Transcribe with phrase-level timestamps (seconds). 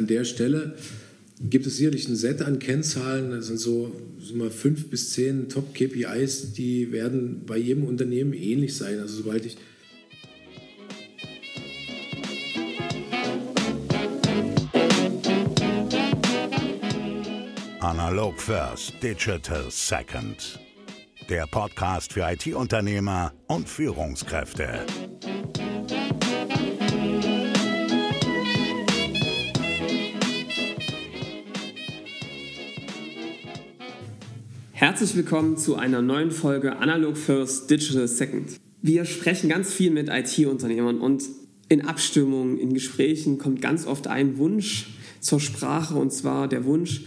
[0.00, 0.74] an der Stelle
[1.42, 5.50] gibt es sicherlich ein Set an Kennzahlen, das sind so, so mal fünf bis zehn
[5.50, 8.98] Top-KPIs, die werden bei jedem Unternehmen ähnlich sein.
[8.98, 9.56] Also sobald ich
[17.80, 20.58] Analog First, Digital Second.
[21.28, 24.86] Der Podcast für IT-Unternehmer und Führungskräfte.
[34.90, 38.58] Herzlich willkommen zu einer neuen Folge Analog First Digital Second.
[38.82, 41.22] Wir sprechen ganz viel mit IT-Unternehmern und
[41.68, 44.88] in Abstimmungen, in Gesprächen kommt ganz oft ein Wunsch
[45.20, 47.02] zur Sprache und zwar der Wunsch,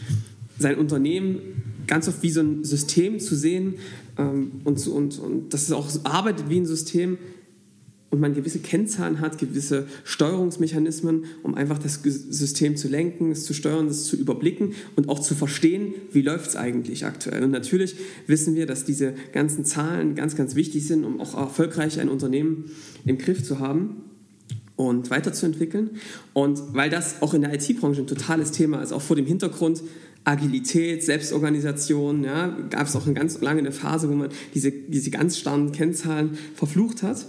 [0.57, 1.39] sein Unternehmen
[1.85, 3.73] ganz oft wie so ein System zu sehen
[4.17, 7.17] ähm, und, und, und dass es auch arbeitet wie ein System,
[8.13, 13.55] und man gewisse Kennzahlen hat, gewisse Steuerungsmechanismen, um einfach das System zu lenken, es zu
[13.55, 17.43] steuern, es zu überblicken und auch zu verstehen, wie läuft es eigentlich aktuell.
[17.43, 17.95] Und natürlich
[18.27, 22.65] wissen wir, dass diese ganzen Zahlen ganz, ganz wichtig sind, um auch erfolgreich ein Unternehmen
[23.03, 24.03] im Griff zu haben
[24.75, 25.89] und weiterzuentwickeln.
[26.33, 29.81] Und weil das auch in der IT-Branche ein totales Thema ist, auch vor dem Hintergrund
[30.23, 35.09] Agilität, Selbstorganisation, ja, gab es auch eine ganz lange eine Phase, wo man diese, diese
[35.09, 37.25] ganz starren Kennzahlen verflucht hat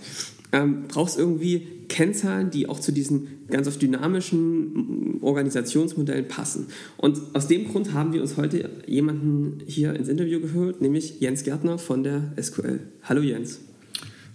[0.54, 6.68] ähm, brauchst irgendwie Kennzahlen, die auch zu diesen ganz oft dynamischen Organisationsmodellen passen.
[6.96, 11.42] Und aus dem Grund haben wir uns heute jemanden hier ins Interview geholt, nämlich Jens
[11.42, 12.80] Gärtner von der SQL.
[13.02, 13.60] Hallo Jens.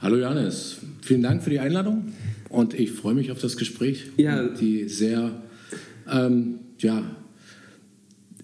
[0.02, 2.14] Hallo Janis, vielen Dank für die Einladung
[2.50, 4.12] und ich freue mich auf das Gespräch.
[4.18, 4.48] Ja.
[4.48, 5.42] Die sehr
[6.10, 7.04] ähm, ja,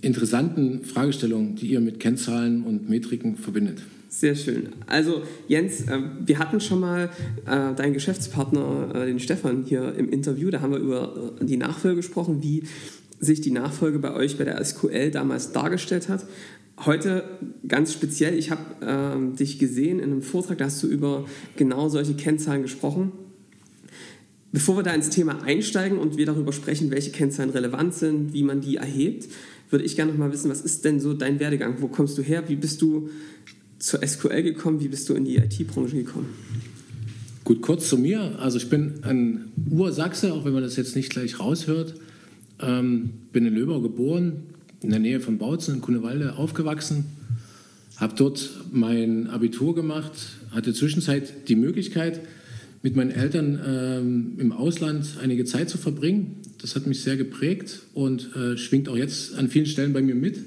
[0.01, 3.81] interessanten Fragestellungen, die ihr mit Kennzahlen und Metriken verbindet.
[4.17, 4.69] Sehr schön.
[4.87, 7.09] Also Jens, äh, wir hatten schon mal
[7.45, 10.49] äh, deinen Geschäftspartner, äh, den Stefan, hier im Interview.
[10.51, 12.63] Da haben wir über die Nachfolge gesprochen, wie
[13.19, 16.25] sich die Nachfolge bei euch bei der SQL damals dargestellt hat.
[16.85, 17.25] Heute
[17.67, 21.25] ganz speziell, ich habe äh, dich gesehen in einem Vortrag, da hast du über
[21.57, 23.11] genau solche Kennzahlen gesprochen.
[24.53, 28.43] Bevor wir da ins Thema einsteigen und wir darüber sprechen, welche Kennzahlen relevant sind, wie
[28.43, 29.27] man die erhebt,
[29.69, 31.75] würde ich gerne noch mal wissen, was ist denn so dein Werdegang?
[31.79, 32.47] Wo kommst du her?
[32.47, 33.09] Wie bist du
[33.79, 34.79] zur SQL gekommen?
[34.79, 36.29] Wie bist du in die IT-Branche gekommen?
[37.43, 38.39] Gut, kurz zu mir.
[38.39, 41.93] Also ich bin ein Ursachse, auch wenn man das jetzt nicht gleich raushört.
[42.59, 44.43] Ähm, bin in Löbau geboren,
[44.81, 47.05] in der Nähe von Bautzen in Kunewalde aufgewachsen.
[47.97, 50.11] Habe dort mein Abitur gemacht,
[50.51, 52.21] hatte zwischenzeit die Möglichkeit,
[52.81, 56.37] mit meinen Eltern ähm, im Ausland einige Zeit zu verbringen.
[56.61, 60.15] Das hat mich sehr geprägt und äh, schwingt auch jetzt an vielen Stellen bei mir
[60.15, 60.39] mit.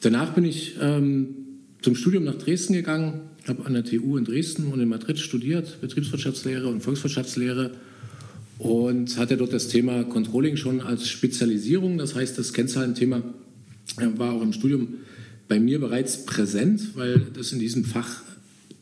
[0.00, 1.45] Danach bin ich ähm,
[1.82, 5.80] zum Studium nach Dresden gegangen, habe an der TU in Dresden und in Madrid studiert,
[5.80, 7.72] Betriebswirtschaftslehre und Volkswirtschaftslehre
[8.58, 11.98] und hatte dort das Thema Controlling schon als Spezialisierung.
[11.98, 13.22] Das heißt, das Kennzahlenthema
[13.98, 14.94] äh, war auch im Studium
[15.48, 18.22] bei mir bereits präsent, weil das in diesem Fach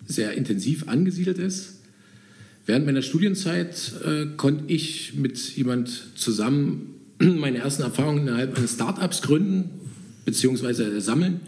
[0.07, 1.81] sehr intensiv angesiedelt ist.
[2.67, 9.23] Während meiner Studienzeit äh, konnte ich mit jemand zusammen meine ersten Erfahrungen innerhalb eines Startups
[9.23, 9.71] gründen
[10.25, 11.01] bzw.
[11.01, 11.41] sammeln.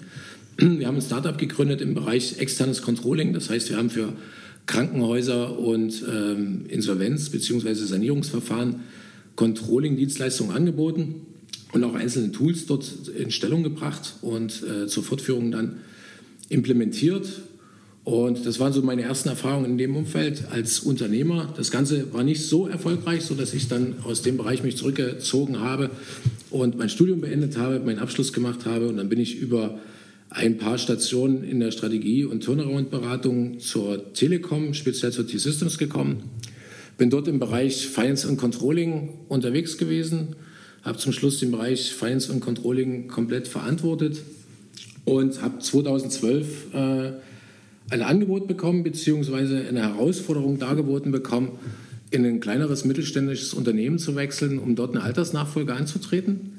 [0.59, 3.35] Wir haben ein Startup gegründet im Bereich externes Controlling.
[3.35, 4.15] Das heißt, wir haben für
[4.65, 7.75] Krankenhäuser und ähm, Insolvenz- bzw.
[7.75, 8.77] Sanierungsverfahren
[9.37, 11.27] Controlling-Dienstleistungen angeboten
[11.73, 15.77] und auch einzelne Tools dort in Stellung gebracht und äh, zur Fortführung dann
[16.49, 17.29] implementiert.
[18.05, 21.53] Und das waren so meine ersten Erfahrungen in dem Umfeld als Unternehmer.
[21.55, 25.91] Das Ganze war nicht so erfolgreich, sodass ich dann aus dem Bereich mich zurückgezogen habe
[26.51, 28.89] und mein Studium beendet habe, meinen Abschluss gemacht habe.
[28.89, 29.79] Und dann bin ich über
[30.31, 36.25] ein paar Stationen in der Strategie- und Turnaround-Beratung zur Telekom, speziell zur T-Systems gekommen.
[36.99, 40.37] Bin dort im Bereich Finance und Controlling unterwegs gewesen,
[40.83, 44.23] habe zum Schluss den Bereich Finance und Controlling komplett verantwortet
[45.05, 47.13] und habe 2012 äh,
[47.91, 51.53] ein Angebot bekommen, beziehungsweise eine Herausforderung dargeboten bekommen,
[52.11, 56.56] in ein kleineres mittelständisches Unternehmen zu wechseln, um dort eine Altersnachfolge anzutreten.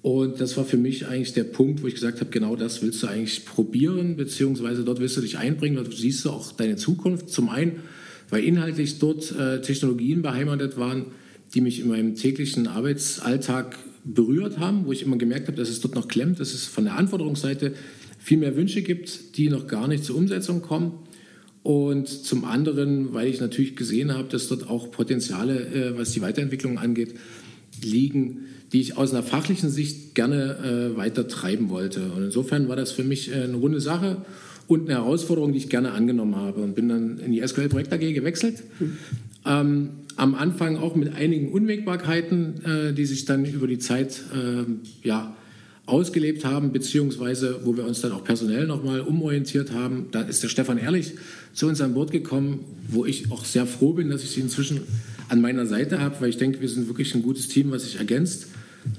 [0.00, 3.02] Und das war für mich eigentlich der Punkt, wo ich gesagt habe, genau das willst
[3.02, 7.30] du eigentlich probieren, beziehungsweise dort willst du dich einbringen, dort siehst du auch deine Zukunft.
[7.30, 7.80] Zum einen,
[8.30, 11.06] weil inhaltlich dort äh, Technologien beheimatet waren,
[11.54, 15.80] die mich in meinem täglichen Arbeitsalltag berührt haben, wo ich immer gemerkt habe, dass es
[15.80, 17.74] dort noch klemmt, dass es von der Anforderungsseite
[18.18, 20.92] viel mehr Wünsche gibt, die noch gar nicht zur Umsetzung kommen.
[21.62, 26.22] Und zum anderen, weil ich natürlich gesehen habe, dass dort auch Potenziale, äh, was die
[26.22, 27.14] Weiterentwicklung angeht,
[27.84, 32.12] liegen, die ich aus einer fachlichen Sicht gerne äh, weiter treiben wollte.
[32.12, 34.18] Und insofern war das für mich äh, eine runde Sache
[34.66, 37.92] und eine Herausforderung, die ich gerne angenommen habe und bin dann in die SQL Projekt
[37.92, 38.62] AG gewechselt.
[38.78, 38.98] Mhm.
[39.46, 44.64] Ähm, am Anfang auch mit einigen Unwägbarkeiten, äh, die sich dann über die Zeit äh,
[45.06, 45.34] ja,
[45.88, 50.08] ausgelebt haben, beziehungsweise wo wir uns dann auch personell nochmal umorientiert haben.
[50.10, 51.14] Da ist der Stefan Ehrlich
[51.54, 54.82] zu uns an Bord gekommen, wo ich auch sehr froh bin, dass ich sie inzwischen
[55.28, 57.96] an meiner Seite habe, weil ich denke, wir sind wirklich ein gutes Team, was sich
[57.96, 58.48] ergänzt.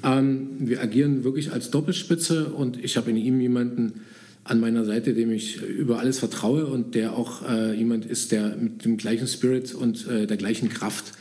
[0.04, 4.02] Ähm, wir agieren wirklich als Doppelspitze und ich habe in ihm jemanden
[4.44, 8.56] an meiner Seite, dem ich über alles vertraue und der auch äh, jemand ist, der
[8.56, 11.14] mit dem gleichen Spirit und äh, der gleichen Kraft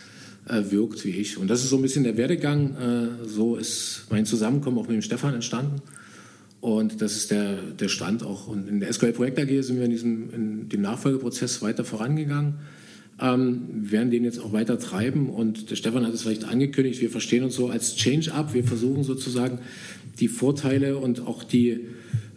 [0.48, 1.38] äh, wirkt wie ich.
[1.38, 2.74] Und das ist so ein bisschen der Werdegang.
[2.76, 5.82] Äh, so ist mein Zusammenkommen auch mit dem Stefan entstanden.
[6.60, 8.48] Und das ist der, der Stand auch.
[8.48, 12.54] Und in der SQL Projekt AG sind wir in, diesem, in dem Nachfolgeprozess weiter vorangegangen.
[13.20, 15.30] Ähm, wir werden den jetzt auch weiter treiben.
[15.30, 18.54] Und der Stefan hat es vielleicht angekündigt, wir verstehen uns so als Change-up.
[18.54, 19.60] Wir versuchen sozusagen
[20.18, 21.70] die Vorteile und auch die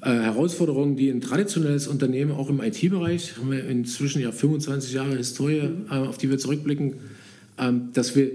[0.02, 5.16] äh, Herausforderungen, die ein traditionelles Unternehmen auch im IT-Bereich, haben wir inzwischen ja 25 Jahre
[5.18, 6.96] Historie, äh, auf die wir zurückblicken,
[7.58, 8.32] dass wir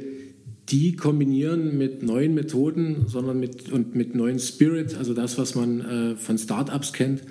[0.69, 5.81] die kombinieren mit neuen Methoden, sondern mit, und mit neuen Spirit, also das, was man
[5.81, 7.23] äh, von Startups kennt,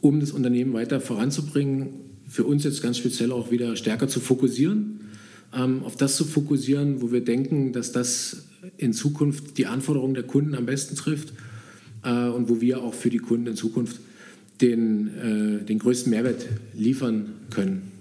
[0.00, 1.90] um das Unternehmen weiter voranzubringen.
[2.26, 5.00] Für uns jetzt ganz speziell auch wieder stärker zu fokussieren,
[5.54, 10.24] ähm, auf das zu fokussieren, wo wir denken, dass das in Zukunft die Anforderungen der
[10.24, 11.32] Kunden am besten trifft
[12.02, 14.00] äh, und wo wir auch für die Kunden in Zukunft
[14.60, 17.92] den, äh, den größten Mehrwert liefern können.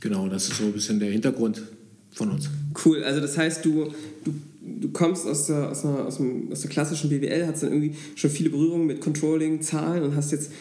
[0.00, 1.62] Genau, das ist so ein bisschen der Hintergrund
[2.12, 2.50] von uns.
[2.84, 3.92] Cool, also das heißt, du,
[4.24, 4.34] du,
[4.80, 7.94] du kommst aus der, aus, einer, aus, dem, aus der klassischen BWL, hast dann irgendwie
[8.14, 10.52] schon viele Berührungen mit Controlling, Zahlen und hast jetzt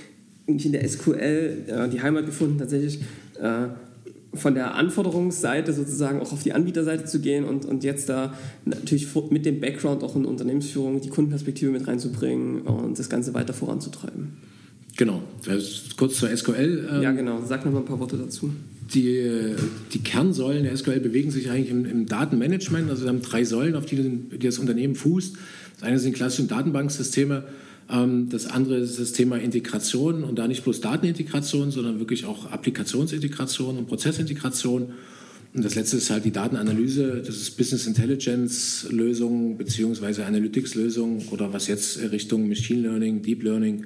[0.48, 3.00] in der SQL äh, die Heimat gefunden, tatsächlich
[3.39, 3.68] äh,
[4.33, 8.33] von der Anforderungsseite sozusagen auch auf die Anbieterseite zu gehen und, und jetzt da
[8.63, 13.54] natürlich mit dem Background auch in Unternehmensführung die Kundenperspektive mit reinzubringen und das Ganze weiter
[13.54, 14.38] voranzutreiben.
[14.98, 15.24] Genau,
[15.98, 16.90] kurz zur SQL.
[16.92, 18.52] Ähm, ja, genau, sag noch mal ein paar Worte dazu
[18.94, 19.56] die,
[19.94, 22.90] die Kernsäulen der SQL bewegen sich eigentlich im, im Datenmanagement.
[22.90, 25.36] Also wir haben drei Säulen, auf die, die, das Unternehmen fußt.
[25.76, 27.44] Das eine sind klassische Datenbanksysteme.
[27.90, 32.52] Ähm, das andere ist das Thema Integration und da nicht bloß Datenintegration, sondern wirklich auch
[32.52, 34.94] Applikationsintegration und Prozessintegration.
[35.54, 41.28] Und das letzte ist halt die Datenanalyse, das ist Business Intelligence Lösungen beziehungsweise Analytics Lösungen
[41.32, 43.86] oder was jetzt Richtung Machine Learning, Deep Learning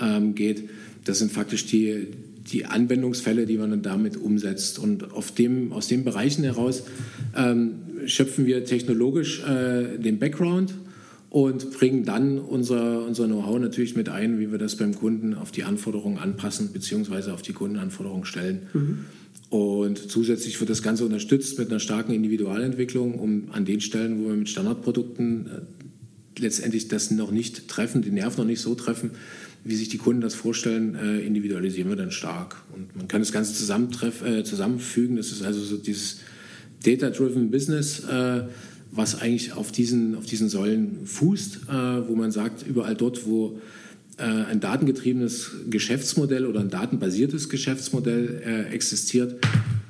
[0.00, 0.68] ähm, geht.
[1.04, 2.08] Das sind faktisch die,
[2.52, 4.78] die Anwendungsfälle, die man dann damit umsetzt.
[4.78, 5.04] Und
[5.38, 6.82] dem, aus den Bereichen heraus
[7.36, 7.72] ähm,
[8.06, 10.74] schöpfen wir technologisch äh, den Background
[11.30, 15.52] und bringen dann unser, unser Know-how natürlich mit ein, wie wir das beim Kunden auf
[15.52, 17.30] die Anforderungen anpassen bzw.
[17.30, 18.62] auf die Kundenanforderungen stellen.
[18.72, 18.98] Mhm.
[19.48, 24.28] Und zusätzlich wird das Ganze unterstützt mit einer starken Individualentwicklung, um an den Stellen, wo
[24.28, 29.12] wir mit Standardprodukten äh, letztendlich das noch nicht treffen, den Nerv noch nicht so treffen,
[29.64, 32.56] wie sich die Kunden das vorstellen, äh, individualisieren wir dann stark.
[32.74, 35.16] Und man kann das Ganze äh, zusammenfügen.
[35.16, 36.20] Das ist also so dieses
[36.84, 38.44] Data-Driven Business, äh,
[38.92, 43.60] was eigentlich auf diesen, auf diesen Säulen fußt, äh, wo man sagt, überall dort, wo
[44.16, 49.36] äh, ein datengetriebenes Geschäftsmodell oder ein datenbasiertes Geschäftsmodell äh, existiert,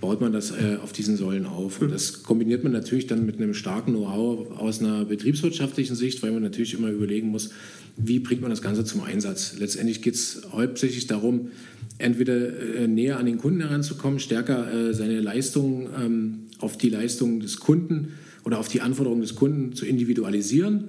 [0.01, 0.53] baut man das
[0.83, 1.83] auf diesen Säulen auf.
[1.83, 6.33] Und das kombiniert man natürlich dann mit einem starken Know-how aus einer betriebswirtschaftlichen Sicht, weil
[6.33, 7.51] man natürlich immer überlegen muss,
[7.97, 9.57] wie bringt man das Ganze zum Einsatz.
[9.59, 11.51] Letztendlich geht es hauptsächlich darum,
[11.99, 17.41] entweder äh, näher an den Kunden heranzukommen, stärker äh, seine Leistungen ähm, auf die Leistungen
[17.41, 18.09] des Kunden
[18.45, 20.85] oder auf die Anforderungen des Kunden zu individualisieren,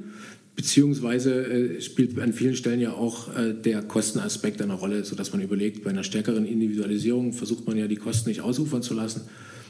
[0.55, 5.41] beziehungsweise äh, spielt an vielen Stellen ja auch äh, der Kostenaspekt eine Rolle, sodass man
[5.41, 9.21] überlegt, bei einer stärkeren Individualisierung versucht man ja die Kosten nicht ausufern zu lassen,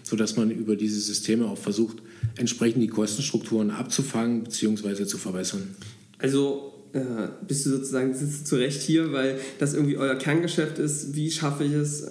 [0.03, 1.97] sodass man über diese Systeme auch versucht,
[2.35, 5.05] entsprechend die Kostenstrukturen abzufangen bzw.
[5.05, 5.75] zu verbessern.
[6.17, 11.15] Also äh, bist du sozusagen sitzt zu Recht hier, weil das irgendwie euer Kerngeschäft ist.
[11.15, 12.09] Wie schaffe ich es, äh,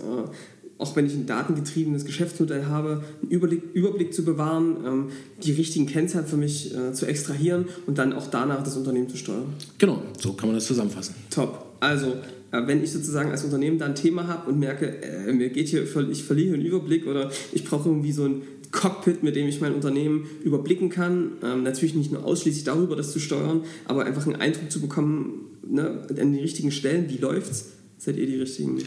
[0.80, 5.08] auch wenn ich ein datengetriebenes Geschäftsmodell habe, einen Überblick, Überblick zu bewahren, ähm,
[5.42, 9.16] die richtigen Kennzahlen für mich äh, zu extrahieren und dann auch danach das Unternehmen zu
[9.16, 9.44] steuern?
[9.78, 11.14] Genau, so kann man das zusammenfassen.
[11.30, 11.66] Top.
[11.80, 12.16] Also,
[12.50, 15.68] äh, wenn ich sozusagen als Unternehmen da ein Thema habe und merke, äh, mir geht
[15.68, 19.60] hier, ich verliere einen Überblick oder ich brauche irgendwie so ein Cockpit, mit dem ich
[19.60, 21.32] mein Unternehmen überblicken kann.
[21.42, 25.58] Ähm, natürlich nicht nur ausschließlich darüber, das zu steuern, aber einfach einen Eindruck zu bekommen,
[25.66, 27.66] ne, an den richtigen Stellen, wie läuft es?
[27.98, 28.78] Seid ihr die richtigen?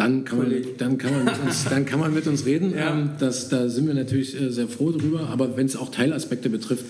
[0.00, 2.72] Dann kann, man, dann, kann man mit uns, dann kann man mit uns reden.
[2.72, 2.92] Ja.
[2.92, 5.28] Ähm, das, da sind wir natürlich äh, sehr froh drüber.
[5.28, 6.86] Aber wenn es auch Teilaspekte betrifft,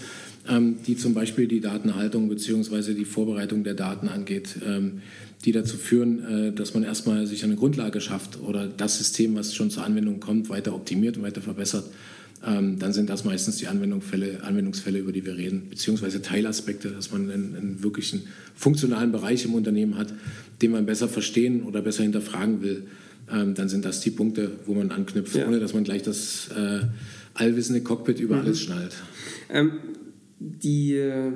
[0.48, 2.94] ähm, die zum Beispiel die Datenhaltung bzw.
[2.94, 5.02] die Vorbereitung der Daten angeht, ähm,
[5.44, 9.56] die dazu führen, äh, dass man erstmal sich eine Grundlage schafft oder das System, was
[9.56, 11.86] schon zur Anwendung kommt, weiter optimiert und weiter verbessert
[12.46, 17.12] ähm, dann sind das meistens die Anwendungsfälle, Anwendungsfälle, über die wir reden, beziehungsweise Teilaspekte, dass
[17.12, 18.22] man einen, einen wirklichen
[18.54, 20.14] funktionalen Bereich im Unternehmen hat,
[20.62, 22.84] den man besser verstehen oder besser hinterfragen will.
[23.30, 25.46] Ähm, dann sind das die Punkte, wo man anknüpft, ja.
[25.46, 26.80] ohne dass man gleich das äh,
[27.34, 28.42] allwissende Cockpit über mhm.
[28.42, 28.94] alles schnallt.
[29.50, 29.72] Ähm,
[30.38, 31.32] die, äh,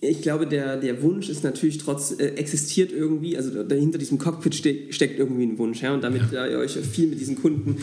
[0.00, 4.54] ich glaube, der, der Wunsch ist natürlich trotz, äh, existiert irgendwie, also dahinter diesem Cockpit
[4.54, 5.82] ste steckt irgendwie ein Wunsch.
[5.82, 5.94] Ja?
[5.94, 6.46] Und damit ja.
[6.46, 7.76] ihr euch viel mit diesen Kunden,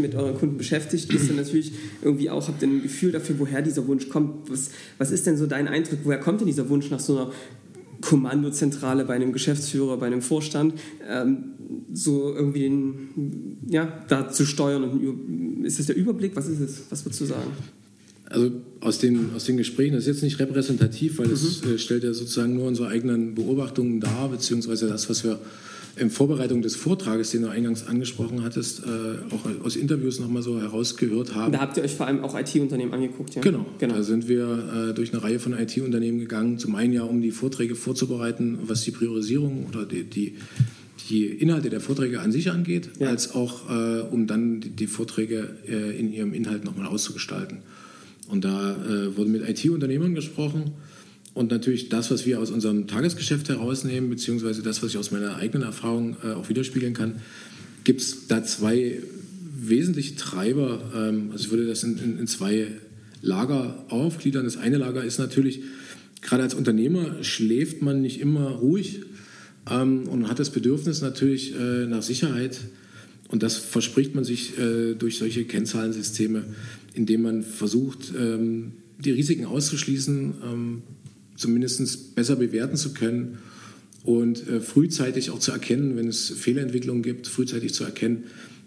[0.00, 1.72] mit euren Kunden beschäftigt, ist dann natürlich
[2.02, 4.50] irgendwie auch, habt ihr ein Gefühl dafür, woher dieser Wunsch kommt.
[4.50, 7.32] Was, was ist denn so dein Eindruck, woher kommt denn dieser Wunsch nach so einer
[8.00, 10.74] Kommandozentrale bei einem Geschäftsführer, bei einem Vorstand,
[11.08, 11.54] ähm,
[11.92, 14.84] so irgendwie den, ja, da zu steuern.
[14.84, 16.34] Und ist das der Überblick?
[16.36, 16.82] Was ist es?
[16.90, 17.50] Was würdest du sagen?
[18.30, 21.74] Also aus den, aus den Gesprächen, das ist jetzt nicht repräsentativ, weil es mhm.
[21.74, 25.38] äh, stellt ja sozusagen nur unsere eigenen Beobachtungen dar, beziehungsweise das, was wir
[25.96, 30.60] in Vorbereitung des Vortrages, den du eingangs angesprochen hattest, äh, auch aus Interviews nochmal so
[30.60, 31.52] herausgehört haben.
[31.52, 33.40] Da habt ihr euch vor allem auch IT-Unternehmen angeguckt, ja?
[33.40, 33.94] Genau, genau.
[33.94, 37.30] Da sind wir äh, durch eine Reihe von IT-Unternehmen gegangen, zum einen ja, um die
[37.30, 40.36] Vorträge vorzubereiten, was die Priorisierung oder die, die,
[41.10, 43.08] die Inhalte der Vorträge an sich angeht, ja.
[43.08, 47.58] als auch äh, um dann die, die Vorträge äh, in ihrem Inhalt nochmal auszugestalten.
[48.28, 50.72] Und da äh, wurde mit IT-Unternehmern gesprochen
[51.34, 55.36] und natürlich das, was wir aus unserem Tagesgeschäft herausnehmen, beziehungsweise das, was ich aus meiner
[55.36, 57.20] eigenen Erfahrung äh, auch widerspiegeln kann,
[57.84, 58.98] gibt es da zwei
[59.56, 60.82] wesentliche Treiber.
[60.96, 62.68] Ähm, also ich würde das in, in, in zwei
[63.22, 64.44] Lager aufgliedern.
[64.44, 65.62] Das eine Lager ist natürlich,
[66.22, 69.02] gerade als Unternehmer schläft man nicht immer ruhig
[69.70, 72.58] ähm, und hat das Bedürfnis natürlich äh, nach Sicherheit.
[73.28, 76.44] Und das verspricht man sich äh, durch solche Kennzahlensysteme
[76.98, 80.82] indem man versucht, ähm, die Risiken auszuschließen, ähm,
[81.36, 83.38] zumindest besser bewerten zu können
[84.02, 88.24] und äh, frühzeitig auch zu erkennen, wenn es Fehlerentwicklungen gibt, frühzeitig zu erkennen,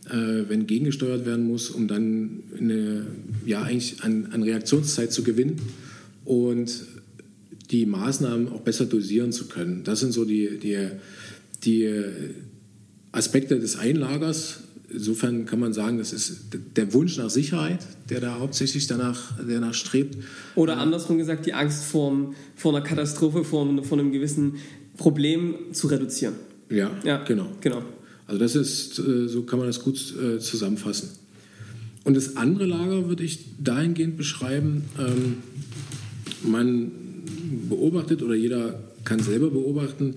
[0.09, 3.05] äh, wenn gegengesteuert werden muss, um dann eine,
[3.45, 5.57] ja, eigentlich an, an Reaktionszeit zu gewinnen
[6.23, 6.85] und
[7.69, 9.83] die Maßnahmen auch besser dosieren zu können.
[9.83, 10.77] Das sind so die, die,
[11.63, 11.89] die
[13.11, 14.59] Aspekte des Einlagers,
[14.93, 17.79] insofern kann man sagen, das ist der Wunsch nach Sicherheit,
[18.09, 20.17] der da hauptsächlich danach, danach strebt.
[20.55, 24.55] Oder andersrum gesagt, die Angst vor, vor einer Katastrophe, vor, vor einem gewissen
[24.97, 26.35] Problem zu reduzieren.
[26.69, 27.47] Ja, ja genau.
[27.61, 27.83] genau.
[28.27, 31.09] Also das ist, äh, so kann man das gut äh, zusammenfassen.
[32.03, 35.37] Und das andere Lager würde ich dahingehend beschreiben, ähm,
[36.43, 36.91] man
[37.69, 40.15] beobachtet oder jeder kann selber beobachten,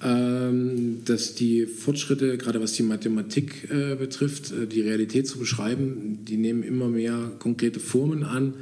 [0.00, 6.38] dass die Fortschritte, gerade was die Mathematik äh, betrifft, äh, die Realität zu beschreiben, die
[6.38, 8.54] nehmen immer mehr konkrete Formen an.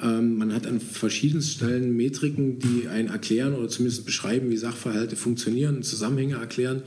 [0.00, 5.16] Ähm, man hat an verschiedenen Stellen Metriken, die einen erklären oder zumindest beschreiben, wie Sachverhalte
[5.16, 6.82] funktionieren, Zusammenhänge erklären.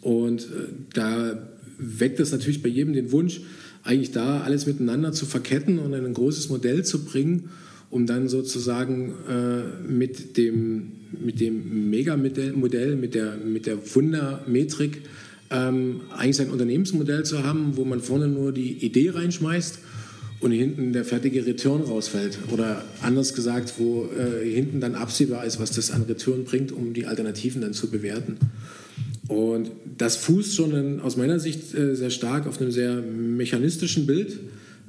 [0.00, 3.40] Und äh, da weckt es natürlich bei jedem den Wunsch,
[3.84, 7.50] eigentlich da alles miteinander zu verketten und in ein großes Modell zu bringen,
[7.90, 10.92] um dann sozusagen äh, mit dem
[11.24, 15.02] mit dem Megamodell, mit der, mit der Wundermetrik,
[15.50, 19.78] ähm, eigentlich ein Unternehmensmodell zu haben, wo man vorne nur die Idee reinschmeißt
[20.40, 22.38] und hinten der fertige Return rausfällt.
[22.52, 26.92] Oder anders gesagt, wo äh, hinten dann absehbar ist, was das an Return bringt, um
[26.92, 28.36] die Alternativen dann zu bewerten.
[29.26, 34.06] Und das fußt schon in, aus meiner Sicht äh, sehr stark auf einem sehr mechanistischen
[34.06, 34.38] Bild,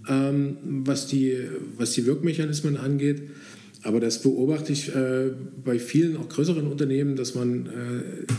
[0.09, 1.37] ähm, was, die,
[1.77, 3.23] was die Wirkmechanismen angeht.
[3.83, 5.31] Aber das beobachte ich äh,
[5.63, 7.69] bei vielen auch größeren Unternehmen, dass man äh,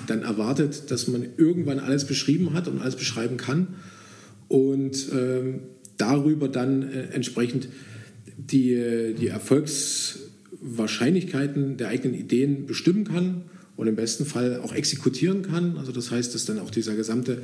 [0.07, 3.69] dann erwartet, dass man irgendwann alles beschrieben hat und alles beschreiben kann
[4.49, 5.61] und ähm,
[5.97, 7.69] darüber dann äh, entsprechend
[8.37, 13.43] die, die Erfolgswahrscheinlichkeiten der eigenen Ideen bestimmen kann
[13.77, 15.79] und im besten Fall auch exekutieren kann.
[15.79, 17.43] Also das heißt, dass dann auch dieser gesamte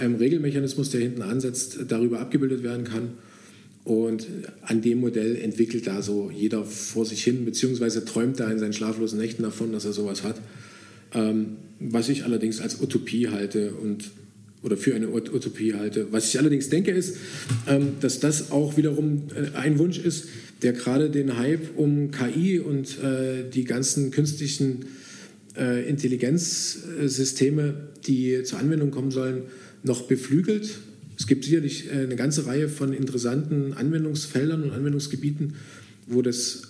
[0.00, 3.14] ähm, Regelmechanismus, der hinten ansetzt, darüber abgebildet werden kann.
[3.84, 4.26] Und
[4.62, 8.72] an dem Modell entwickelt da so jeder vor sich hin, beziehungsweise träumt da in seinen
[8.72, 10.40] schlaflosen Nächten davon, dass er sowas hat.
[11.12, 14.10] Ähm, was ich allerdings als Utopie halte und
[14.62, 16.06] oder für eine Utopie halte.
[16.10, 17.18] Was ich allerdings denke, ist,
[17.68, 20.28] ähm, dass das auch wiederum äh, ein Wunsch ist,
[20.62, 24.86] der gerade den Hype um KI und äh, die ganzen künstlichen
[25.58, 29.42] äh, Intelligenzsysteme, die zur Anwendung kommen sollen,
[29.82, 30.70] noch beflügelt
[31.16, 35.54] es gibt sicherlich äh, eine ganze Reihe von interessanten Anwendungsfeldern und Anwendungsgebieten,
[36.06, 36.62] wo das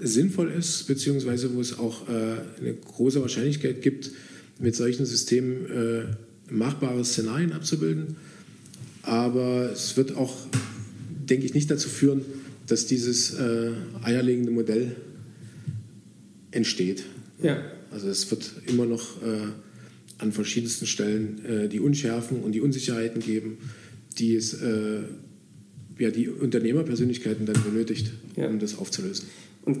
[0.00, 2.12] sinnvoll ist, beziehungsweise wo es auch äh,
[2.60, 4.10] eine große Wahrscheinlichkeit gibt,
[4.58, 6.04] mit solchen Systemen äh,
[6.52, 8.16] machbare Szenarien abzubilden.
[9.02, 10.46] Aber es wird auch,
[11.28, 12.22] denke ich, nicht dazu führen,
[12.68, 13.36] dass dieses
[14.02, 14.94] eierlegende Modell
[16.52, 17.02] entsteht.
[17.42, 17.60] Ja.
[17.90, 19.16] Also es wird immer noch
[20.22, 23.58] an verschiedensten Stellen äh, die Unschärfen und die Unsicherheiten geben,
[24.18, 25.00] die es äh,
[25.98, 28.48] ja, die Unternehmerpersönlichkeiten dann benötigt, ja.
[28.48, 29.26] um das aufzulösen.
[29.64, 29.78] Und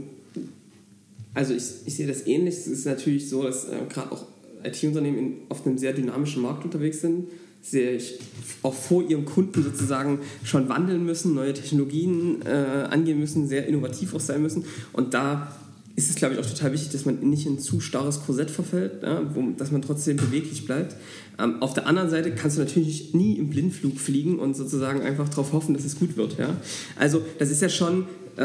[1.34, 2.54] also ich, ich sehe das ähnlich.
[2.54, 4.26] Es ist natürlich so, dass äh, gerade auch
[4.64, 7.28] IT-Unternehmen auf einem sehr dynamischen Markt unterwegs sind.
[7.62, 8.18] sich
[8.62, 14.14] auch vor ihrem Kunden sozusagen schon wandeln müssen, neue Technologien äh, angehen müssen, sehr innovativ
[14.14, 14.64] auch sein müssen.
[14.92, 15.56] Und da
[15.94, 19.02] ist es, glaube ich, auch total wichtig, dass man nicht in zu starres Korsett verfällt,
[19.02, 20.96] ja, wo, dass man trotzdem beweglich bleibt.
[21.38, 25.28] Ähm, auf der anderen Seite kannst du natürlich nie im Blindflug fliegen und sozusagen einfach
[25.28, 26.38] darauf hoffen, dass es gut wird.
[26.38, 26.56] Ja?
[26.98, 28.06] Also das ist ja schon
[28.36, 28.44] äh,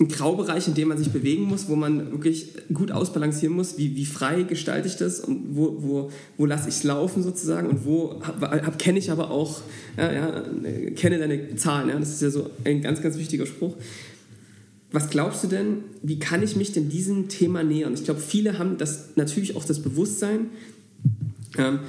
[0.00, 3.96] ein Graubereich, in dem man sich bewegen muss, wo man wirklich gut ausbalancieren muss, wie,
[3.96, 7.84] wie frei gestalte ich das und wo, wo, wo lasse ich es laufen sozusagen und
[7.84, 8.20] wo
[8.78, 9.60] kenne ich aber auch,
[9.98, 10.44] ja, ja,
[10.96, 11.90] kenne deine Zahlen.
[12.00, 13.74] Das ist ja so ein ganz, ganz wichtiger Spruch.
[14.92, 17.94] Was glaubst du denn, wie kann ich mich denn diesem Thema nähern?
[17.94, 20.50] Ich glaube, viele haben das natürlich auch das Bewusstsein,
[21.56, 21.80] ähm,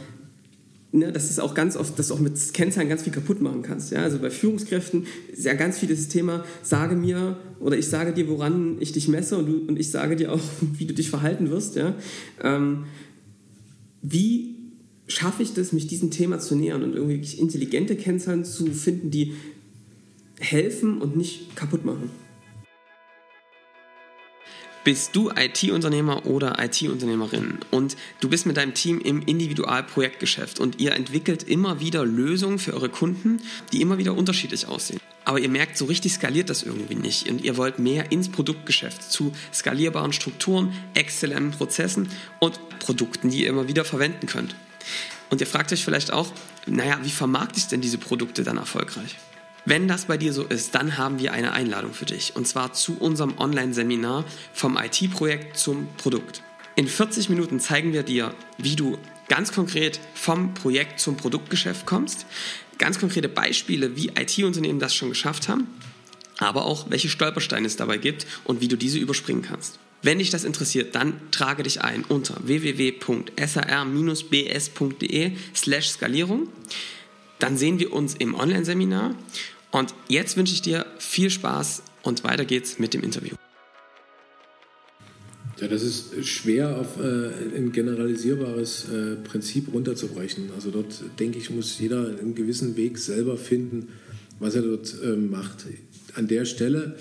[0.92, 3.62] ne, das ist auch ganz oft, dass du auch mit Kennzahlen ganz viel kaputt machen
[3.62, 3.92] kannst.
[3.92, 4.04] Ja?
[4.04, 8.28] Also bei Führungskräften ist ja ganz viel das Thema, sage mir oder ich sage dir,
[8.28, 11.50] woran ich dich messe und, du, und ich sage dir auch, wie du dich verhalten
[11.50, 11.76] wirst.
[11.76, 11.96] Ja?
[12.44, 12.86] Ähm,
[14.02, 14.56] wie
[15.08, 19.34] schaffe ich das, mich diesem Thema zu nähern und irgendwie intelligente Kennzahlen zu finden, die
[20.40, 22.10] helfen und nicht kaputt machen?
[24.84, 30.94] Bist du IT-Unternehmer oder IT-Unternehmerin und du bist mit deinem Team im Individualprojektgeschäft und ihr
[30.94, 35.00] entwickelt immer wieder Lösungen für eure Kunden, die immer wieder unterschiedlich aussehen.
[35.24, 39.04] Aber ihr merkt, so richtig skaliert das irgendwie nicht und ihr wollt mehr ins Produktgeschäft
[39.04, 42.10] zu skalierbaren Strukturen, exzellenten Prozessen
[42.40, 44.56] und Produkten, die ihr immer wieder verwenden könnt.
[45.30, 46.34] Und ihr fragt euch vielleicht auch,
[46.66, 49.16] naja, wie vermarkte ich denn diese Produkte dann erfolgreich?
[49.66, 52.74] Wenn das bei dir so ist, dann haben wir eine Einladung für dich und zwar
[52.74, 56.42] zu unserem Online-Seminar vom IT-Projekt zum Produkt.
[56.76, 62.26] In 40 Minuten zeigen wir dir, wie du ganz konkret vom Projekt zum Produktgeschäft kommst,
[62.80, 65.68] ganz konkrete Beispiele, wie IT-Unternehmen das schon geschafft haben,
[66.40, 69.78] aber auch welche Stolpersteine es dabei gibt und wie du diese überspringen kannst.
[70.02, 76.48] Wenn dich das interessiert, dann trage dich ein unter www.sar-bs.de slash Skalierung
[77.42, 79.16] dann sehen wir uns im Online-Seminar.
[79.72, 83.36] Und jetzt wünsche ich dir viel Spaß und weiter geht's mit dem Interview.
[85.60, 90.50] Ja, das ist schwer auf äh, ein generalisierbares äh, Prinzip runterzubrechen.
[90.56, 93.90] Also dort, denke ich, muss jeder einen gewissen Weg selber finden,
[94.40, 95.68] was er dort äh, macht.
[96.16, 96.96] An der Stelle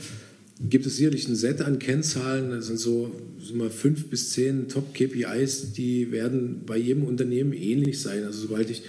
[0.69, 4.69] gibt es sicherlich ein Set an Kennzahlen, das sind so, so mal fünf bis zehn
[4.69, 8.25] Top-KPIs, die werden bei jedem Unternehmen ähnlich sein.
[8.25, 8.83] Also sobald ich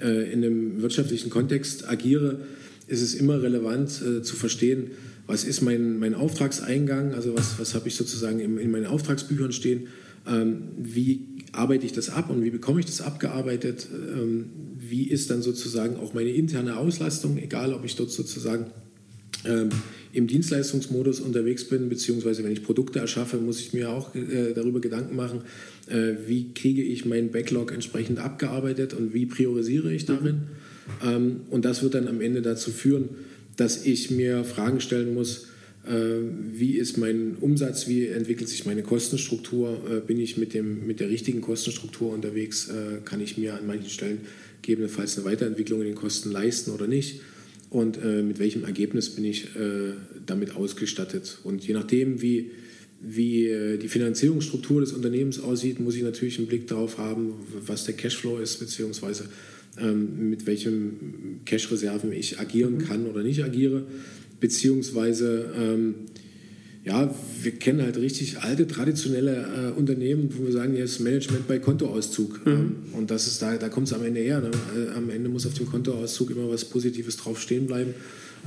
[0.00, 2.40] äh, in einem wirtschaftlichen Kontext agiere,
[2.86, 4.90] ist es immer relevant äh, zu verstehen,
[5.26, 9.52] was ist mein, mein Auftragseingang, also was, was habe ich sozusagen in, in meinen Auftragsbüchern
[9.52, 9.88] stehen,
[10.26, 15.30] ähm, wie arbeite ich das ab und wie bekomme ich das abgearbeitet, ähm, wie ist
[15.30, 18.66] dann sozusagen auch meine interne Auslastung, egal ob ich dort sozusagen
[19.44, 19.70] ähm,
[20.12, 24.80] im Dienstleistungsmodus unterwegs bin, beziehungsweise wenn ich Produkte erschaffe, muss ich mir auch äh, darüber
[24.80, 25.42] Gedanken machen,
[25.88, 30.42] wie kriege ich meinen Backlog entsprechend abgearbeitet und wie priorisiere ich darin.
[31.04, 33.08] Ähm, und das wird dann am Ende dazu führen,
[33.56, 35.48] dass ich mir Fragen stellen muss,
[35.86, 35.92] äh,
[36.52, 41.00] wie ist mein Umsatz, wie entwickelt sich meine Kostenstruktur, äh, bin ich mit, dem, mit
[41.00, 44.18] der richtigen Kostenstruktur unterwegs, äh, kann ich mir an manchen Stellen
[44.62, 47.20] gegebenenfalls eine Weiterentwicklung in den Kosten leisten oder nicht
[47.70, 49.92] und äh, mit welchem Ergebnis bin ich äh,
[50.24, 51.38] damit ausgestattet.
[51.44, 52.50] Und je nachdem, wie,
[53.00, 57.34] wie äh, die Finanzierungsstruktur des Unternehmens aussieht, muss ich natürlich einen Blick darauf haben,
[57.66, 59.28] was der Cashflow ist, beziehungsweise
[59.78, 62.78] ähm, mit welchen Cash-Reserven ich agieren mhm.
[62.78, 63.86] kann oder nicht agiere,
[64.40, 65.94] beziehungsweise ähm,
[66.86, 71.58] ja, wir kennen halt richtig alte, traditionelle äh, Unternehmen, wo wir sagen, jetzt Management bei
[71.58, 72.46] Kontoauszug.
[72.46, 72.52] Mhm.
[72.52, 74.40] Ähm, und das ist da, da kommt es am Ende her.
[74.40, 74.52] Ne?
[74.76, 77.94] Äh, am Ende muss auf dem Kontoauszug immer was Positives drauf stehen bleiben.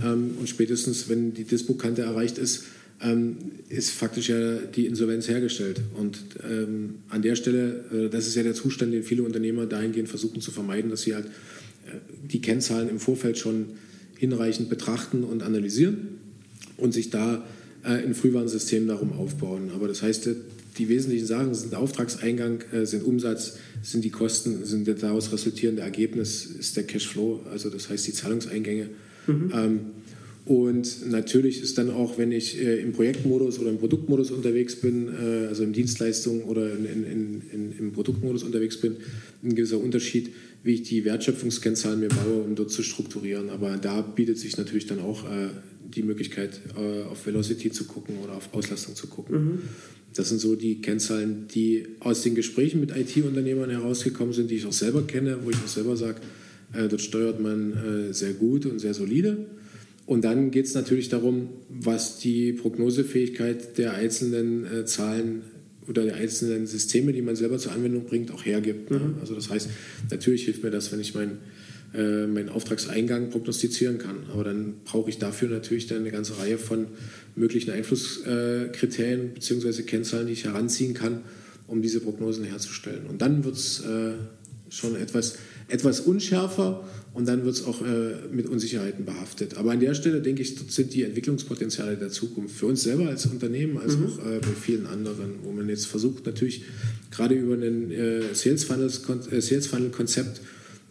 [0.02, 2.64] Ähm, und spätestens, wenn die Dispokante erreicht ist,
[3.02, 3.38] ähm,
[3.70, 5.82] ist faktisch ja die Insolvenz hergestellt.
[5.96, 10.10] Und ähm, an der Stelle, äh, das ist ja der Zustand, den viele Unternehmer dahingehend
[10.10, 11.98] versuchen zu vermeiden, dass sie halt äh,
[12.30, 13.68] die Kennzahlen im Vorfeld schon
[14.18, 16.20] hinreichend betrachten und analysieren
[16.78, 17.46] und sich da
[17.84, 19.72] äh, ein Frühwarnsystem darum aufbauen.
[19.74, 20.30] Aber das heißt,
[20.78, 25.82] die wesentlichen Sachen sind Auftragseingang, äh, sind Umsatz, sind die Kosten, sind das daraus resultierende
[25.82, 28.90] Ergebnis, ist der Cashflow, also das heißt die Zahlungseingänge.
[29.28, 29.52] Mhm.
[29.54, 29.80] Ähm,
[30.46, 35.08] und natürlich ist dann auch, wenn ich äh, im Projektmodus oder im Produktmodus unterwegs bin,
[35.08, 38.98] äh, also in Dienstleistung oder in, in, in, im Produktmodus unterwegs bin,
[39.44, 40.32] ein gewisser Unterschied,
[40.64, 43.50] wie ich die Wertschöpfungskennzahlen mir baue, um dort zu strukturieren.
[43.50, 45.50] Aber da bietet sich natürlich dann auch äh,
[45.94, 49.44] die Möglichkeit, äh, auf Velocity zu gucken oder auf Auslastung zu gucken.
[49.44, 49.60] Mhm.
[50.16, 54.66] Das sind so die Kennzahlen, die aus den Gesprächen mit IT-Unternehmern herausgekommen sind, die ich
[54.66, 56.22] auch selber kenne, wo ich auch selber sage,
[56.74, 57.74] äh, dort steuert man
[58.10, 59.46] äh, sehr gut und sehr solide.
[60.10, 65.44] Und dann geht es natürlich darum, was die Prognosefähigkeit der einzelnen Zahlen
[65.88, 68.90] oder die einzelnen Systeme, die man selber zur Anwendung bringt, auch hergibt.
[68.90, 69.00] Ne?
[69.22, 69.70] Also das heißt,
[70.10, 71.38] natürlich hilft mir das, wenn ich mein,
[71.94, 74.16] äh, meinen Auftragseingang prognostizieren kann.
[74.34, 76.88] Aber dann brauche ich dafür natürlich dann eine ganze Reihe von
[77.36, 79.84] möglichen Einflusskriterien bzw.
[79.84, 81.22] Kennzahlen, die ich heranziehen kann,
[81.68, 83.06] um diese Prognosen herzustellen.
[83.08, 84.14] Und dann wird es äh,
[84.70, 86.84] schon etwas, etwas unschärfer
[87.20, 89.58] und dann wird es auch äh, mit Unsicherheiten behaftet.
[89.58, 93.26] Aber an der Stelle denke ich, sind die Entwicklungspotenziale der Zukunft für uns selber als
[93.26, 94.06] Unternehmen, als mhm.
[94.06, 96.64] auch äh, bei vielen anderen, wo man jetzt versucht, natürlich
[97.12, 100.40] gerade über ein äh, Sales Funnel-Konzept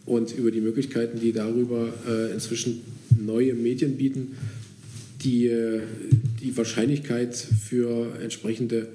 [0.05, 2.81] und über die Möglichkeiten, die darüber äh, inzwischen
[3.19, 4.35] neue Medien bieten,
[5.23, 5.81] die, äh,
[6.43, 8.89] die Wahrscheinlichkeit für entsprechende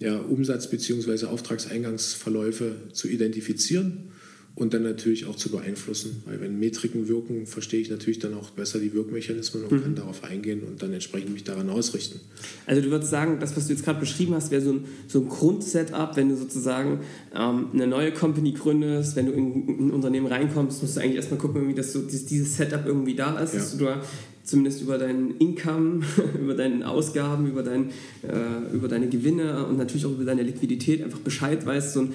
[0.00, 1.26] ja, Umsatz- bzw.
[1.26, 4.15] Auftragseingangsverläufe zu identifizieren
[4.56, 6.22] und dann natürlich auch zu beeinflussen.
[6.24, 9.82] Weil wenn Metriken wirken, verstehe ich natürlich dann auch besser die Wirkmechanismen und mhm.
[9.82, 12.20] kann darauf eingehen und dann entsprechend mich daran ausrichten.
[12.64, 15.20] Also du würdest sagen, das, was du jetzt gerade beschrieben hast, wäre so ein, so
[15.20, 17.00] ein Grundsetup, wenn du sozusagen
[17.34, 21.16] ähm, eine neue Company gründest, wenn du in, in, ein Unternehmen reinkommst, musst du eigentlich
[21.16, 23.60] erstmal gucken, wie das so, dieses Setup irgendwie da ist, ja.
[23.60, 24.02] dass du da
[24.46, 26.04] zumindest über deinen Income,
[26.40, 27.90] über deine Ausgaben, über, dein,
[28.22, 32.12] äh, über deine Gewinne und natürlich auch über deine Liquidität einfach Bescheid weißt, so ein,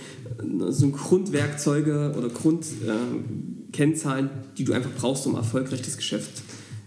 [0.71, 6.41] so ein Grundwerkzeuge oder Grundkennzahlen, äh, die du einfach brauchst, um erfolgreich das Geschäft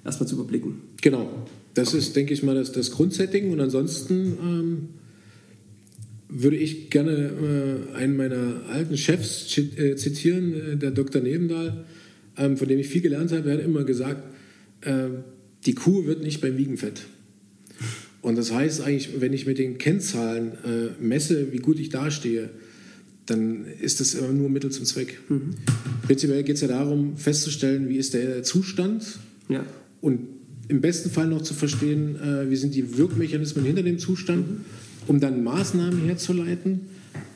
[0.04, 0.80] erstmal zu überblicken.
[1.02, 1.28] Genau.
[1.74, 1.98] Das okay.
[1.98, 4.88] ist, denke ich mal, das, das Grundsetting und ansonsten ähm,
[6.28, 7.12] würde ich gerne
[7.92, 11.20] äh, einen meiner alten Chefs äh, zitieren, äh, der Dr.
[11.20, 11.84] Nebendahl,
[12.38, 13.50] ähm, von dem ich viel gelernt habe.
[13.50, 14.22] Er hat immer gesagt,
[14.86, 15.24] ähm,
[15.66, 17.02] die Kuh wird nicht beim Wiegen fett.
[18.22, 22.50] Und das heißt eigentlich, wenn ich mit den Kennzahlen äh, messe, wie gut ich dastehe,
[23.26, 25.20] dann ist das immer nur Mittel zum Zweck.
[25.28, 25.50] Mhm.
[26.02, 29.64] Prinzipiell geht es ja darum, festzustellen, wie ist der Zustand ja.
[30.00, 30.20] und
[30.68, 34.60] im besten Fall noch zu verstehen, äh, wie sind die Wirkmechanismen hinter dem Zustand, mhm.
[35.06, 36.80] um dann Maßnahmen herzuleiten,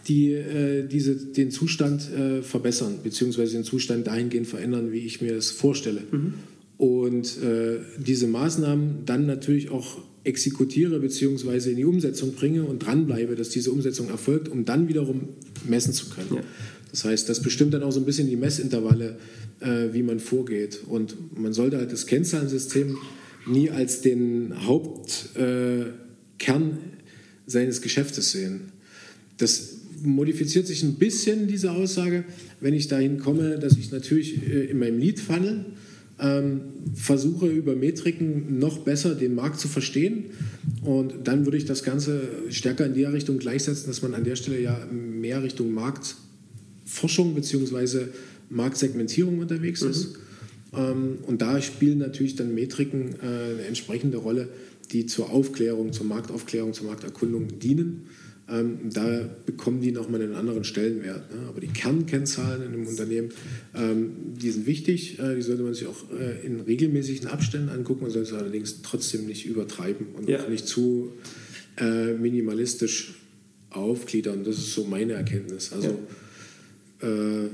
[0.07, 5.35] die äh, diese, den Zustand äh, verbessern, beziehungsweise den Zustand dahingehend verändern, wie ich mir
[5.35, 6.03] das vorstelle.
[6.11, 6.35] Mhm
[6.79, 11.71] und äh, diese Maßnahmen dann natürlich auch exekutiere bzw.
[11.71, 15.29] in die Umsetzung bringe und dranbleibe, dass diese Umsetzung erfolgt, um dann wiederum
[15.69, 16.29] messen zu können.
[16.37, 16.43] Ja.
[16.91, 19.19] Das heißt, das bestimmt dann auch so ein bisschen die Messintervalle,
[19.61, 20.81] äh, wie man vorgeht.
[20.87, 22.97] Und man sollte halt das Kennzahlensystem
[23.47, 25.93] nie als den Hauptkern
[26.39, 26.77] äh,
[27.47, 28.73] seines Geschäftes sehen.
[29.39, 32.25] Das modifiziert sich ein bisschen, diese Aussage,
[32.61, 35.65] wenn ich dahin komme, dass ich natürlich äh, in meinem Lead-Funnel
[36.21, 36.61] ähm,
[36.95, 40.27] versuche über Metriken noch besser den Markt zu verstehen.
[40.83, 44.37] Und dann würde ich das Ganze stärker in der Richtung gleichsetzen, dass man an der
[44.37, 48.07] Stelle ja mehr Richtung Marktforschung bzw.
[48.51, 49.91] Marktsegmentierung unterwegs mhm.
[49.91, 50.19] ist.
[50.77, 54.49] Ähm, und da spielen natürlich dann Metriken äh, eine entsprechende Rolle,
[54.93, 58.07] die zur Aufklärung, zur Marktaufklärung, zur Markterkundung dienen.
[58.51, 61.35] Ähm, da bekommen die nochmal einen anderen Stellenwert.
[61.35, 61.49] Ne?
[61.49, 63.29] Aber die Kernkennzahlen in einem Unternehmen,
[63.75, 68.03] ähm, die sind wichtig, äh, die sollte man sich auch äh, in regelmäßigen Abständen angucken.
[68.03, 70.43] Man sollte es allerdings trotzdem nicht übertreiben und ja.
[70.43, 71.13] auch nicht zu
[71.77, 73.15] äh, minimalistisch
[73.71, 74.45] aufgliedern.
[74.45, 75.73] Das ist so meine Erkenntnis.
[75.73, 75.99] Also
[77.03, 77.09] ja.
[77.09, 77.49] Äh,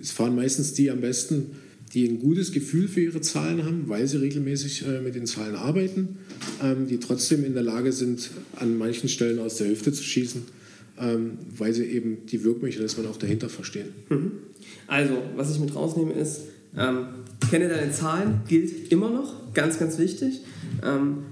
[0.00, 1.52] es fahren meistens die am besten,
[1.96, 5.56] die ein gutes Gefühl für ihre Zahlen haben, weil sie regelmäßig äh, mit den Zahlen
[5.56, 6.18] arbeiten,
[6.62, 10.42] ähm, die trotzdem in der Lage sind, an manchen Stellen aus der Hüfte zu schießen,
[11.00, 13.88] ähm, weil sie eben die Wirkmechanismen auch dahinter verstehen.
[14.10, 14.32] Mhm.
[14.86, 16.42] Also, was ich mit rausnehme ist,
[16.76, 17.06] ähm,
[17.50, 20.42] kenne deine Zahlen, gilt immer noch, ganz, ganz wichtig.
[20.84, 21.22] Ähm,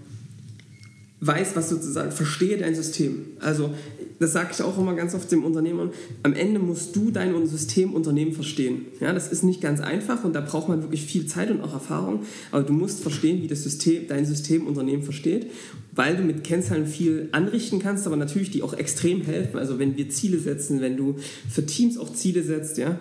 [1.21, 3.27] weiß, was sozusagen, verstehe dein System.
[3.39, 3.75] Also
[4.19, 5.91] das sage ich auch immer ganz oft dem Unternehmern,
[6.23, 8.87] am Ende musst du dein System Unternehmen verstehen.
[9.01, 11.73] Ja, das ist nicht ganz einfach und da braucht man wirklich viel Zeit und auch
[11.73, 15.51] Erfahrung, aber du musst verstehen, wie das System, dein System Unternehmen versteht,
[15.93, 19.59] weil du mit Kennzahlen viel anrichten kannst, aber natürlich die auch extrem helfen.
[19.59, 21.17] Also wenn wir Ziele setzen, wenn du
[21.49, 22.99] für Teams auch Ziele setzt, ja,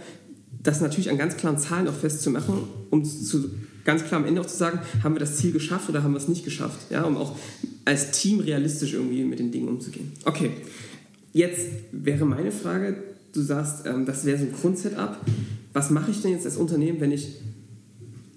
[0.61, 2.55] das natürlich an ganz klaren Zahlen auch festzumachen,
[2.89, 3.51] um zu,
[3.83, 6.17] ganz klar am Ende auch zu sagen, haben wir das Ziel geschafft oder haben wir
[6.17, 7.35] es nicht geschafft, ja, um auch
[7.85, 10.13] als Team realistisch irgendwie mit den Dingen umzugehen.
[10.23, 10.51] Okay,
[11.33, 12.95] Jetzt wäre meine Frage,
[13.33, 15.17] du sagst, ähm, das wäre so ein Grundsetup.
[15.73, 17.39] Was mache ich denn jetzt als Unternehmen, wenn ich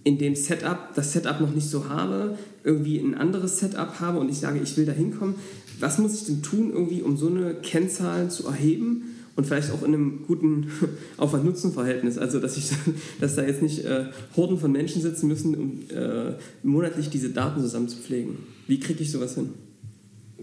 [0.02, 4.30] in dem Setup das Setup noch nicht so habe, irgendwie ein anderes Setup habe und
[4.30, 5.34] ich sage, ich will da hinkommen?
[5.78, 9.12] Was muss ich denn tun, irgendwie, um so eine Kennzahl zu erheben?
[9.36, 10.68] und vielleicht auch in einem guten
[11.18, 12.18] Aufwand-Nutzen-Verhältnis.
[12.18, 12.70] Also, dass, ich,
[13.20, 16.32] dass da jetzt nicht äh, Horden von Menschen sitzen müssen, um äh,
[16.62, 18.38] monatlich diese Daten zusammen zu pflegen.
[18.66, 19.50] Wie kriege ich sowas hin?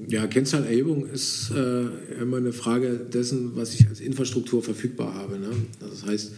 [0.09, 5.37] Ja, Kennzahlerhebung ist äh, immer eine Frage dessen, was ich als Infrastruktur verfügbar habe.
[5.37, 5.49] Ne?
[5.79, 6.31] Das heißt,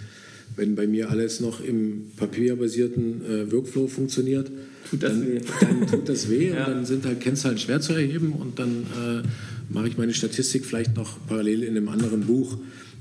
[0.57, 4.51] wenn bei mir alles noch im papierbasierten äh, Workflow funktioniert,
[4.89, 6.65] tut dann, dann, tut das weh ja.
[6.65, 10.65] und dann sind halt Kennzahlen schwer zu erheben und dann äh, mache ich meine Statistik
[10.65, 12.57] vielleicht noch parallel in einem anderen Buch.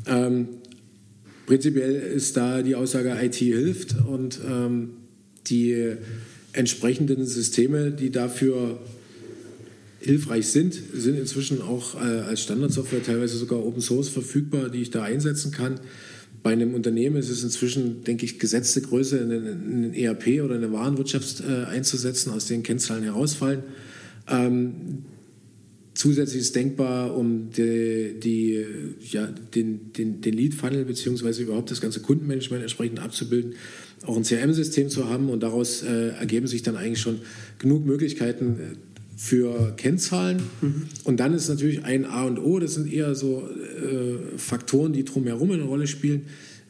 [0.07, 0.49] Ähm,
[1.47, 4.91] prinzipiell ist da die Aussage, IT hilft und ähm,
[5.49, 5.97] die
[6.53, 8.79] entsprechenden Systeme, die dafür
[10.05, 14.91] hilfreich sind, sind inzwischen auch äh, als Standardsoftware teilweise sogar Open Source verfügbar, die ich
[14.91, 15.81] da einsetzen kann.
[16.43, 21.41] Bei einem Unternehmen ist es inzwischen, denke ich, gesetzte Größe, einen ERP oder eine Warenwirtschaft
[21.41, 23.63] äh, einzusetzen, aus denen Kennzahlen herausfallen.
[24.29, 25.05] Ähm,
[25.95, 28.63] zusätzlich ist denkbar, um die, die,
[29.11, 33.55] ja, den, den, den Lead-Funnel beziehungsweise überhaupt das ganze Kundenmanagement entsprechend abzubilden,
[34.05, 37.21] auch ein CRM-System zu haben und daraus äh, ergeben sich dann eigentlich schon
[37.59, 38.77] genug Möglichkeiten,
[39.17, 40.43] für Kennzahlen.
[40.61, 40.83] Mhm.
[41.05, 45.05] Und dann ist natürlich ein A und O, das sind eher so äh, Faktoren, die
[45.05, 46.23] drumherum eine Rolle spielen.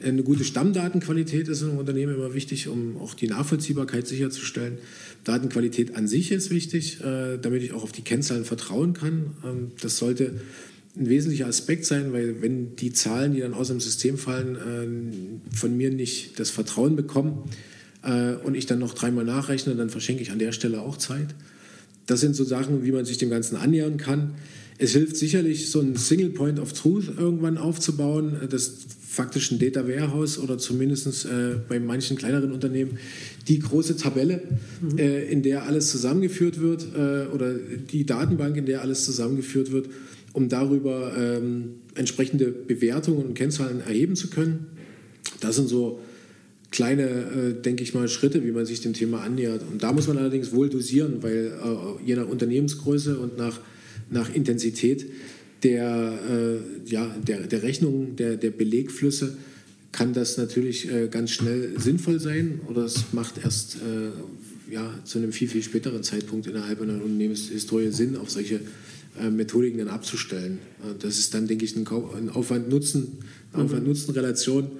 [0.02, 4.78] Eine gute Stammdatenqualität ist im Unternehmen immer wichtig, um auch die Nachvollziehbarkeit sicherzustellen.
[5.22, 9.30] Datenqualität an sich ist wichtig, äh, damit ich auch auf die Kennzahlen vertrauen kann.
[9.44, 10.34] Ähm, das sollte
[10.96, 15.56] ein wesentlicher Aspekt sein, weil wenn die Zahlen, die dann aus dem System fallen, äh,
[15.56, 17.50] von mir nicht das Vertrauen bekommen
[18.02, 21.34] äh, und ich dann noch dreimal nachrechne, dann verschenke ich an der Stelle auch Zeit.
[22.06, 24.34] Das sind so Sachen, wie man sich dem Ganzen annähern kann.
[24.78, 28.78] Es hilft sicherlich, so ein Single Point of Truth irgendwann aufzubauen, das
[29.14, 32.98] faktisch ein Data Warehouse oder zumindest äh, bei manchen kleineren Unternehmen
[33.46, 34.42] die große Tabelle,
[34.80, 34.98] mhm.
[34.98, 39.88] äh, in der alles zusammengeführt wird äh, oder die Datenbank, in der alles zusammengeführt wird,
[40.32, 44.66] um darüber ähm, entsprechende Bewertungen und Kennzahlen erheben zu können.
[45.40, 46.00] Das sind so
[46.74, 49.62] kleine, äh, denke ich mal, Schritte, wie man sich dem Thema annähert.
[49.70, 53.60] Und da muss man allerdings wohl dosieren, weil äh, je nach Unternehmensgröße und nach,
[54.10, 55.06] nach Intensität
[55.62, 59.36] der, äh, ja, der, der Rechnung, der, der Belegflüsse,
[59.92, 64.10] kann das natürlich äh, ganz schnell sinnvoll sein oder es macht erst äh,
[64.72, 68.58] ja, zu einem viel, viel späteren Zeitpunkt innerhalb einer Unternehmenshistorie Sinn, auf solche
[69.20, 70.58] äh, Methodiken dann abzustellen.
[70.98, 71.88] das ist dann, denke ich, eine
[72.34, 73.24] Aufwand-Nutzen-Relation.
[73.52, 74.70] Aufwand -Nutzen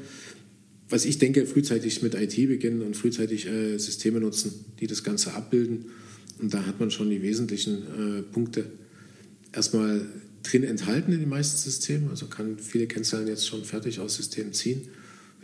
[0.88, 5.35] was ich denke, frühzeitig mit IT beginnen und frühzeitig äh, Systeme nutzen, die das Ganze
[5.35, 5.87] abbilden.
[6.40, 8.66] Und da hat man schon die wesentlichen äh, Punkte
[9.53, 10.07] erstmal
[10.42, 12.11] drin enthalten in den meisten Systemen.
[12.11, 14.83] Also kann viele Kennzahlen jetzt schon fertig aus Systemen ziehen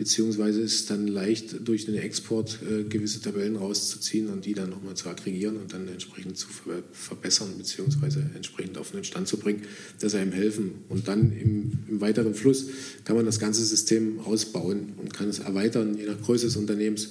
[0.00, 4.70] beziehungsweise ist es dann leicht, durch den Export äh, gewisse Tabellen rauszuziehen und die dann
[4.70, 9.36] nochmal zu aggregieren und dann entsprechend zu ver verbessern, beziehungsweise entsprechend auf einen Stand zu
[9.36, 9.60] bringen,
[10.00, 10.70] dass einem helfen.
[10.88, 12.68] Und dann im, im, weiteren Fluss
[13.04, 15.98] kann man das ganze System ausbauen und kann es erweitern.
[15.98, 17.10] Je nach Größe des Unternehmens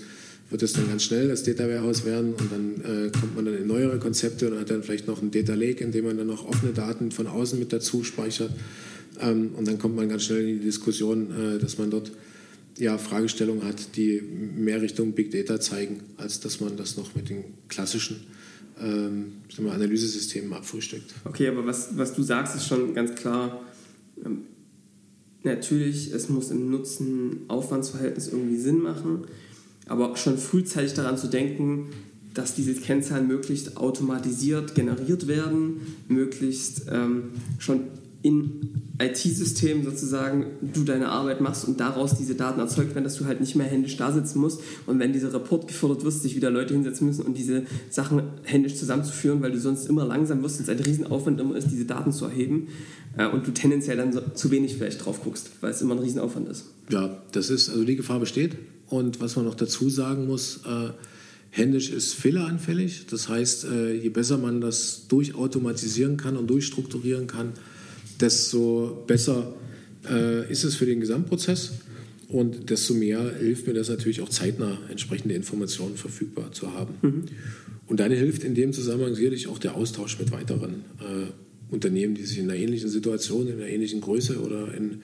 [0.49, 3.55] wird es dann ganz schnell das Data Warehouse werden und dann äh, kommt man dann
[3.55, 6.25] in neuere Konzepte und hat dann vielleicht noch ein Data Lake, in dem man dann
[6.25, 8.49] noch offene Daten von außen mit dazu speichert.
[9.21, 12.11] Ähm, und dann kommt man ganz schnell in die Diskussion, äh, dass man dort
[12.79, 17.29] ja, Fragestellungen hat, die mehr Richtung Big Data zeigen, als dass man das noch mit
[17.29, 18.21] den klassischen
[18.81, 21.13] ähm, wir, Analysesystemen abfrühstückt.
[21.25, 23.61] Okay, aber was, was du sagst, ist schon ganz klar,
[24.25, 24.43] ähm,
[25.43, 29.27] natürlich, es muss im Nutzen-Aufwandsverhältnis irgendwie Sinn machen,
[29.87, 31.89] aber schon frühzeitig daran zu denken,
[32.33, 37.81] dass diese Kennzahlen möglichst automatisiert generiert werden, möglichst ähm, schon
[38.21, 43.25] in IT-Systemen sozusagen du deine Arbeit machst und daraus diese Daten erzeugt werden, dass du
[43.25, 46.49] halt nicht mehr händisch da sitzen musst und wenn dieser Report gefordert wird, sich wieder
[46.49, 50.63] Leute hinsetzen müssen und diese Sachen händisch zusammenzuführen, weil du sonst immer langsam wirst und
[50.63, 52.67] es ein Riesenaufwand immer ist, diese Daten zu erheben
[53.17, 55.99] äh, und du tendenziell dann so, zu wenig vielleicht drauf guckst, weil es immer ein
[55.99, 56.65] Riesenaufwand ist.
[56.89, 60.89] Ja, das ist, also die Gefahr besteht und was man noch dazu sagen muss, äh,
[61.51, 63.07] Händisch ist fehleranfällig.
[63.09, 67.53] Das heißt, äh, je besser man das durchautomatisieren kann und durchstrukturieren kann,
[68.19, 69.53] desto besser
[70.09, 71.73] äh, ist es für den Gesamtprozess
[72.27, 76.93] und desto mehr hilft mir das natürlich auch zeitnah entsprechende Informationen verfügbar zu haben.
[77.01, 77.23] Mhm.
[77.87, 82.23] Und dann hilft in dem Zusammenhang sicherlich auch der Austausch mit weiteren äh, Unternehmen, die
[82.23, 85.01] sich in einer ähnlichen Situation, in einer ähnlichen Größe oder in,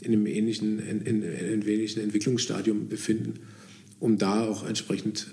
[0.00, 3.34] in einem ähnlichen, in, in, in einem ähnlichen Entwicklungsstadium befinden,
[3.98, 5.26] um da auch entsprechend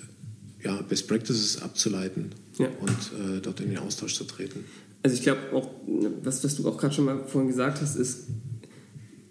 [0.63, 2.69] ja, Best Practices abzuleiten ja.
[2.79, 4.65] und äh, dort in den Austausch zu treten
[5.05, 5.69] also ich glaube auch,
[6.23, 8.23] was, was du auch gerade schon mal vorhin gesagt hast, ist,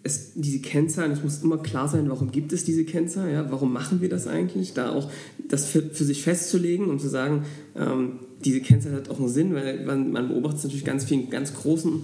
[0.04, 3.72] es, diese Kennzahlen, es muss immer klar sein, warum gibt es diese Kennzahlen, ja, warum
[3.72, 5.10] machen wir das eigentlich, da auch
[5.48, 7.42] das für, für sich festzulegen und zu sagen,
[7.74, 11.54] ähm, diese Kennzahl hat auch einen Sinn, weil man, man beobachtet natürlich ganz vielen ganz
[11.54, 12.02] großen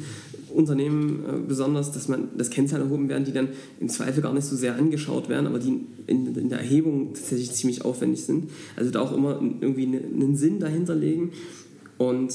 [0.53, 4.47] Unternehmen äh, besonders, dass man das Kennzahlen erhoben werden, die dann im Zweifel gar nicht
[4.47, 8.51] so sehr angeschaut werden, aber die in, in der Erhebung tatsächlich ziemlich aufwendig sind.
[8.75, 11.31] Also da auch immer irgendwie einen Sinn dahinter legen
[11.99, 12.35] und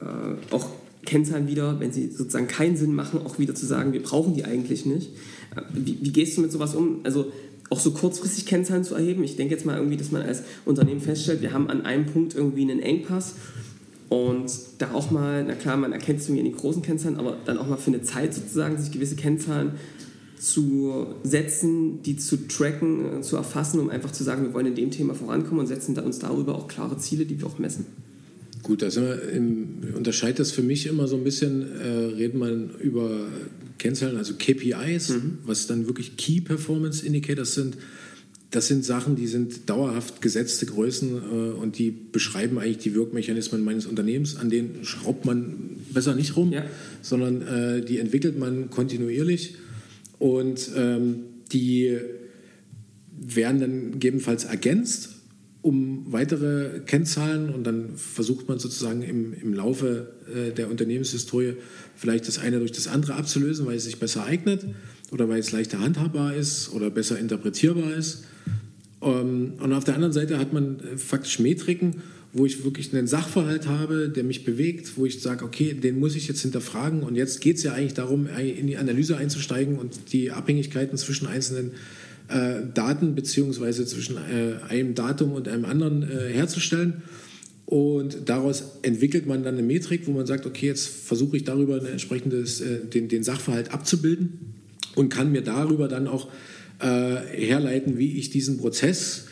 [0.00, 0.68] äh, auch
[1.04, 4.44] Kennzahlen wieder, wenn sie sozusagen keinen Sinn machen, auch wieder zu sagen, wir brauchen die
[4.44, 5.10] eigentlich nicht.
[5.54, 7.00] Äh, wie, wie gehst du mit sowas um?
[7.04, 7.32] Also
[7.70, 9.24] auch so kurzfristig Kennzahlen zu erheben.
[9.24, 12.34] Ich denke jetzt mal irgendwie, dass man als Unternehmen feststellt, wir haben an einem Punkt
[12.34, 13.34] irgendwie einen Engpass
[14.08, 17.36] Und da auch mal, na klar, man erkennt es irgendwie in den großen Kennzahlen, aber
[17.44, 19.72] dann auch mal für eine Zeit sozusagen sich gewisse Kennzahlen
[20.38, 24.74] zu setzen, die zu tracken, äh, zu erfassen, um einfach zu sagen, wir wollen in
[24.74, 27.86] dem Thema vorankommen und setzen uns darüber auch klare Ziele, die wir auch messen.
[28.66, 28.88] Gut, da
[29.94, 33.28] unterscheidet das für mich immer so ein bisschen, äh, redet man über
[33.78, 35.38] Kennzahlen, also KPIs, mhm.
[35.44, 37.76] was dann wirklich Key Performance Indicators sind.
[38.50, 43.62] Das sind Sachen, die sind dauerhaft gesetzte Größen äh, und die beschreiben eigentlich die Wirkmechanismen
[43.62, 44.34] meines Unternehmens.
[44.34, 46.64] An denen schraubt man besser nicht rum, ja.
[47.02, 49.54] sondern äh, die entwickelt man kontinuierlich
[50.18, 51.20] und ähm,
[51.52, 51.98] die
[53.16, 55.15] werden dann gegebenenfalls ergänzt
[55.66, 61.54] um weitere Kennzahlen und dann versucht man sozusagen im, im Laufe äh, der Unternehmenshistorie
[61.96, 64.64] vielleicht das eine durch das andere abzulösen, weil es sich besser eignet
[65.10, 68.22] oder weil es leichter handhabbar ist oder besser interpretierbar ist.
[69.02, 71.96] Ähm, und auf der anderen Seite hat man äh, faktisch Metriken,
[72.32, 76.14] wo ich wirklich einen Sachverhalt habe, der mich bewegt, wo ich sage, okay, den muss
[76.14, 77.02] ich jetzt hinterfragen.
[77.02, 81.26] Und jetzt geht es ja eigentlich darum, in die Analyse einzusteigen und die Abhängigkeiten zwischen
[81.26, 81.72] einzelnen
[82.28, 87.02] äh, Daten beziehungsweise zwischen äh, einem Datum und einem anderen äh, herzustellen.
[87.66, 91.80] Und daraus entwickelt man dann eine Metrik, wo man sagt, okay, jetzt versuche ich darüber
[91.80, 94.54] ein entsprechendes, äh, den, den Sachverhalt abzubilden
[94.94, 96.28] und kann mir darüber dann auch
[96.80, 99.26] äh, herleiten, wie ich diesen Prozess,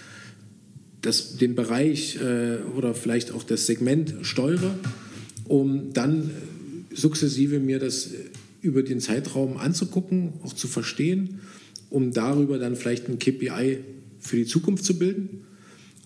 [1.01, 4.75] das, den Bereich äh, oder vielleicht auch das Segment steuere,
[5.45, 6.31] um dann
[6.93, 8.11] sukzessive mir das
[8.63, 11.41] über den Zeitraum anzugucken, auch zu verstehen,
[11.95, 13.79] um darüber dann vielleicht ein KPI
[14.19, 15.45] für die Zukunft zu bilden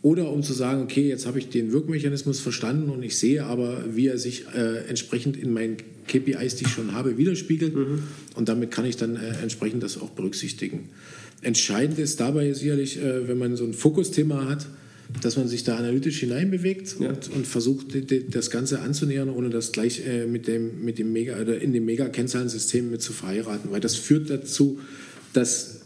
[0.03, 3.85] oder um zu sagen, okay, jetzt habe ich den Wirkmechanismus verstanden und ich sehe aber,
[3.91, 7.75] wie er sich äh, entsprechend in meinen KPIs, die ich schon habe, widerspiegelt.
[7.75, 8.03] Mhm.
[8.35, 10.91] Und damit kann ich dann äh, entsprechend das auch berücksichtigen.
[11.41, 14.67] Entscheidend ist dabei sicherlich, äh, wenn man so ein Fokusthema hat,
[15.23, 17.09] dass man sich da analytisch hineinbewegt ja.
[17.09, 17.87] und, und, versucht,
[18.31, 21.87] das Ganze anzunähern, ohne das gleich äh, mit dem, mit dem Mega oder in dem
[21.87, 23.71] Mega-Kennzahlensystem mit zu verheiraten.
[23.71, 24.79] Weil das führt dazu,
[25.33, 25.78] dass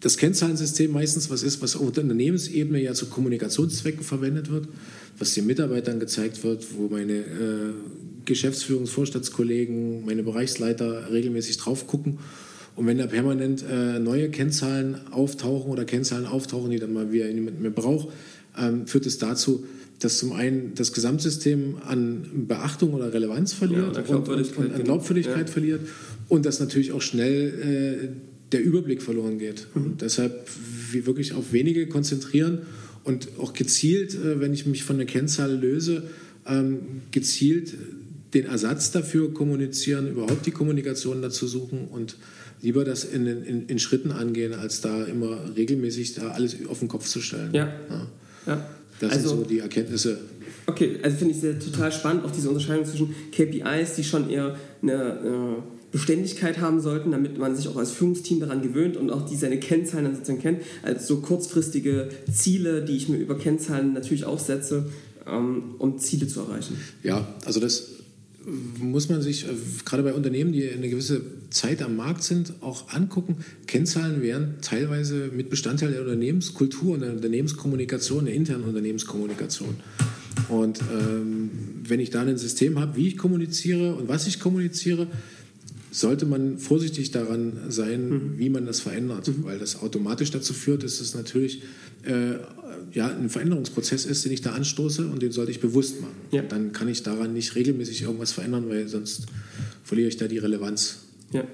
[0.00, 4.68] das Kennzahlensystem meistens was ist, was auf der Unternehmensebene ja zu Kommunikationszwecken verwendet wird,
[5.18, 7.72] was den Mitarbeitern gezeigt wird, wo meine äh,
[8.24, 12.18] Geschäftsführungs-, Vorstandskollegen, meine Bereichsleiter regelmäßig drauf gucken.
[12.76, 17.26] Und wenn da permanent äh, neue Kennzahlen auftauchen oder Kennzahlen auftauchen, die dann mal wieder
[17.26, 18.08] niemand mehr braucht,
[18.56, 19.64] ähm, führt es dazu,
[19.98, 24.84] dass zum einen das Gesamtsystem an Beachtung oder Relevanz verliert ja, und, und, und, an
[24.84, 25.52] Glaubwürdigkeit ja.
[25.52, 25.80] verliert
[26.28, 29.66] und dass natürlich auch schnell äh, der Überblick verloren geht.
[29.74, 29.96] Mhm.
[30.00, 30.48] deshalb
[30.92, 32.62] wirklich auf wenige konzentrieren
[33.04, 36.04] und auch gezielt, äh, wenn ich mich von der Kennzahl löse,
[36.46, 37.74] ähm, gezielt
[38.34, 42.16] den Ersatz dafür kommunizieren, überhaupt die Kommunikation dazu suchen und
[42.60, 46.88] lieber das in, in, in Schritten angehen, als da immer regelmäßig da alles auf den
[46.88, 47.54] Kopf zu stellen.
[47.54, 47.72] Ja.
[47.88, 48.06] ja.
[48.46, 48.70] ja.
[49.00, 50.18] Das also, sind so die Erkenntnisse.
[50.66, 54.56] Okay, also finde ich sehr total spannend, auch diese Unterscheidung zwischen KPIs, die schon eher
[54.82, 59.10] eine, eine äh, Beständigkeit haben sollten, damit man sich auch als Führungsteam daran gewöhnt und
[59.10, 63.38] auch die seine Kennzahlen dann sozusagen kennt, als so kurzfristige Ziele, die ich mir über
[63.38, 64.86] Kennzahlen natürlich auch setze,
[65.26, 66.76] ähm, um Ziele zu erreichen.
[67.02, 67.98] Ja, also das
[68.78, 69.48] muss man sich äh,
[69.84, 73.36] gerade bei Unternehmen, die eine gewisse Zeit am Markt sind, auch angucken.
[73.66, 79.76] Kennzahlen werden teilweise mit Bestandteil der Unternehmenskultur und der Unternehmenskommunikation, der internen Unternehmenskommunikation.
[80.48, 81.50] Und ähm,
[81.86, 85.08] wenn ich da ein System habe, wie ich kommuniziere und was ich kommuniziere,
[85.90, 88.38] sollte man vorsichtig daran sein, mhm.
[88.38, 89.44] wie man das verändert, mhm.
[89.44, 91.62] weil das automatisch dazu führt, dass es natürlich
[92.04, 92.34] äh,
[92.92, 96.14] ja, ein Veränderungsprozess ist, den ich da anstoße und den sollte ich bewusst machen.
[96.30, 96.42] Ja.
[96.42, 99.26] Dann kann ich daran nicht regelmäßig irgendwas verändern, weil sonst
[99.82, 101.00] verliere ich da die Relevanz.
[101.32, 101.44] Ja.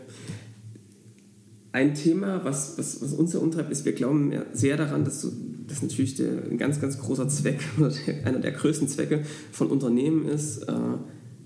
[1.73, 5.27] Ein Thema, was, was, was uns ja umtreibt, ist, wir glauben sehr daran, dass
[5.67, 9.69] das natürlich der, ein ganz, ganz großer Zweck oder der, einer der größten Zwecke von
[9.69, 10.73] Unternehmen ist, äh,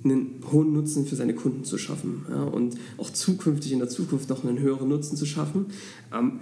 [0.05, 4.29] einen hohen Nutzen für seine Kunden zu schaffen ja, und auch zukünftig in der Zukunft
[4.29, 5.67] noch einen höheren Nutzen zu schaffen.
[6.13, 6.41] Ähm,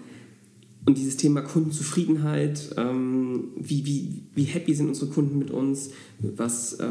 [0.84, 5.90] und dieses Thema Kundenzufriedenheit, ähm, wie, wie, wie happy sind unsere Kunden mit uns,
[6.20, 6.86] was, äh,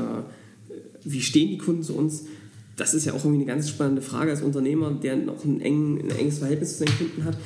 [1.06, 2.25] wie stehen die Kunden zu uns,
[2.75, 5.99] das ist ja auch irgendwie eine ganz spannende Frage als Unternehmer, der noch ein, eng,
[5.99, 7.38] ein enges Verhältnis zu seinen Kunden hat.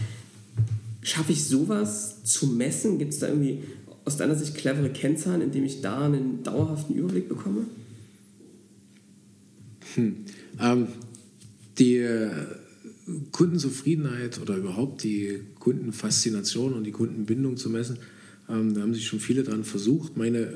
[1.04, 2.98] Schaffe ich sowas zu messen?
[2.98, 3.60] Gibt es da irgendwie
[4.06, 7.66] aus deiner Sicht clevere Kennzahlen, indem ich da einen dauerhaften Überblick bekomme?
[9.96, 10.16] Hm.
[10.60, 10.88] Ähm,
[11.78, 12.30] die äh,
[13.32, 17.98] Kundenzufriedenheit oder überhaupt die Kundenfaszination und die Kundenbindung zu messen,
[18.50, 20.18] ähm, da haben sich schon viele daran versucht.
[20.18, 20.54] Meine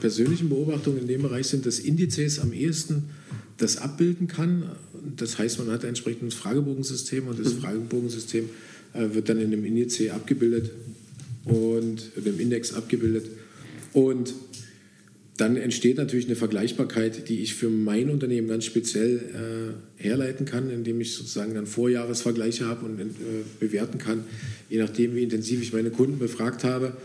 [0.00, 3.04] persönlichen Beobachtungen in dem Bereich sind, dass Indizes am ehesten
[3.56, 4.70] das abbilden kann.
[5.16, 7.58] Das heißt, man hat ein entsprechendes Fragebogensystem und das mhm.
[7.60, 8.48] Fragebogensystem
[8.94, 10.70] äh, wird dann in dem Indiz abgebildet
[11.44, 13.26] und dem Index abgebildet.
[13.92, 14.34] Und
[15.36, 20.70] dann entsteht natürlich eine Vergleichbarkeit, die ich für mein Unternehmen ganz speziell äh, herleiten kann,
[20.70, 23.04] indem ich sozusagen dann Vorjahresvergleiche habe und äh,
[23.58, 24.24] bewerten kann,
[24.70, 26.96] je nachdem, wie intensiv ich meine Kunden befragt habe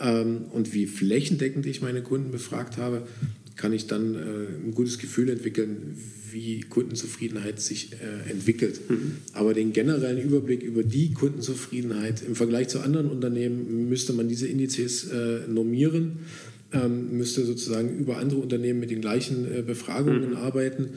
[0.00, 3.02] ähm, und wie flächendeckend ich meine Kunden befragt habe,
[3.56, 4.18] kann ich dann äh,
[4.64, 5.96] ein gutes Gefühl entwickeln,
[6.30, 8.80] wie Kundenzufriedenheit sich äh, entwickelt.
[8.88, 9.16] Mhm.
[9.32, 14.46] Aber den generellen Überblick über die Kundenzufriedenheit im Vergleich zu anderen Unternehmen müsste man diese
[14.46, 16.20] Indizes äh, normieren
[16.72, 20.36] ähm, müsste sozusagen über andere Unternehmen mit den gleichen äh, Befragungen mhm.
[20.36, 20.90] arbeiten,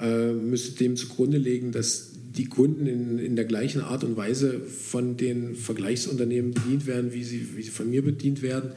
[0.00, 4.60] äh, müsste dem zugrunde legen, dass die Kunden in, in der gleichen Art und Weise
[4.60, 8.72] von den Vergleichsunternehmen bedient werden, wie sie, wie sie von mir bedient werden.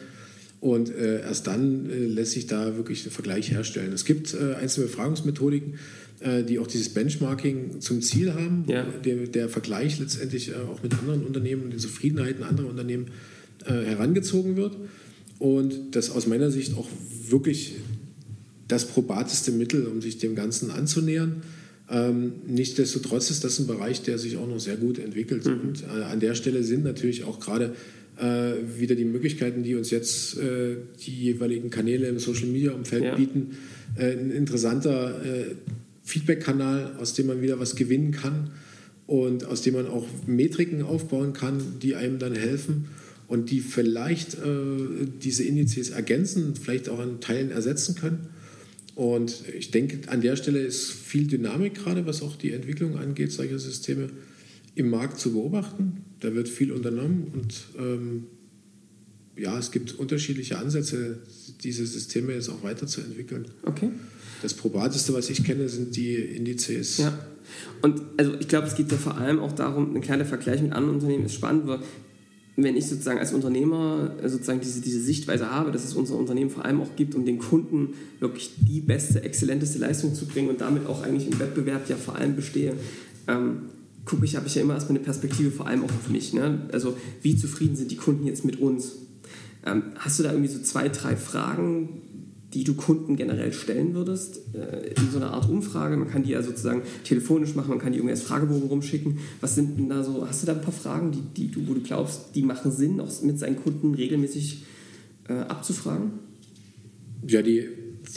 [0.60, 3.93] Und äh, erst dann äh, lässt sich da wirklich ein Vergleich herstellen.
[3.93, 5.76] Es gibt äh, einzelne Befragungsmethodiken,
[6.20, 8.84] äh, die auch dieses Benchmarking zum Ziel haben, ja.
[8.84, 13.08] der, der, Vergleich letztendlich auch mit anderen Unternehmen und den Zufriedenheiten anderer Unternehmen
[13.64, 14.76] herangezogen wird
[15.41, 16.87] und das aus meiner Sicht auch
[17.27, 17.73] wirklich
[18.67, 21.41] das probateste Mittel, um sich dem Ganzen anzunähern.
[21.89, 25.47] Ähm, nichtsdestotrotz ist das ein Bereich, der sich auch noch sehr gut entwickelt.
[25.47, 25.59] Mhm.
[25.61, 27.73] Und äh, an der Stelle sind natürlich auch gerade
[28.19, 33.15] äh, wieder die Möglichkeiten, die uns jetzt äh, die jeweiligen Kanäle im Social-Media-Umfeld ja.
[33.15, 33.57] bieten,
[33.97, 35.55] äh, ein interessanter äh,
[36.03, 38.51] Feedback-Kanal, aus dem man wieder was gewinnen kann
[39.07, 42.85] und aus dem man auch Metriken aufbauen kann, die einem dann helfen
[43.32, 48.27] und die vielleicht äh, diese Indizes ergänzen, vielleicht auch an Teilen ersetzen können.
[48.93, 53.32] Und ich denke, an der Stelle ist viel Dynamik gerade, was auch die Entwicklung angeht,
[53.32, 54.09] solcher Systeme
[54.75, 56.03] im Markt zu beobachten.
[56.19, 58.25] Da wird viel unternommen und ähm,
[59.38, 61.19] ja, es gibt unterschiedliche Ansätze,
[61.63, 63.45] diese Systeme jetzt auch weiterzuentwickeln.
[63.63, 63.91] Okay.
[64.41, 66.97] Das probateste, was ich kenne, sind die Indizes.
[66.97, 67.17] Ja.
[67.82, 70.73] Und also ich glaube, es geht ja vor allem auch darum, ein kleiner Vergleich mit
[70.73, 71.79] anderen Unternehmen ist spannend, weil
[72.64, 76.49] wenn ich sozusagen als Unternehmer äh, sozusagen diese, diese Sichtweise habe, dass es unser Unternehmen
[76.49, 80.62] vor allem auch gibt, um den Kunden wirklich die beste, exzellenteste Leistung zu bringen und
[80.62, 82.74] damit auch eigentlich im Wettbewerb ja vor allem bestehe,
[83.28, 83.64] ähm,
[84.05, 86.34] gucke ich, habe ich ja immer erstmal eine Perspektive vor allem auch auf mich.
[86.34, 86.68] Ne?
[86.72, 88.93] Also wie zufrieden sind die Kunden jetzt mit uns?
[89.66, 92.01] Ähm, hast du da irgendwie so zwei, drei Fragen,
[92.54, 95.95] die du Kunden generell stellen würdest, äh, in so einer Art Umfrage.
[95.95, 99.20] Man kann die ja sozusagen telefonisch machen, man kann die irgendwie als Fragebogen rumschicken.
[99.39, 101.74] Was sind denn da so, hast du da ein paar Fragen, die, die du, wo
[101.74, 104.64] du glaubst, die machen Sinn, auch mit seinen Kunden regelmäßig
[105.30, 106.12] äh, abzufragen?
[107.26, 107.68] Ja, die,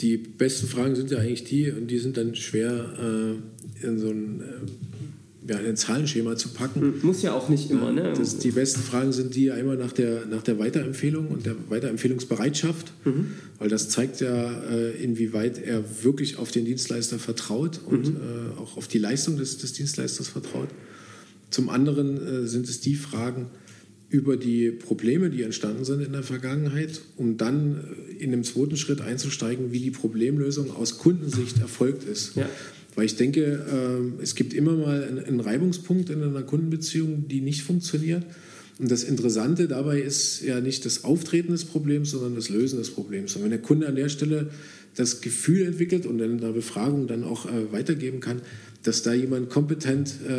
[0.01, 3.39] die besten Fragen sind ja eigentlich die, und die sind dann schwer
[3.81, 4.45] äh, in so ein äh,
[5.47, 6.81] ja, in ein Zahlenschema zu packen.
[6.81, 7.91] Hm, muss ja auch nicht immer.
[7.91, 8.13] Ne?
[8.17, 12.91] Das, die besten Fragen sind die einmal nach der, nach der Weiterempfehlung und der Weiterempfehlungsbereitschaft,
[13.05, 13.31] mhm.
[13.59, 18.15] weil das zeigt ja, äh, inwieweit er wirklich auf den Dienstleister vertraut und mhm.
[18.15, 20.69] Äh, auch auf die Leistung des, des Dienstleisters vertraut.
[21.51, 23.47] Zum anderen äh, sind es die Fragen
[24.09, 27.83] über die Probleme, die entstanden sind in der Vergangenheit, um dann
[28.17, 32.35] in dem zweiten Schritt einzusteigen, wie die Problemlösung aus Kundensicht erfolgt ist.
[32.35, 32.49] Ja.
[32.95, 33.41] Weil ich denke,
[34.19, 38.23] äh, es gibt immer mal einen Reibungspunkt in einer Kundenbeziehung, die nicht funktioniert.
[38.79, 42.91] Und das Interessante dabei ist ja nicht das Auftreten des Problems, sondern das Lösen des
[42.91, 43.35] Problems.
[43.35, 44.49] Und wenn der Kunde an der Stelle
[44.95, 48.41] das Gefühl entwickelt und in der Befragung dann auch äh, weitergeben kann,
[48.83, 50.37] dass da jemand kompetent äh,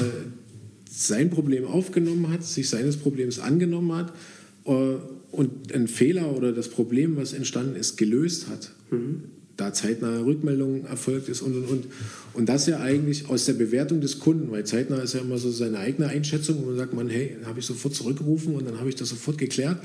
[0.91, 4.15] sein Problem aufgenommen hat, sich seines Problems angenommen hat
[4.65, 10.85] und einen Fehler oder das Problem, was entstanden ist, gelöst hat, mhm da zeitnahe Rückmeldung
[10.85, 11.85] erfolgt ist und und und.
[12.35, 15.51] Und das ja eigentlich aus der Bewertung des Kunden, weil zeitnah ist ja immer so
[15.51, 18.89] seine eigene Einschätzung und dann sagt man, hey, habe ich sofort zurückgerufen und dann habe
[18.89, 19.79] ich das sofort geklärt.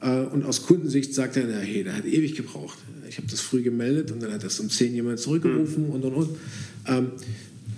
[0.00, 2.78] Äh, und aus Kundensicht sagt er, na, hey, der hat ewig gebraucht.
[3.08, 5.90] Ich habe das früh gemeldet und dann hat das um 10 jemand zurückgerufen mhm.
[5.90, 6.30] und und und.
[6.86, 7.06] Ähm,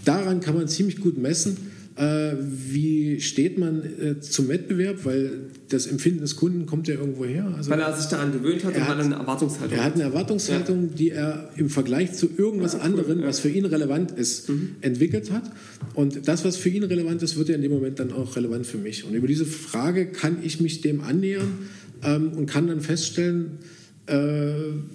[0.04, 1.56] daran kann man ziemlich gut messen,
[1.96, 5.04] äh, wie steht man äh, zum Wettbewerb?
[5.04, 5.30] Weil
[5.70, 7.52] das Empfinden des Kunden kommt ja irgendwo her.
[7.56, 9.78] Also weil er sich daran gewöhnt hat und hat, eine Erwartungshaltung.
[9.78, 10.94] Er hat eine Erwartungshaltung, ja.
[10.94, 13.26] die er im Vergleich zu irgendwas ja, anderem, ja.
[13.26, 14.76] was für ihn relevant ist, mhm.
[14.82, 15.50] entwickelt hat.
[15.94, 18.66] Und das, was für ihn relevant ist, wird ja in dem Moment dann auch relevant
[18.66, 19.04] für mich.
[19.04, 21.48] Und über diese Frage kann ich mich dem annähern
[22.04, 23.58] ähm, und kann dann feststellen,
[24.06, 24.52] äh,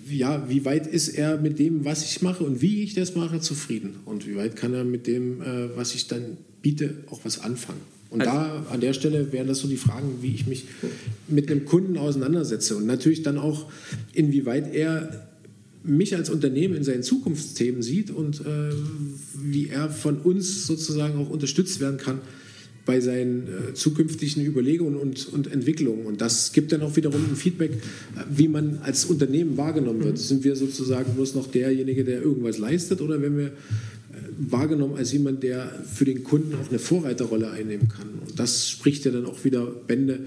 [0.08, 3.40] ja, wie weit ist er mit dem, was ich mache und wie ich das mache,
[3.40, 3.96] zufrieden?
[4.06, 7.82] Und wie weit kann er mit dem, äh, was ich dann biete, auch was anfangen?
[8.10, 10.66] Und also, da an der Stelle wären das so die Fragen, wie ich mich
[11.30, 13.72] mit einem Kunden auseinandersetze und natürlich dann auch,
[14.14, 15.28] inwieweit er
[15.84, 18.72] mich als Unternehmen in seinen Zukunftsthemen sieht und äh,
[19.34, 22.20] wie er von uns sozusagen auch unterstützt werden kann,
[22.86, 26.06] bei seinen äh, zukünftigen Überlegungen und, und, Entwicklungen.
[26.06, 30.14] Und das gibt dann auch wiederum ein Feedback, äh, wie man als Unternehmen wahrgenommen wird.
[30.14, 30.22] Mhm.
[30.22, 33.52] Sind wir sozusagen bloß noch derjenige, der irgendwas leistet oder werden wir
[34.50, 38.10] wahrgenommen als jemand, der für den Kunden auch eine Vorreiterrolle einnehmen kann?
[38.28, 40.22] Und das spricht ja dann auch wieder Bände,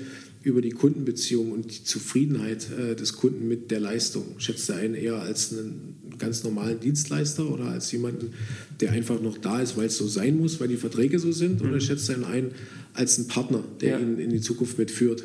[0.44, 4.24] über die Kundenbeziehung und die Zufriedenheit äh, des Kunden mit der Leistung?
[4.38, 8.34] Schätzt er einen eher als einen ganz normalen Dienstleister oder als jemanden,
[8.80, 11.62] der einfach noch da ist, weil es so sein muss, weil die Verträge so sind?
[11.62, 11.70] Mhm.
[11.70, 12.50] Oder schätzt er ihn ein
[12.92, 13.98] als einen Partner, der ja.
[13.98, 15.24] ihn in die Zukunft mitführt?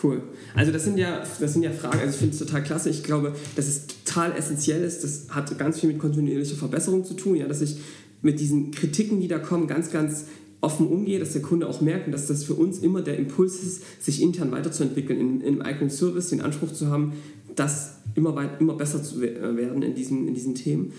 [0.00, 0.22] Cool.
[0.54, 2.90] Also das sind ja, das sind ja Fragen, also ich finde es total klasse.
[2.90, 5.02] Ich glaube, dass es total essentiell ist.
[5.02, 7.76] Das hat ganz viel mit kontinuierlicher Verbesserung zu tun, ja, dass ich
[8.22, 10.26] mit diesen Kritiken, die da kommen, ganz, ganz
[10.60, 14.04] offen umgehe, dass der Kunde auch merkt, dass das für uns immer der Impuls ist,
[14.04, 17.12] sich intern weiterzuentwickeln, in, in einem eigenen Service den Anspruch zu haben,
[17.54, 20.92] das immer, weit, immer besser zu äh, werden in diesen, in diesen Themen.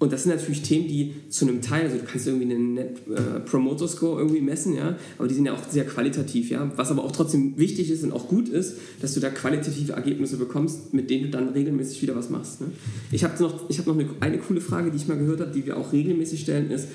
[0.00, 2.98] Und das sind natürlich Themen, die zu einem Teil, also du kannst irgendwie einen Net
[3.08, 6.70] äh, Promoter Score irgendwie messen, ja, aber die sind ja auch sehr qualitativ, ja.
[6.76, 10.36] Was aber auch trotzdem wichtig ist und auch gut ist, dass du da qualitative Ergebnisse
[10.36, 12.60] bekommst, mit denen du dann regelmäßig wieder was machst.
[12.60, 12.68] Ne?
[13.10, 15.50] Ich habe noch, ich hab noch eine, eine coole Frage, die ich mal gehört habe,
[15.50, 16.86] die wir auch regelmäßig stellen, ist,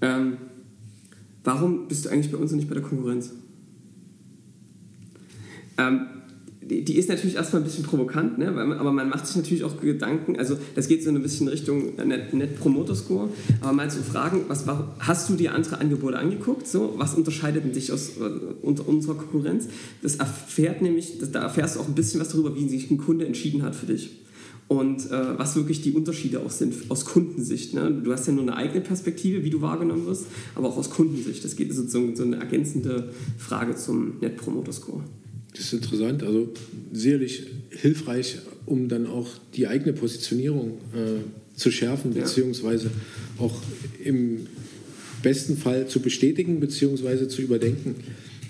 [0.00, 0.38] ähm,
[1.44, 3.30] warum bist du eigentlich bei uns und nicht bei der Konkurrenz?
[5.78, 6.08] Ähm,
[6.68, 8.48] die ist natürlich erstmal ein bisschen provokant, ne?
[8.48, 12.34] aber man macht sich natürlich auch Gedanken, also das geht so ein bisschen Richtung Net,
[12.34, 13.28] Net Promoter Score,
[13.60, 17.74] aber mal zu fragen, was war, hast du dir andere Angebote angeguckt, so, was unterscheidet
[17.74, 18.22] dich aus äh,
[18.62, 19.68] unter unserer Konkurrenz?
[20.02, 23.26] Das erfährt nämlich, da erfährst du auch ein bisschen was darüber, wie sich ein Kunde
[23.26, 24.10] entschieden hat für dich
[24.68, 27.72] und äh, was wirklich die Unterschiede auch sind aus Kundensicht.
[27.74, 27.90] Ne?
[28.04, 31.42] Du hast ja nur eine eigene Perspektive, wie du wahrgenommen wirst, aber auch aus Kundensicht.
[31.42, 35.02] Das geht sozusagen so eine ergänzende Frage zum Net Promoter Score.
[35.58, 36.52] Das ist interessant, also
[36.92, 42.90] sicherlich hilfreich, um dann auch die eigene Positionierung äh, zu schärfen, beziehungsweise
[43.38, 43.60] auch
[44.04, 44.46] im
[45.20, 47.96] besten Fall zu bestätigen, beziehungsweise zu überdenken,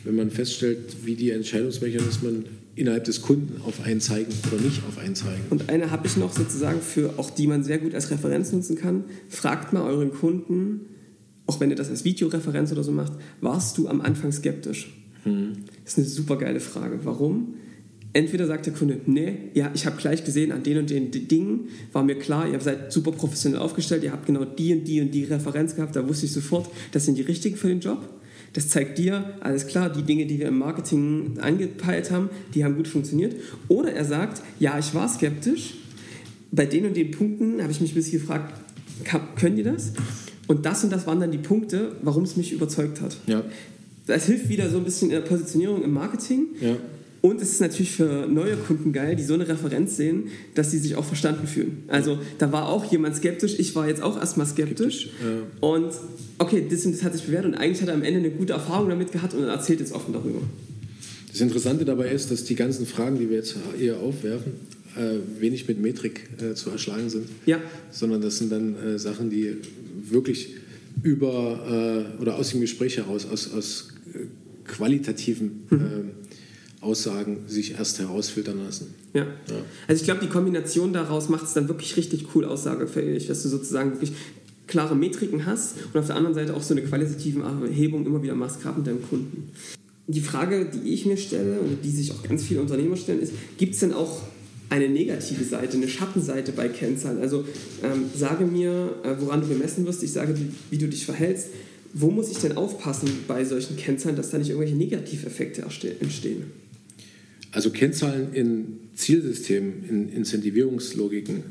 [0.05, 2.45] wenn man feststellt, wie die Entscheidungsmechanismen
[2.75, 5.45] innerhalb des Kunden auf einen zeigen oder nicht auf einen zeigen.
[5.49, 8.77] Und eine habe ich noch sozusagen für, auch die man sehr gut als Referenz nutzen
[8.77, 9.05] kann.
[9.31, 10.81] Fragt mal euren Kunden,
[11.47, 14.93] auch wenn ihr das als Videoreferenz oder so macht, warst du am Anfang skeptisch?
[15.25, 15.65] Hm.
[15.89, 17.01] Das ist eine super geile Frage.
[17.05, 17.55] Warum?
[18.13, 21.69] Entweder sagt der Kunde, nee, ja, ich habe gleich gesehen, an den und den Dingen
[21.93, 25.13] war mir klar, ihr seid super professionell aufgestellt, ihr habt genau die und die und
[25.13, 28.07] die Referenz gehabt, da wusste ich sofort, das sind die richtigen für den Job.
[28.53, 32.77] Das zeigt dir, alles klar, die Dinge, die wir im Marketing angepeilt haben, die haben
[32.77, 33.37] gut funktioniert.
[33.69, 35.75] Oder er sagt, ja, ich war skeptisch,
[36.51, 38.61] bei den und den Punkten habe ich mich ein bisschen gefragt,
[39.37, 39.95] können die das?
[40.49, 43.17] Und das und das waren dann die Punkte, warum es mich überzeugt hat.
[43.27, 43.43] Ja
[44.09, 46.47] das hilft wieder so ein bisschen in der Positionierung im Marketing.
[46.61, 46.77] Ja.
[47.21, 50.79] Und es ist natürlich für neue Kunden geil, die so eine Referenz sehen, dass sie
[50.79, 51.83] sich auch verstanden fühlen.
[51.89, 55.11] Also da war auch jemand skeptisch, ich war jetzt auch erstmal skeptisch.
[55.11, 55.25] skeptisch
[55.61, 55.69] ja.
[55.69, 55.93] Und
[56.39, 58.89] okay, das, das hat sich bewährt und eigentlich hat er am Ende eine gute Erfahrung
[58.89, 60.41] damit gehabt und erzählt jetzt offen darüber.
[61.31, 64.53] Das Interessante dabei ist, dass die ganzen Fragen, die wir jetzt hier aufwerfen,
[64.97, 67.29] äh, wenig mit Metrik äh, zu erschlagen sind.
[67.47, 67.61] Ja.
[67.91, 69.57] Sondern das sind dann äh, Sachen, die
[70.09, 70.55] wirklich
[71.03, 73.89] über äh, oder aus dem Gespräch heraus, aus, aus
[74.65, 75.81] qualitativen mhm.
[75.81, 78.95] äh, Aussagen sich erst herausfiltern lassen.
[79.13, 79.23] Ja.
[79.23, 79.57] ja.
[79.89, 83.49] Also ich glaube, die Kombination daraus macht es dann wirklich richtig cool aussagefähig, dass du
[83.49, 84.13] sozusagen wirklich
[84.69, 88.35] klare Metriken hast und auf der anderen Seite auch so eine qualitative Erhebung immer wieder
[88.35, 89.51] machst, gerade mit deinem Kunden.
[90.07, 93.33] Die Frage, die ich mir stelle und die sich auch ganz viele Unternehmer stellen, ist,
[93.57, 94.23] gibt es denn auch
[94.71, 97.21] eine negative Seite, eine Schattenseite bei Kennzahlen?
[97.21, 97.45] Also
[97.83, 101.49] ähm, sage mir, äh, woran du gemessen wirst, ich sage, wie, wie du dich verhältst
[101.95, 105.65] wo muss ich denn aufpassen bei solchen Kennzahlen, dass da nicht irgendwelche Negativeffekte
[106.01, 106.45] entstehen?
[107.53, 111.45] Also Kennzahlen in Zielsystemen, in Incentivierungslogiken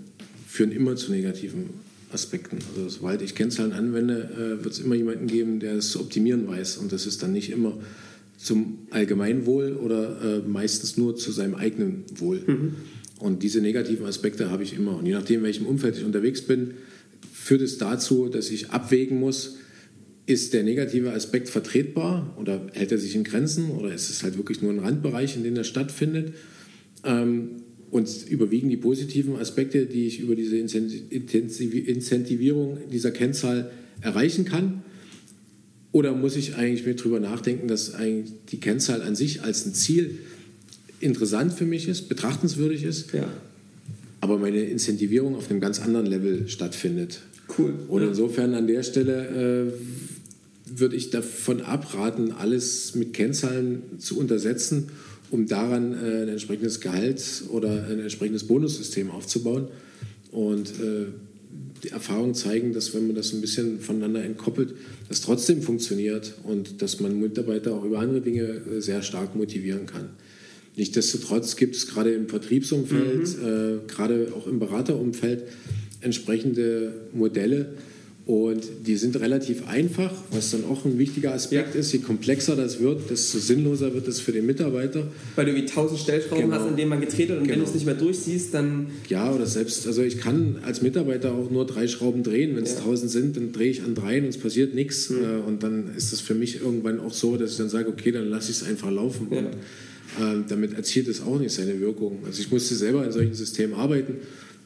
[0.47, 1.69] führen immer zu negativen
[2.11, 2.59] Aspekten.
[2.75, 6.47] Also sobald ich Kennzahlen anwende, äh, wird es immer jemanden geben, der es zu optimieren
[6.47, 6.77] weiß.
[6.77, 7.77] Und das ist dann nicht immer
[8.38, 12.43] zum Allgemeinwohl oder äh, meistens nur zu seinem eigenen Wohl.
[12.45, 12.75] Mhm.
[13.19, 14.97] Und diese negativen Aspekte habe ich immer.
[14.97, 16.75] Und je nachdem, in welchem Umfeld ich unterwegs bin,
[17.33, 19.55] führt es dazu, dass ich abwägen muss,
[20.28, 24.36] ist der negative Aspekt vertretbar oder hält er sich in Grenzen oder ist es halt
[24.38, 26.34] wirklich nur ein Randbereich, in dem er stattfindet?
[27.03, 33.71] Ähm, und überwiegen die positiven Aspekte, die ich über diese Incentivierung dieser Kennzahl
[34.01, 34.82] erreichen kann?
[35.93, 39.73] Oder muss ich eigentlich mit drüber nachdenken, dass eigentlich die Kennzahl an sich als ein
[39.73, 40.17] Ziel
[40.99, 43.32] interessant für mich ist, betrachtenswürdig ist, ja.
[44.19, 47.21] aber meine Incentivierung auf einem ganz anderen Level stattfindet?
[47.57, 47.73] Cool.
[47.88, 48.09] Und ja.
[48.09, 49.71] insofern an der Stelle äh,
[50.76, 54.89] würde ich davon abraten, alles mit Kennzahlen zu untersetzen,
[55.32, 59.68] um daran äh, ein entsprechendes Gehalt oder ein entsprechendes Bonussystem aufzubauen.
[60.32, 61.07] Und äh,
[61.84, 64.76] die Erfahrungen zeigen, dass wenn man das ein bisschen voneinander entkoppelt,
[65.09, 69.86] das trotzdem funktioniert und dass man Mitarbeiter auch über andere Dinge äh, sehr stark motivieren
[69.86, 70.09] kann.
[70.76, 73.45] Nichtsdestotrotz gibt es gerade im Vertriebsumfeld, mhm.
[73.45, 75.43] äh, gerade auch im Beraterumfeld
[76.01, 77.74] entsprechende Modelle,
[78.28, 81.80] Und die sind relativ einfach, was dann auch ein wichtiger Aspekt ja.
[81.80, 81.93] ist.
[81.93, 85.07] Je komplexer das wird, desto sinnloser wird es für den Mitarbeiter.
[85.38, 86.57] Weil du wie tausend Stellschrauben genau.
[86.57, 87.53] hast, an denen man gedreht hat und genau.
[87.53, 88.88] wenn du es nicht mehr durchsiehst, dann.
[89.07, 92.57] Ja, oder selbst, also ich kann als Mitarbeiter auch nur drei Schrauben drehen.
[92.57, 92.82] Wenn es ja.
[92.82, 95.09] tausend sind, dann drehe ich an dreien und es passiert nichts.
[95.09, 95.45] Mhm.
[95.47, 98.30] Und dann ist das für mich irgendwann auch so, dass ich dann sage, okay, dann
[98.30, 99.28] lasse ich es einfach laufen.
[99.32, 99.38] Ja.
[99.39, 102.19] Und äh, damit erzielt es auch nicht seine Wirkung.
[102.25, 104.15] Also ich musste selber in solchen Systemen arbeiten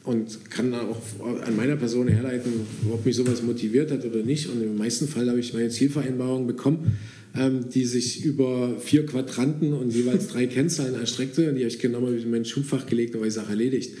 [0.04, 1.00] und kann auch
[1.46, 2.52] an meiner Person herleiten,
[2.90, 4.48] ob mich sowas motiviert hat oder nicht.
[4.48, 6.98] Und im meisten Fall habe ich meine Zielvereinbarung bekommen,
[7.38, 11.48] ähm, die sich über vier Quadranten und jeweils drei Kennzahlen erstreckte.
[11.48, 13.94] Und die habe ich genau in mein Schubfach gelegt und war die Sache erledigt.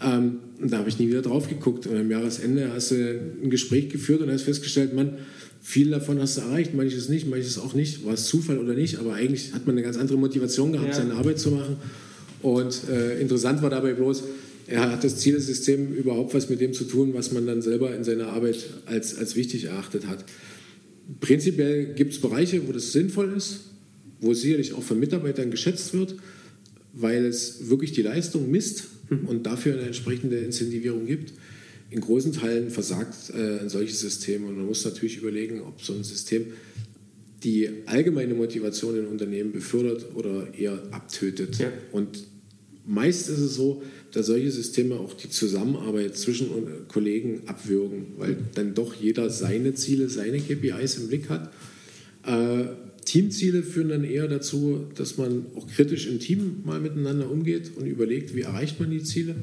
[0.00, 1.88] Ähm, und da habe ich nie wieder drauf geguckt.
[1.88, 5.14] Und am Jahresende hast du ein Gespräch geführt und hast festgestellt, man,
[5.60, 8.06] viel davon hast du erreicht, manches nicht, manches auch nicht.
[8.06, 10.94] War es Zufall oder nicht, aber eigentlich hat man eine ganz andere Motivation gehabt, ja.
[10.94, 11.76] seine Arbeit zu machen.
[12.42, 14.22] Und äh, interessant war dabei bloß,
[14.68, 18.04] er hat das Zielsystem überhaupt was mit dem zu tun, was man dann selber in
[18.04, 20.24] seiner Arbeit als, als wichtig erachtet hat.
[21.20, 23.60] Prinzipiell gibt es Bereiche, wo das sinnvoll ist,
[24.20, 26.16] wo es sicherlich auch von Mitarbeitern geschätzt wird,
[26.92, 29.24] weil es wirklich die Leistung misst mhm.
[29.24, 31.32] und dafür eine entsprechende Incentivierung gibt.
[31.90, 35.94] In großen Teilen versagt äh, ein solches System und man muss natürlich überlegen, ob so
[35.94, 36.48] ein System
[37.42, 41.58] die allgemeine Motivation in Unternehmen befördert oder eher abtötet.
[41.58, 41.72] Ja.
[41.92, 42.24] Und
[42.84, 43.82] meist ist es so,
[44.12, 46.48] dass solche Systeme auch die Zusammenarbeit zwischen
[46.88, 51.52] Kollegen abwürgen, weil dann doch jeder seine Ziele, seine KPIs im Blick hat.
[52.24, 52.64] Äh,
[53.04, 57.86] Teamziele führen dann eher dazu, dass man auch kritisch im Team mal miteinander umgeht und
[57.86, 59.34] überlegt, wie erreicht man die Ziele.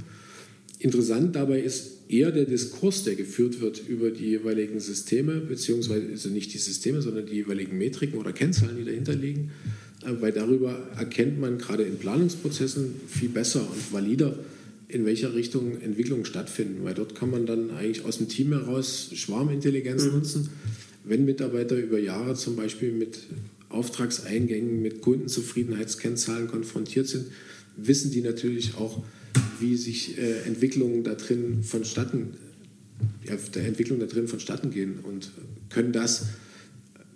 [0.78, 6.30] Interessant dabei ist eher der Diskurs, der geführt wird über die jeweiligen Systeme, beziehungsweise also
[6.30, 9.51] nicht die Systeme, sondern die jeweiligen Metriken oder Kennzahlen, die dahinter liegen,
[10.03, 14.38] äh, weil darüber erkennt man gerade in Planungsprozessen viel besser und valider,
[14.88, 19.09] in welcher Richtung Entwicklungen stattfinden, weil dort kann man dann eigentlich aus dem Team heraus
[19.13, 20.11] Schwarmintelligenz mhm.
[20.11, 20.49] nutzen.
[21.03, 23.19] Wenn Mitarbeiter über Jahre zum Beispiel mit
[23.69, 27.25] Auftragseingängen, mit Kundenzufriedenheitskennzahlen konfrontiert sind,
[27.77, 29.03] wissen die natürlich auch,
[29.59, 32.36] wie sich äh, Entwicklungen da drin vonstatten,
[33.27, 35.31] ja, der Entwicklung da drin vonstatten gehen und
[35.69, 36.27] können das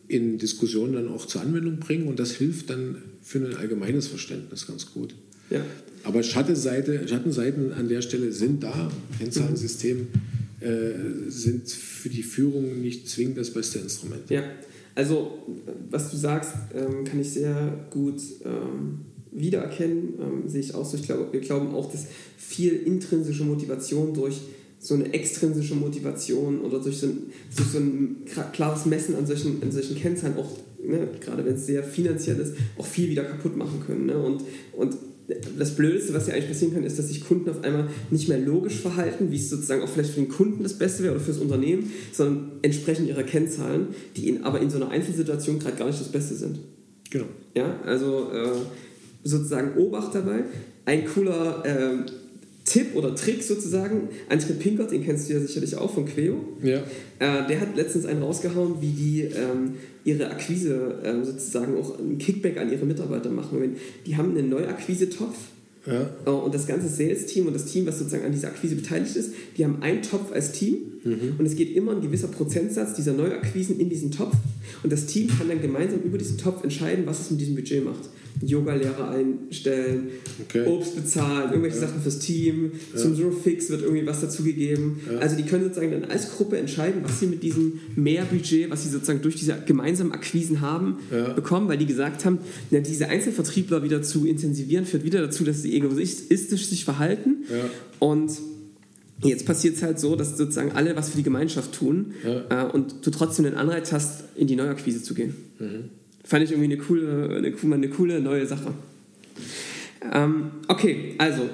[0.07, 4.65] in Diskussionen dann auch zur Anwendung bringen und das hilft dann für ein allgemeines Verständnis
[4.65, 5.13] ganz gut.
[5.49, 5.61] Ja.
[6.03, 8.89] Aber Schattenseite, Schattenseiten an der Stelle sind da.
[9.19, 10.07] Kennzahlensystem
[10.61, 10.67] äh,
[11.27, 14.29] sind für die Führung nicht zwingend das beste Instrument.
[14.29, 14.43] Ja,
[14.95, 15.39] also
[15.89, 20.97] was du sagst, ähm, kann ich sehr gut ähm, wiedererkennen, ähm, sehe ich auch so.
[20.97, 24.41] Ich glaube, wir glauben auch, dass viel intrinsische Motivation durch
[24.79, 27.17] so eine extrinsische Motivation oder durch so ein,
[27.55, 28.17] durch so ein
[28.53, 32.53] klares Messen an solchen, an solchen Kennzahlen auch, ne, gerade wenn es sehr finanziell ist,
[32.77, 34.05] auch viel wieder kaputt machen können.
[34.05, 34.17] Ne?
[34.17, 34.43] Und,
[34.73, 34.95] und
[35.57, 38.39] das Blödeste, was ja eigentlich passieren kann, ist, dass sich Kunden auf einmal nicht mehr
[38.39, 41.31] logisch verhalten, wie es sozusagen auch vielleicht für den Kunden das Beste wäre oder für
[41.31, 45.87] das Unternehmen, sondern entsprechend ihrer Kennzahlen, die in, aber in so einer Einzelsituation gerade gar
[45.87, 46.59] nicht das Beste sind.
[47.09, 47.25] Genau.
[47.55, 48.49] Ja, also äh,
[49.23, 50.45] sozusagen Obacht dabei.
[50.85, 52.11] Ein cooler äh,
[52.65, 56.35] Tipp oder Trick sozusagen, André Pinkert, den kennst du ja sicherlich auch von Queo.
[56.61, 56.77] Ja.
[57.19, 62.17] Äh, der hat letztens einen rausgehauen, wie die ähm, ihre Akquise ähm, sozusagen auch ein
[62.17, 63.75] Kickback an ihre Mitarbeiter machen.
[64.05, 65.35] Die haben einen Neuakquise-Topf
[65.85, 66.09] ja.
[66.25, 69.33] Äh, und das ganze Sales-Team und das Team, was sozusagen an dieser Akquise beteiligt ist,
[69.57, 71.35] die haben einen Topf als Team mhm.
[71.37, 74.35] und es geht immer ein gewisser Prozentsatz dieser Neuakquisen in diesen Topf
[74.83, 77.83] und das Team kann dann gemeinsam über diesen Topf entscheiden, was es mit diesem Budget
[77.83, 78.09] macht.
[78.41, 80.09] Yoga-Lehrer einstellen,
[80.41, 80.65] okay.
[80.65, 81.87] Obst bezahlen, irgendwelche ja.
[81.87, 82.99] Sachen fürs Team, ja.
[82.99, 85.01] zum Zero Fix wird irgendwie was dazugegeben.
[85.11, 85.19] Ja.
[85.19, 88.89] Also die können sozusagen dann als Gruppe entscheiden, was sie mit diesem Mehrbudget, was sie
[88.89, 90.97] sozusagen durch diese gemeinsamen Akquisen haben,
[91.35, 92.39] bekommen, weil die gesagt haben,
[92.71, 97.43] na, diese Einzelvertriebler wieder zu intensivieren, führt wieder dazu, dass sie egoistisch sich verhalten.
[97.99, 98.31] Und
[99.21, 103.05] Jetzt passiert es halt so, dass sozusagen alle was für die Gemeinschaft tun äh, und
[103.05, 105.35] du trotzdem den Anreiz hast, in die Neuakquise zu gehen.
[105.59, 105.89] Mhm.
[106.29, 108.75] Fand ich irgendwie eine coole, eine, eine coole neue Sache.
[110.13, 111.49] Ähm, okay, also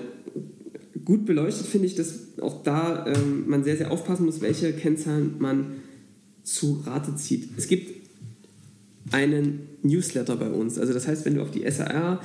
[1.06, 5.36] gut beleuchtet finde ich, dass auch da ähm, man sehr, sehr aufpassen muss, welche Kennzahlen
[5.40, 5.76] man
[6.44, 7.52] zu Rate zieht.
[7.56, 7.90] Es gibt
[9.12, 10.78] einen Newsletter bei uns.
[10.78, 12.20] Also das heißt, wenn du auf die SAR,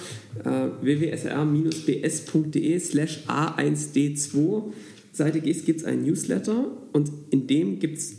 [0.45, 4.73] äh, www.sar-bs.de slash a1d2
[5.13, 8.17] Seite gehst, gibt es einen Newsletter und in dem gibt es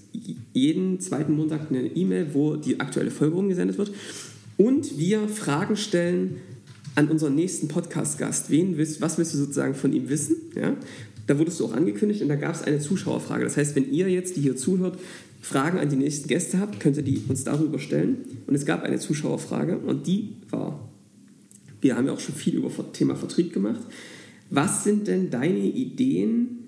[0.54, 3.92] jeden zweiten Montag eine E-Mail, wo die aktuelle Folge rumgesendet wird.
[4.58, 6.38] Und wir Fragen stellen
[6.96, 8.50] an unseren nächsten Podcast-Gast.
[8.50, 10.36] Willst, was willst du sozusagen von ihm wissen?
[10.56, 10.76] Ja?
[11.28, 13.44] Da wurdest du auch angekündigt und da gab es eine Zuschauerfrage.
[13.44, 15.00] Das heißt, wenn ihr jetzt, die hier zuhört,
[15.42, 18.18] Fragen an die nächsten Gäste habt, könnt ihr die uns darüber stellen.
[18.46, 20.88] Und es gab eine Zuschauerfrage und die war,
[21.82, 23.82] wir haben ja auch schon viel über Thema Vertrieb gemacht.
[24.50, 26.61] Was sind denn deine Ideen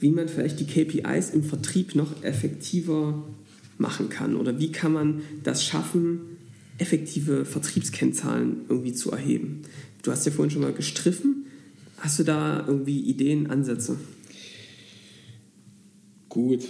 [0.00, 3.22] wie man vielleicht die KPIs im Vertrieb noch effektiver
[3.78, 6.20] machen kann oder wie kann man das schaffen,
[6.78, 9.62] effektive Vertriebskennzahlen irgendwie zu erheben.
[10.02, 11.44] Du hast ja vorhin schon mal gestriffen.
[11.98, 13.96] Hast du da irgendwie Ideen, Ansätze?
[16.30, 16.66] Gut.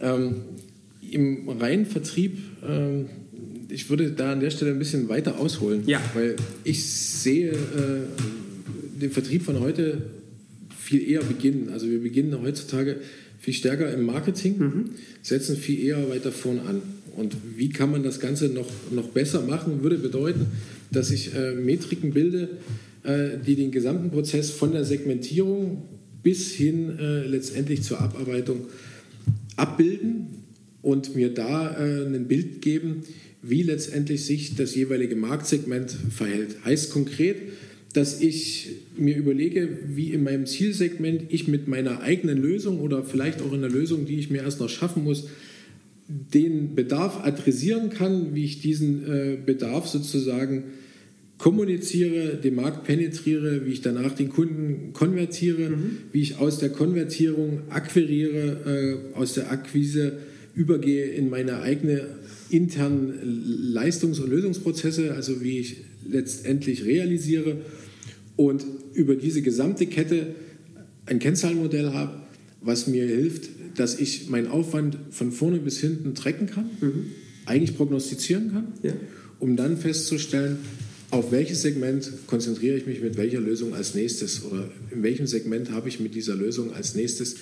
[0.00, 0.42] Ähm,
[1.10, 3.06] Im reinen Vertrieb, ähm,
[3.68, 6.00] ich würde da an der Stelle ein bisschen weiter ausholen, ja.
[6.14, 10.02] weil ich sehe äh, den Vertrieb von heute
[10.88, 11.68] viel eher beginnen.
[11.70, 12.96] Also wir beginnen heutzutage
[13.38, 14.84] viel stärker im Marketing, mhm.
[15.22, 16.80] setzen viel eher weiter vorn an.
[17.14, 20.46] Und wie kann man das Ganze noch, noch besser machen, würde bedeuten,
[20.90, 22.48] dass ich äh, Metriken bilde,
[23.02, 25.82] äh, die den gesamten Prozess von der Segmentierung
[26.22, 28.66] bis hin äh, letztendlich zur Abarbeitung
[29.56, 30.28] abbilden
[30.80, 33.02] und mir da äh, ein Bild geben,
[33.42, 36.64] wie letztendlich sich das jeweilige Marktsegment verhält.
[36.64, 37.36] Heißt konkret,
[37.92, 43.40] dass ich mir überlege, wie in meinem Zielsegment ich mit meiner eigenen Lösung oder vielleicht
[43.40, 45.28] auch in der Lösung, die ich mir erst noch schaffen muss,
[46.08, 50.64] den Bedarf adressieren kann, wie ich diesen äh, Bedarf sozusagen
[51.38, 55.98] kommuniziere, den Markt penetriere, wie ich danach den Kunden konvertiere, mhm.
[56.12, 60.18] wie ich aus der Konvertierung akquiriere, äh, aus der Akquise
[60.54, 62.06] übergehe in meine eigene
[62.50, 65.76] internen Leistungs- und Lösungsprozesse, also wie ich
[66.06, 67.58] letztendlich realisiere
[68.36, 70.34] und über diese gesamte Kette
[71.06, 72.20] ein Kennzahlenmodell habe,
[72.60, 77.06] was mir hilft, dass ich meinen Aufwand von vorne bis hinten tracken kann, mhm.
[77.46, 78.92] eigentlich prognostizieren kann, ja.
[79.38, 80.58] um dann festzustellen,
[81.10, 85.70] auf welches Segment konzentriere ich mich mit welcher Lösung als nächstes oder in welchem Segment
[85.70, 87.36] habe ich mit dieser Lösung als nächstes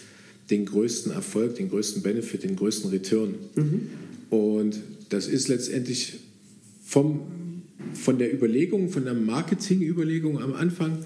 [0.51, 3.35] den größten Erfolg, den größten Benefit, den größten Return.
[3.57, 3.89] Mhm.
[4.31, 4.79] Und
[5.09, 6.15] das ist letztendlich
[6.85, 7.23] vom
[7.97, 10.99] von der Überlegung, von der Marketingüberlegung am Anfang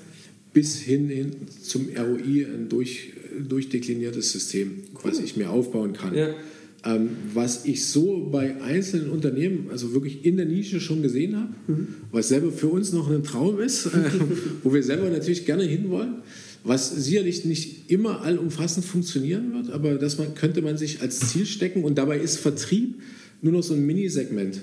[0.53, 1.33] bis hin, hin
[1.63, 3.13] zum ROI ein durch,
[3.49, 5.11] durchdekliniertes System, cool.
[5.11, 6.15] was ich mir aufbauen kann.
[6.15, 6.35] Ja.
[6.83, 11.53] Ähm, was ich so bei einzelnen Unternehmen, also wirklich in der Nische schon gesehen habe,
[11.67, 11.89] mhm.
[12.11, 13.91] was selber für uns noch ein Traum ist, äh,
[14.65, 16.23] wo wir selber natürlich gerne hinwollen,
[16.65, 21.45] was sicherlich nicht immer allumfassend funktionieren wird, aber das man, könnte man sich als Ziel
[21.45, 22.95] stecken und dabei ist Vertrieb
[23.43, 24.61] nur noch so ein Minisegment.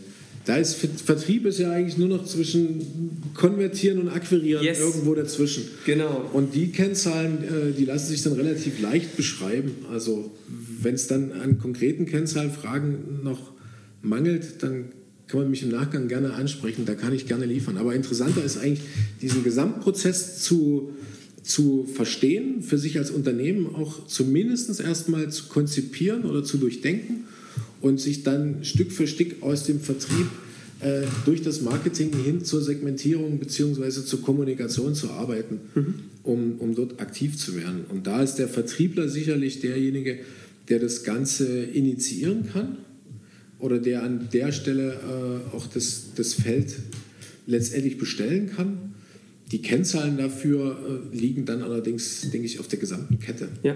[0.48, 4.80] Da ist Vertrieb ist ja eigentlich nur noch zwischen Konvertieren und Akquirieren yes.
[4.80, 5.66] irgendwo dazwischen.
[5.86, 6.30] Genau.
[6.32, 9.72] Und die Kennzahlen, äh, die lassen sich dann relativ leicht beschreiben.
[9.92, 10.32] Also
[10.82, 13.52] wenn es dann an konkreten Kennzahlenfragen noch
[14.02, 14.86] mangelt, dann
[15.28, 16.86] kann man mich im Nachgang gerne ansprechen.
[16.86, 17.76] Da kann ich gerne liefern.
[17.76, 18.88] Aber interessanter ist eigentlich
[19.22, 20.94] diesen Gesamtprozess zu
[21.44, 27.24] zu verstehen, für sich als Unternehmen auch zumindest erstmal zu konzipieren oder zu durchdenken
[27.82, 30.28] und sich dann Stück für Stück aus dem Vertrieb
[30.80, 34.04] äh, durch das Marketing hin zur Segmentierung bzw.
[34.04, 35.94] zur Kommunikation zu arbeiten, mhm.
[36.24, 37.86] um, um dort aktiv zu werden.
[37.90, 40.20] Und da ist der Vertriebler sicherlich derjenige,
[40.70, 42.78] der das Ganze initiieren kann
[43.60, 46.76] oder der an der Stelle äh, auch das, das Feld
[47.48, 48.87] letztendlich bestellen kann
[49.52, 50.78] die Kennzahlen dafür
[51.14, 53.48] äh, liegen dann allerdings, denke ich, auf der gesamten Kette.
[53.64, 53.76] Ja,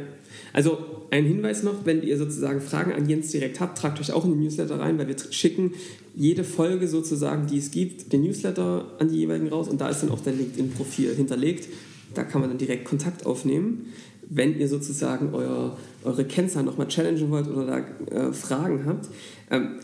[0.53, 4.25] also ein Hinweis noch, wenn ihr sozusagen Fragen an Jens direkt habt, tragt euch auch
[4.25, 5.73] in den Newsletter rein, weil wir schicken
[6.15, 10.03] jede Folge sozusagen, die es gibt, den Newsletter an die jeweiligen raus und da ist
[10.03, 11.69] dann auch dein LinkedIn-Profil hinterlegt.
[12.13, 13.85] Da kann man dann direkt Kontakt aufnehmen
[14.33, 19.09] wenn ihr sozusagen euer, eure Kennzahlen nochmal challengen wollt oder da äh, Fragen habt.
[19.51, 19.79] Ähm,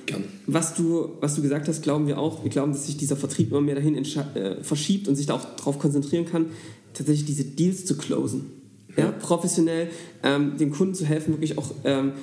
[0.45, 2.43] was, du, was du gesagt hast, glauben wir auch.
[2.43, 5.55] Wir glauben, dass sich dieser Vertrieb immer mehr dahin äh, verschiebt und sich da auch
[5.57, 6.47] darauf konzentrieren kann,
[6.93, 8.45] tatsächlich diese Deals zu closen.
[8.95, 9.05] Ja.
[9.05, 9.89] ja professionell
[10.23, 12.13] ähm, dem Kunden zu helfen, wirklich auch ähm,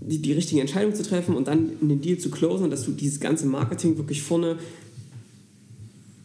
[0.00, 2.92] die, die richtige Entscheidung zu treffen und dann den Deal zu closen und dass du
[2.92, 4.56] dieses ganze Marketing wirklich vorne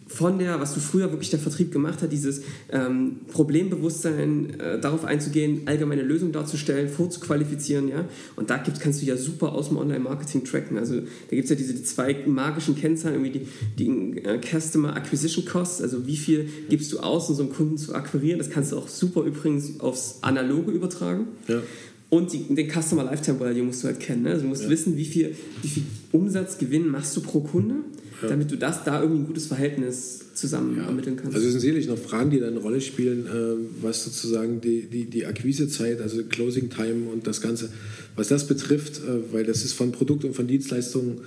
[0.10, 2.42] von der, was du früher wirklich der Vertrieb gemacht hat, dieses
[2.72, 8.06] ähm, Problembewusstsein, äh, darauf einzugehen, allgemeine Lösungen darzustellen, vorzuqualifizieren, ja.
[8.36, 10.78] Und da gibt, kannst du ja super aus dem Online-Marketing tracken.
[10.80, 13.46] Also da gibt es ja diese die zwei magischen Kennzahlen, irgendwie
[13.78, 17.54] die, die äh, Customer Acquisition Costs, also wie viel gibst du aus, um so einen
[17.54, 18.40] Kunden zu akquirieren.
[18.40, 21.28] Das kannst du auch super übrigens aufs Analoge übertragen.
[21.48, 21.62] Ja.
[22.10, 24.24] Und die, den Customer Lifetime Value musst du halt kennen.
[24.24, 24.32] Ne?
[24.32, 24.70] Also du musst ja.
[24.70, 27.76] wissen, wie viel, wie viel Umsatzgewinn machst du pro Kunde
[28.22, 28.30] ja.
[28.30, 30.86] damit du das da irgendwie ein gutes Verhältnis zusammen ja.
[30.86, 31.36] ermitteln kannst.
[31.36, 34.84] Also es sind sicherlich noch Fragen, die da eine Rolle spielen, äh, was sozusagen die,
[34.84, 37.70] die, die Akquisezeit, also Closing Time und das Ganze,
[38.16, 41.22] was das betrifft, äh, weil das ist von Produkt und von Dienstleistungen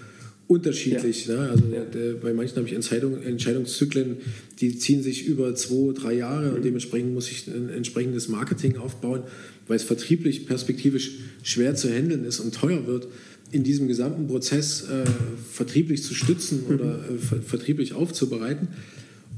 [0.47, 1.27] unterschiedlich.
[1.27, 1.37] Ja.
[1.37, 1.51] Ne?
[1.51, 4.19] Also der, bei manchen habe ich Entscheidung, Entscheidungszyklen,
[4.61, 6.57] die ziehen sich über zwei, drei Jahre mhm.
[6.57, 9.23] und dementsprechend muss ich ein entsprechendes Marketing aufbauen,
[9.67, 13.09] weil es vertrieblich perspektivisch schwer zu handeln ist und teuer wird
[13.53, 15.05] in diesem gesamten Prozess äh,
[15.53, 18.69] vertrieblich zu stützen oder äh, ver vertrieblich aufzubereiten.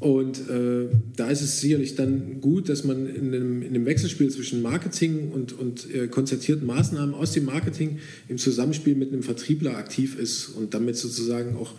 [0.01, 4.31] Und äh, da ist es sicherlich dann gut, dass man in einem, in einem Wechselspiel
[4.31, 7.99] zwischen Marketing und, und äh, konzertierten Maßnahmen aus dem Marketing
[8.29, 11.75] im Zusammenspiel mit einem Vertriebler aktiv ist und damit sozusagen auch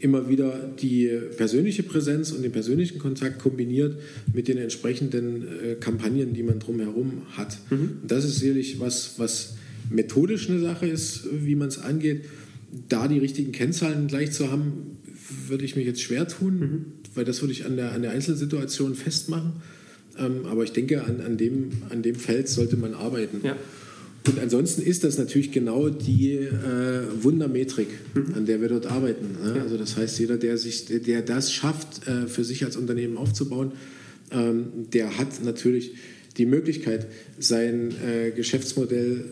[0.00, 3.96] immer wieder die persönliche Präsenz und den persönlichen Kontakt kombiniert
[4.32, 7.58] mit den entsprechenden äh, Kampagnen, die man drumherum hat.
[7.70, 7.98] Mhm.
[8.02, 9.54] Und das ist sicherlich was, was
[9.90, 12.24] methodisch eine Sache ist, wie man es angeht.
[12.88, 14.98] Da die richtigen Kennzahlen gleich zu haben,
[15.46, 16.84] würde ich mich jetzt schwer tun, mhm.
[17.14, 19.54] weil das würde ich an der, an der Einzelsituation festmachen.
[20.18, 23.40] Ähm, aber ich denke, an, an, dem, an dem Feld sollte man arbeiten.
[23.42, 23.56] Ja.
[24.26, 28.34] Und ansonsten ist das natürlich genau die äh, Wundermetrik, mhm.
[28.34, 29.36] an der wir dort arbeiten.
[29.42, 29.56] Ne?
[29.56, 29.62] Ja.
[29.62, 33.72] Also das heißt, jeder, der, sich, der das schafft, äh, für sich als Unternehmen aufzubauen,
[34.30, 35.92] ähm, der hat natürlich
[36.36, 37.06] die Möglichkeit,
[37.38, 39.24] sein äh, Geschäftsmodell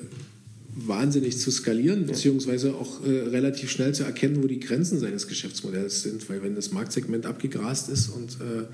[0.76, 6.02] wahnsinnig zu skalieren, beziehungsweise auch äh, relativ schnell zu erkennen, wo die Grenzen seines Geschäftsmodells
[6.02, 6.28] sind.
[6.28, 8.64] Weil wenn das Marktsegment abgegrast ist und äh,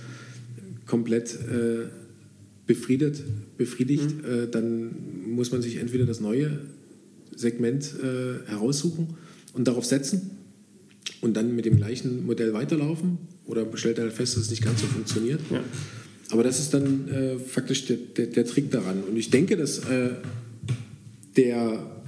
[0.84, 1.86] komplett äh,
[2.66, 3.22] befriedet,
[3.56, 4.24] befriedigt, mhm.
[4.24, 4.90] Äh, dann
[5.26, 6.58] muss man sich entweder das neue
[7.36, 9.14] Segment äh, heraussuchen
[9.54, 10.32] und darauf setzen
[11.20, 14.80] und dann mit dem gleichen Modell weiterlaufen oder stellt dann fest, dass es nicht ganz
[14.80, 15.40] so funktioniert.
[15.50, 15.62] Ja.
[16.30, 19.02] Aber das ist dann äh, faktisch der, der, der, Trick daran.
[19.02, 19.82] Und ich denke, dass
[21.36, 22.02] der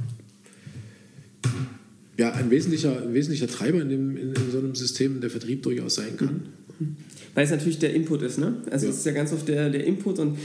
[2.16, 5.62] ja, ein wesentlicher, ein wesentlicher Treiber in, dem, in, in, so einem System der Vertrieb
[5.62, 6.43] durchaus sein kann.
[7.35, 8.59] Weil es natürlich der Input ist, ne?
[8.70, 8.93] Also ja.
[8.93, 10.39] es ist ja ganz oft der, der Input und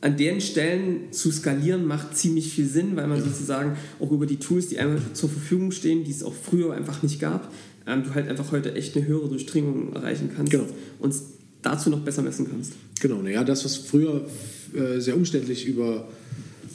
[0.00, 3.24] an deren Stellen zu skalieren macht ziemlich viel Sinn, weil man ja.
[3.24, 7.02] sozusagen auch über die Tools, die einem zur Verfügung stehen, die es auch früher einfach
[7.02, 7.52] nicht gab,
[7.86, 10.66] ähm, du halt einfach heute echt eine höhere Durchdringung erreichen kannst genau.
[11.00, 11.14] und
[11.60, 12.72] dazu noch besser messen kannst.
[13.00, 14.26] Genau, naja, das, was früher
[14.74, 16.08] äh, sehr umständlich über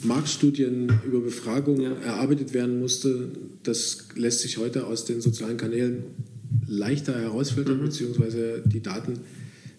[0.02, 1.92] Marktstudien über Befragung ja.
[1.94, 3.30] erarbeitet werden musste,
[3.62, 6.04] das lässt sich heute aus den sozialen Kanälen
[6.66, 7.84] leichter herausfiltern, mhm.
[7.84, 9.14] beziehungsweise die Daten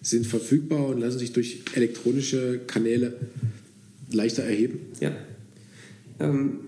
[0.02, 3.14] sind verfügbar und lassen sich durch elektronische Kanäle
[4.12, 4.80] leichter erheben.
[5.00, 5.12] Ja.
[6.20, 6.60] Ähm,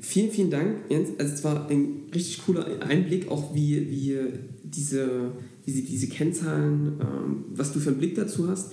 [0.00, 1.10] vielen, vielen Dank, Jens.
[1.18, 4.18] Also es war ein richtig cooler Einblick, auch wie, wie
[4.64, 5.32] diese,
[5.64, 8.72] wie diese Kennzahlen, ähm, was du für einen Blick dazu hast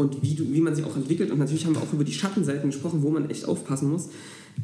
[0.00, 1.30] und wie, du, wie man sie auch entwickelt.
[1.30, 4.08] Und natürlich haben wir auch über die Schattenseiten gesprochen, wo man echt aufpassen muss.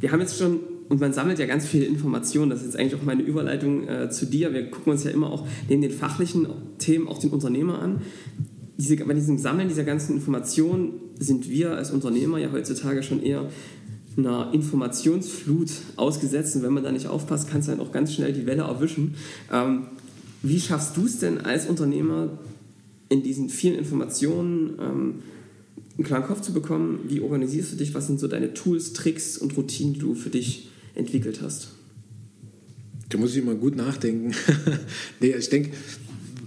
[0.00, 2.94] Wir haben jetzt schon, und man sammelt ja ganz viele Informationen, das ist jetzt eigentlich
[2.94, 4.52] auch meine Überleitung äh, zu dir.
[4.52, 6.46] Wir gucken uns ja immer auch neben den fachlichen
[6.78, 8.00] Themen auch den Unternehmer an.
[8.78, 13.48] Diese, bei diesem Sammeln dieser ganzen Informationen sind wir als Unternehmer ja heutzutage schon eher
[14.16, 16.56] einer Informationsflut ausgesetzt.
[16.56, 19.14] Und wenn man da nicht aufpasst, kann es dann auch ganz schnell die Welle erwischen.
[19.52, 19.88] Ähm,
[20.42, 22.30] wie schaffst du es denn als Unternehmer,
[23.08, 25.14] in diesen vielen Informationen ähm,
[25.96, 29.38] einen klaren Kopf zu bekommen, wie organisierst du dich, was sind so deine Tools, Tricks
[29.38, 31.68] und Routinen, die du für dich entwickelt hast?
[33.08, 34.34] Da muss ich mal gut nachdenken.
[35.20, 35.70] nee, ich denke,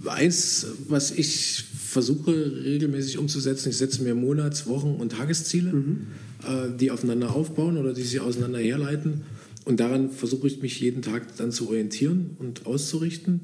[0.06, 6.06] eins, was ich versuche regelmäßig umzusetzen, ich setze mir Monats-, Wochen- und Tagesziele, mhm.
[6.46, 9.22] äh, die aufeinander aufbauen oder die sich auseinander herleiten.
[9.64, 13.40] Und daran versuche ich mich jeden Tag dann zu orientieren und auszurichten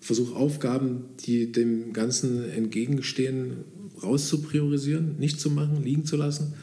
[0.00, 3.64] versuche Aufgaben, die dem Ganzen entgegenstehen,
[4.02, 6.54] rauszupriorisieren, nicht zu machen, liegen zu lassen.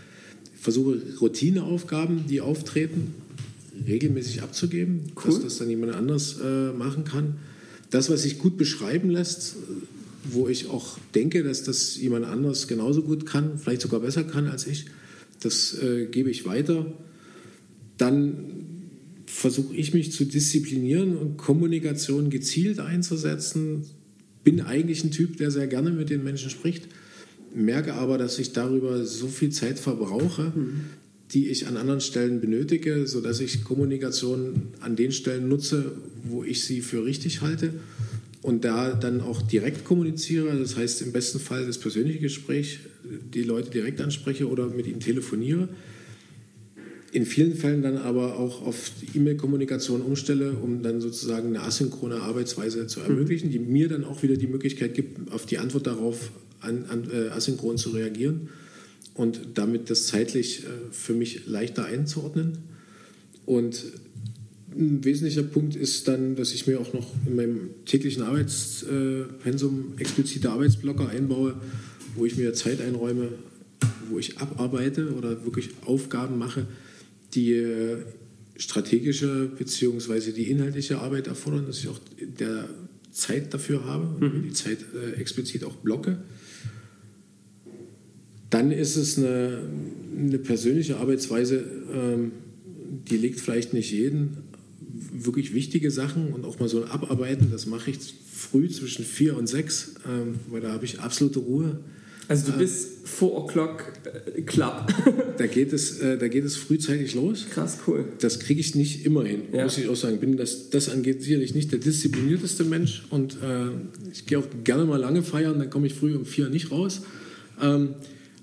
[0.55, 3.13] Ich versuche Routineaufgaben, die auftreten,
[3.87, 5.31] regelmäßig abzugeben, cool.
[5.31, 7.35] dass das dann jemand anderes äh, machen kann.
[7.89, 9.57] Das, was sich gut beschreiben lässt,
[10.23, 14.47] wo ich auch denke, dass das jemand anderes genauso gut kann, vielleicht sogar besser kann
[14.47, 14.85] als ich,
[15.41, 16.85] das äh, gebe ich weiter.
[17.97, 18.74] Dann
[19.35, 23.83] versuche ich mich zu disziplinieren und Kommunikation gezielt einzusetzen.
[24.45, 26.87] Bin eigentlich ein Typ, der sehr gerne mit den Menschen spricht,
[27.53, 30.85] merke aber, dass ich darüber so viel Zeit verbrauche, mhm.
[31.33, 35.91] die ich an anderen Stellen benötige, sodass ich Kommunikation an den Stellen nutze,
[36.23, 37.73] wo ich sie für richtig halte
[38.41, 40.57] und da dann auch direkt kommuniziere.
[40.57, 42.79] Das heißt im besten Fall das persönliche Gespräch,
[43.33, 45.67] die Leute direkt anspreche oder mit ihnen telefoniere
[47.15, 52.87] in vielen Fällen dann aber auch auf E-Mail-Kommunikation umstelle, um dann sozusagen eine asynchrone Arbeitsweise
[52.87, 56.83] zu ermöglichen, die mir dann auch wieder die Möglichkeit gibt, auf die Antwort darauf an,
[56.89, 58.49] an, äh, asynchron zu reagieren
[59.13, 62.57] und damit das zeitlich äh, für mich leichter einzuordnen.
[63.45, 63.81] Und
[64.75, 70.49] ein wesentlicher Punkt ist dann, dass ich mir auch noch in meinem täglichen Arbeitspensum explizite
[70.49, 71.55] Arbeitsblocker einbaue,
[72.17, 73.29] wo ich mir Zeit einräume,
[74.09, 76.67] wo ich abarbeite oder wirklich Aufgaben mache,
[77.35, 77.97] die äh,
[78.57, 80.31] strategische bzw.
[80.31, 82.69] die inhaltliche Arbeit erfordern, dass ich auch der
[83.11, 84.43] Zeit dafür habe, mhm.
[84.43, 86.17] die Zeit äh, explizit auch blocke.
[88.49, 89.63] Dann ist es eine,
[90.17, 91.63] eine persönliche Arbeitsweise,
[91.93, 92.31] ähm,
[93.09, 94.37] die liegt vielleicht nicht jeden,
[95.11, 97.97] wirklich wichtige Sachen und auch mal so ein Abarbeiten, das mache ich
[98.31, 101.79] früh zwischen vier und sechs, ähm, weil da habe ich absolute Ruhe.
[102.27, 103.83] Also du bist 4 O'Clock
[104.35, 104.87] äh, Club.
[105.37, 107.45] da, geht es, äh, da geht es frühzeitig los.
[107.49, 108.05] Krass, cool.
[108.19, 109.63] Das kriege ich nicht immer hin, ja.
[109.63, 110.19] muss ich auch sagen.
[110.19, 113.67] Bin das, das angeht sicherlich nicht der disziplinierteste Mensch und äh,
[114.11, 117.01] ich gehe auch gerne mal lange feiern, dann komme ich früh um vier nicht raus.
[117.61, 117.95] Ähm,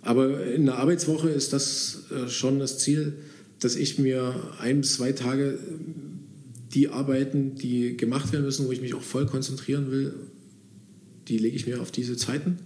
[0.02, 3.14] aber in der Arbeitswoche ist das äh, schon das Ziel,
[3.60, 5.58] dass ich mir ein bis zwei Tage
[6.74, 10.14] die Arbeiten, die gemacht werden müssen, wo ich mich auch voll konzentrieren will,
[11.28, 12.58] die lege ich mir auf diese Zeiten.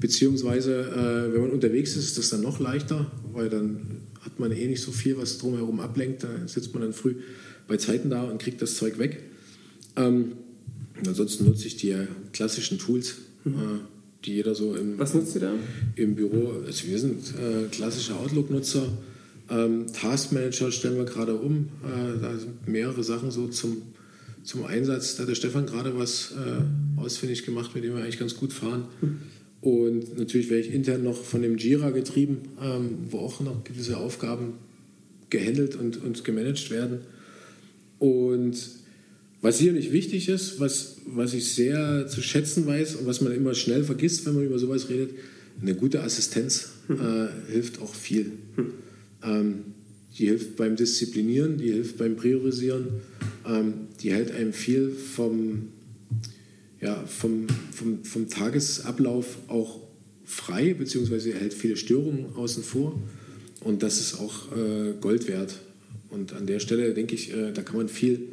[0.00, 4.50] Beziehungsweise, äh, wenn man unterwegs ist, ist das dann noch leichter, weil dann hat man
[4.52, 6.24] eh nicht so viel, was drumherum ablenkt.
[6.24, 7.16] Da sitzt man dann früh
[7.68, 9.22] bei Zeiten da und kriegt das Zeug weg.
[9.96, 10.32] Ähm,
[11.06, 11.94] ansonsten nutze ich die
[12.32, 13.54] klassischen Tools, mhm.
[13.54, 13.56] äh,
[14.24, 15.52] die jeder so im, was nutzt ihr da?
[15.96, 16.62] im Büro.
[16.66, 18.88] Also wir sind äh, klassische Outlook-Nutzer
[19.50, 21.68] ähm, Taskmanager stellen wir gerade um.
[21.82, 23.82] Äh, da sind mehrere Sachen so zum,
[24.44, 25.16] zum Einsatz.
[25.16, 28.52] Da hat der Stefan gerade was äh, ausfindig gemacht, mit dem wir eigentlich ganz gut
[28.52, 28.84] fahren.
[29.60, 33.98] Und natürlich werde ich intern noch von dem Jira getrieben, ähm, wo auch noch gewisse
[33.98, 34.54] Aufgaben
[35.28, 37.00] gehandelt und, und gemanagt werden.
[37.98, 38.56] Und
[39.42, 43.54] was sicherlich wichtig ist, was, was ich sehr zu schätzen weiß und was man immer
[43.54, 45.10] schnell vergisst, wenn man über sowas redet,
[45.60, 48.32] eine gute Assistenz äh, hilft auch viel.
[49.22, 49.64] Ähm,
[50.18, 52.86] die hilft beim Disziplinieren, die hilft beim Priorisieren,
[53.46, 55.68] ähm, die hält einem viel vom,
[56.80, 59.80] ja, vom, vom, vom Tagesablauf auch
[60.24, 62.98] frei, beziehungsweise hält viele Störungen außen vor.
[63.62, 65.58] Und das ist auch äh, Gold wert.
[66.08, 68.28] Und an der Stelle denke ich, äh, da kann man viel,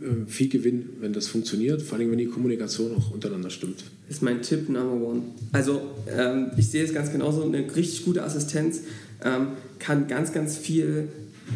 [0.00, 3.84] äh, viel gewinnen, wenn das funktioniert, vor allem wenn die Kommunikation auch untereinander stimmt.
[4.06, 5.22] Das ist mein Tipp Number One.
[5.52, 8.80] Also ähm, ich sehe es ganz genauso, eine richtig gute Assistenz
[9.24, 9.48] ähm,
[9.78, 11.08] kann ganz, ganz viel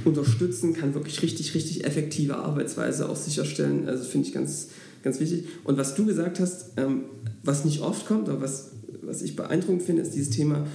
[0.05, 3.89] unterstützen, kann wirklich richtig, richtig effektive Arbeitsweise auch sicherstellen.
[3.89, 4.69] Also finde ich ganz,
[5.03, 5.45] ganz wichtig.
[5.65, 7.05] Und was du gesagt hast, ähm,
[7.43, 8.71] was nicht oft kommt, aber was,
[9.03, 10.67] was ich beeindruckend finde, ist dieses Thema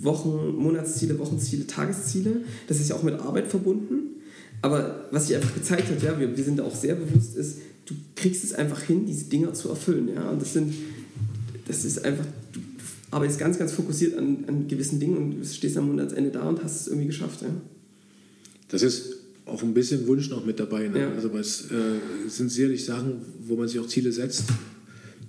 [0.00, 2.42] Wochen, Monatsziele, Wochenziele, Tagesziele.
[2.68, 4.20] Das ist ja auch mit Arbeit verbunden.
[4.62, 7.58] Aber was sich einfach gezeigt hat, ja, wir, wir sind da auch sehr bewusst, ist,
[7.86, 10.08] du kriegst es einfach hin, diese Dinger zu erfüllen.
[10.14, 10.28] Ja?
[10.30, 10.74] Und das sind,
[11.66, 12.60] das ist einfach, du
[13.10, 16.82] arbeitest ganz, ganz fokussiert an, an gewissen Dingen und stehst am Monatsende da und hast
[16.82, 17.42] es irgendwie geschafft.
[17.42, 17.48] Ja.
[18.68, 19.19] Das ist
[19.50, 20.88] auch ein bisschen Wunsch noch mit dabei.
[20.88, 21.00] Ne?
[21.00, 21.12] Ja.
[21.12, 24.44] Also es äh, sind sicherlich Sachen, wo man sich auch Ziele setzt,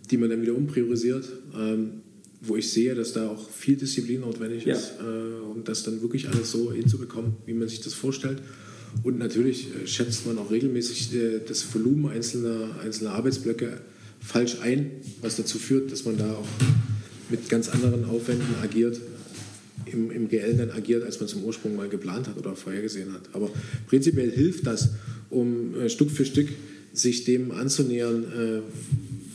[0.09, 1.25] die man dann wieder umpriorisiert,
[1.57, 2.01] ähm,
[2.41, 4.75] wo ich sehe, dass da auch viel Disziplin notwendig ja.
[4.75, 8.41] ist, äh, um das dann wirklich alles so hinzubekommen, wie man sich das vorstellt.
[9.03, 13.81] Und natürlich äh, schätzt man auch regelmäßig äh, das Volumen einzelner, einzelner Arbeitsblöcke
[14.19, 14.91] falsch ein,
[15.21, 16.47] was dazu führt, dass man da auch
[17.29, 18.99] mit ganz anderen Aufwänden agiert,
[19.85, 23.13] im, im GL dann agiert, als man es im Ursprung mal geplant hat oder vorhergesehen
[23.13, 23.21] hat.
[23.33, 23.49] Aber
[23.87, 24.89] prinzipiell hilft das,
[25.29, 26.49] um äh, Stück für Stück
[26.93, 28.61] sich dem anzunähern, äh,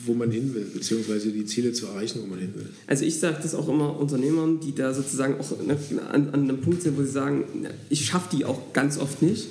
[0.04, 2.68] wo man hin will, beziehungsweise die Ziele zu erreichen, wo man hin will.
[2.86, 6.82] Also ich sage das auch immer Unternehmern, die da sozusagen auch an, an einem Punkt
[6.82, 7.44] sind, wo sie sagen,
[7.90, 9.48] ich schaffe die auch ganz oft nicht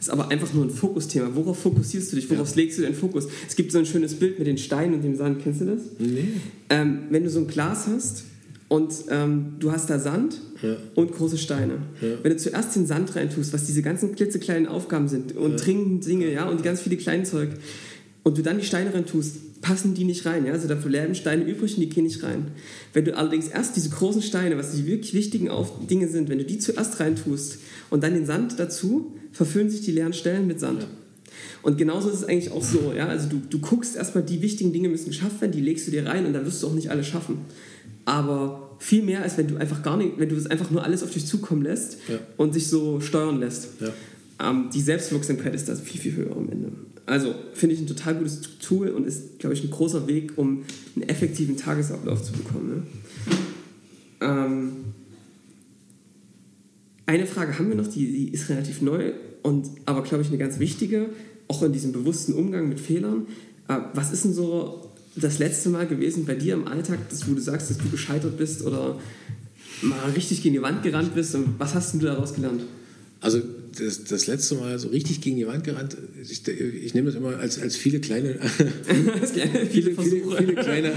[0.00, 1.30] ist aber einfach nur ein Fokusthema.
[1.34, 2.30] Worauf fokussierst du dich?
[2.30, 2.56] Worauf ja.
[2.56, 3.26] legst du deinen Fokus?
[3.48, 5.42] Es gibt so ein schönes Bild mit den Steinen und dem Sand.
[5.42, 5.80] Kennst du das?
[5.98, 6.28] Nee.
[6.70, 8.24] Ähm, wenn du so ein Glas hast
[8.68, 10.76] und ähm, du hast da Sand ja.
[10.94, 11.78] und große Steine.
[12.02, 12.08] Ja.
[12.22, 16.30] Wenn du zuerst den Sand reintust, was diese ganzen klitzekleinen Aufgaben sind und Trinken, Dinge,
[16.30, 17.50] ja, und die ganz viele kleinen Zeug,
[18.24, 20.44] und du dann die Steine reintust, passen die nicht rein.
[20.44, 20.52] Ja?
[20.52, 22.48] Also dafür bleiben Steine übrig und die gehen nicht rein.
[22.92, 25.50] Wenn du allerdings erst diese großen Steine, was die wirklich wichtigen
[25.88, 27.58] Dinge sind, wenn du die zuerst reintust
[27.88, 30.82] und dann den Sand dazu, verfüllen sich die leeren Stellen mit Sand.
[30.82, 30.88] Ja.
[31.62, 32.92] Und genauso ist es eigentlich auch so.
[32.94, 33.08] Ja?
[33.08, 36.06] Also du, du guckst erstmal, die wichtigen Dinge müssen geschafft werden, die legst du dir
[36.06, 37.38] rein und dann wirst du auch nicht alle schaffen.
[38.08, 41.02] Aber viel mehr, als wenn du einfach gar nicht, wenn du es einfach nur alles
[41.02, 42.18] auf dich zukommen lässt ja.
[42.38, 43.82] und sich so steuern lässt.
[43.82, 44.48] Ja.
[44.48, 46.72] Ähm, die Selbstwirksamkeit ist da viel, viel höher am Ende.
[47.04, 50.64] Also finde ich ein total gutes Tool und ist, glaube ich, ein großer Weg, um
[50.96, 52.68] einen effektiven Tagesablauf zu bekommen.
[52.68, 52.82] Ne?
[54.22, 54.72] Ähm,
[57.04, 60.38] eine Frage haben wir noch, die, die ist relativ neu und aber, glaube ich, eine
[60.38, 61.10] ganz wichtige,
[61.46, 63.26] auch in diesem bewussten Umgang mit Fehlern.
[63.68, 64.87] Äh, was ist denn so
[65.18, 68.36] das letzte Mal gewesen bei dir im Alltag, dass, wo du sagst, dass du gescheitert
[68.36, 68.98] bist oder
[69.82, 71.34] mal richtig gegen die Wand gerannt bist?
[71.34, 72.62] Und was hast du daraus gelernt?
[73.20, 73.42] Also
[73.78, 75.96] das, das, letzte Mal so richtig gegen die Wand gerannt.
[76.22, 78.34] Ich, ich nehme das immer als, als viele kleine,
[79.70, 80.92] viele, viele, viele, kleine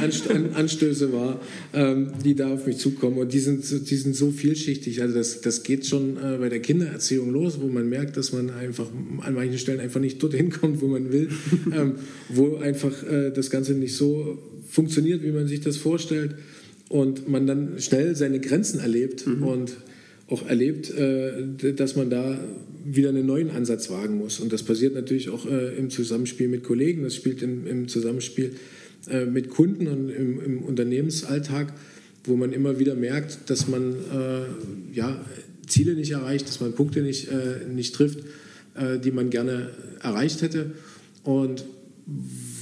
[0.55, 1.41] Anstöße wahr,
[1.73, 3.17] ähm, die da auf mich zukommen.
[3.17, 5.01] Und die sind, die sind so vielschichtig.
[5.01, 8.49] Also das, das geht schon äh, bei der Kindererziehung los, wo man merkt, dass man
[8.49, 8.87] einfach
[9.21, 11.29] an manchen Stellen einfach nicht dorthin kommt, wo man will,
[11.73, 11.95] ähm,
[12.29, 16.35] wo einfach äh, das Ganze nicht so funktioniert, wie man sich das vorstellt
[16.89, 19.43] und man dann schnell seine Grenzen erlebt mhm.
[19.43, 19.71] und
[20.31, 22.39] auch erlebt, äh, dass man da
[22.85, 24.39] wieder einen neuen Ansatz wagen muss.
[24.39, 28.55] Und das passiert natürlich auch äh, im Zusammenspiel mit Kollegen, das spielt im, Zusammenspiel
[29.09, 31.73] äh, mit Kunden und im, Unternehmensalltag,
[32.23, 33.95] wo man immer wieder merkt, dass man
[34.93, 35.25] ja,
[35.65, 37.29] Ziele nicht erreicht, dass man Punkte nicht,
[37.73, 38.19] nicht trifft,
[39.03, 39.71] die man gerne
[40.03, 40.69] erreicht hätte.
[41.23, 41.65] Und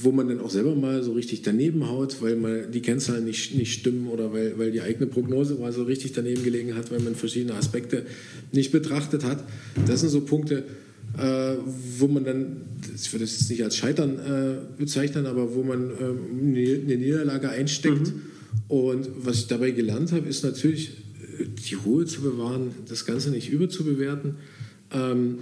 [0.02, 3.54] wo man dann auch selber mal so richtig daneben haut, weil mal die Kennzahlen nicht,
[3.54, 7.00] nicht stimmen oder weil, weil die eigene Prognose mal so richtig daneben gelegen hat, weil
[7.00, 8.06] man verschiedene Aspekte
[8.52, 9.42] nicht betrachtet hat.
[9.86, 10.64] Das sind so Punkte,
[11.18, 11.54] äh,
[11.98, 12.56] wo man dann,
[12.94, 17.50] ich würde es jetzt nicht als Scheitern äh, bezeichnen, aber wo man äh, eine Niederlage
[17.50, 18.08] einsteckt.
[18.08, 18.22] Mhm.
[18.68, 20.90] Und was ich dabei gelernt habe, ist natürlich,
[21.38, 24.36] äh, die Ruhe zu bewahren, das Ganze nicht überzubewerten.
[24.92, 25.38] Ähm,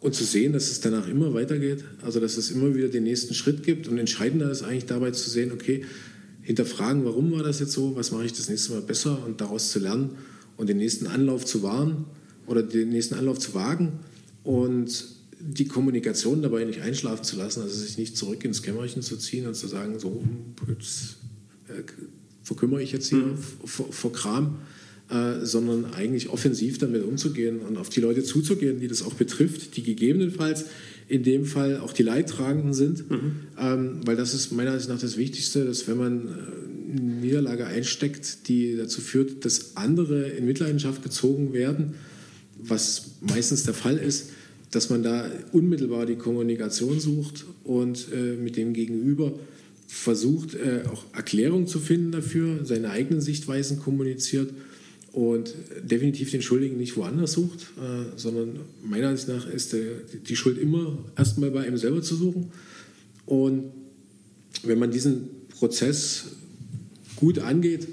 [0.00, 3.34] und zu sehen, dass es danach immer weitergeht, also dass es immer wieder den nächsten
[3.34, 3.88] Schritt gibt.
[3.88, 5.84] Und entscheidender ist eigentlich dabei zu sehen, okay,
[6.42, 9.72] hinterfragen, warum war das jetzt so, was mache ich das nächste Mal besser und daraus
[9.72, 10.10] zu lernen
[10.56, 12.04] und den nächsten Anlauf zu wahren
[12.46, 13.98] oder den nächsten Anlauf zu wagen
[14.44, 19.16] und die Kommunikation dabei nicht einschlafen zu lassen, also sich nicht zurück ins Kämmerchen zu
[19.16, 20.22] ziehen und zu sagen, so,
[20.68, 21.16] jetzt
[21.68, 21.82] äh,
[22.42, 23.38] verkümmere ich jetzt hier mhm.
[23.64, 24.58] vor, vor Kram,
[25.08, 29.76] äh, sondern eigentlich offensiv damit umzugehen und auf die Leute zuzugehen, die das auch betrifft,
[29.76, 30.64] die gegebenenfalls
[31.08, 33.32] in dem Fall auch die Leidtragenden sind, mhm.
[33.56, 37.66] ähm, weil das ist meiner Ansicht nach das Wichtigste, dass wenn man äh, eine Niederlage
[37.66, 41.94] einsteckt, die dazu führt, dass andere in Mitleidenschaft gezogen werden,
[42.58, 44.30] was meistens der Fall ist,
[44.72, 49.38] dass man da unmittelbar die Kommunikation sucht und äh, mit dem Gegenüber
[49.86, 54.50] versucht, äh, auch Erklärung zu finden dafür, seine eigenen Sichtweisen kommuniziert
[55.16, 59.86] und definitiv den Schuldigen nicht woanders sucht, äh, sondern meiner Ansicht nach ist der,
[60.28, 62.50] die Schuld immer erstmal bei einem selber zu suchen.
[63.24, 63.70] Und
[64.62, 66.24] wenn man diesen Prozess
[67.16, 67.88] gut angeht,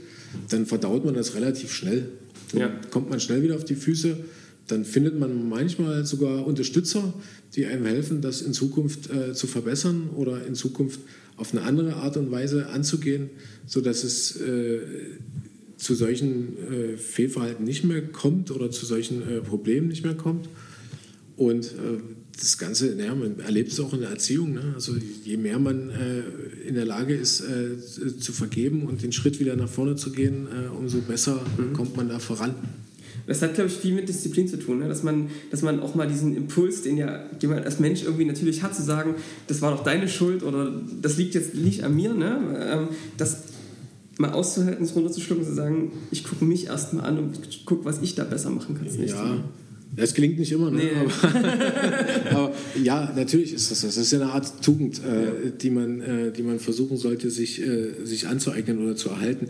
[0.50, 2.10] dann verdaut man das relativ schnell.
[2.52, 2.82] Dann ja.
[2.92, 4.18] kommt man schnell wieder auf die Füße.
[4.68, 7.14] Dann findet man manchmal sogar Unterstützer,
[7.56, 11.00] die einem helfen, das in Zukunft äh, zu verbessern oder in Zukunft
[11.38, 13.30] auf eine andere Art und Weise anzugehen,
[13.66, 14.80] sodass es äh,
[15.78, 20.50] zu solchen äh, Fehlverhalten nicht mehr kommt oder zu solchen äh, Problemen nicht mehr kommt.
[21.36, 22.00] Und äh,
[22.40, 24.54] das Ganze, naja, man erlebt es auch in der Erziehung.
[24.54, 24.74] Ne?
[24.76, 24.94] Also
[25.24, 27.78] je mehr man äh, in der Lage ist äh,
[28.18, 31.74] zu vergeben und den Schritt wieder nach vorne zu gehen, äh, umso besser mhm.
[31.74, 32.56] kommt man da voran.
[33.26, 34.90] Das hat, glaube ich, viel mit Disziplin zu tun, ne?
[34.90, 38.64] dass, man, dass man auch mal diesen Impuls, den ja jemand als Mensch irgendwie natürlich
[38.64, 39.16] hat, zu sagen,
[39.48, 42.40] das war doch deine Schuld oder das liegt jetzt nicht an mir, ne?
[42.60, 43.44] Ähm, das
[44.18, 48.02] mal auszuhalten, es runterzuschlucken und zu sagen, ich gucke mich erstmal an und gucke, was
[48.02, 48.88] ich da besser machen kann.
[49.06, 49.44] Ja,
[49.96, 50.84] das gelingt nicht immer, ne?
[50.84, 50.90] Nee.
[51.22, 53.96] aber, aber, ja, natürlich ist das das.
[53.96, 57.62] Das ist ja eine Art Tugend, äh, die, man, äh, die man versuchen sollte, sich,
[57.62, 59.50] äh, sich anzueignen oder zu erhalten,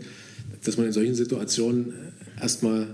[0.62, 1.94] dass man in solchen Situationen
[2.40, 2.88] erstmal,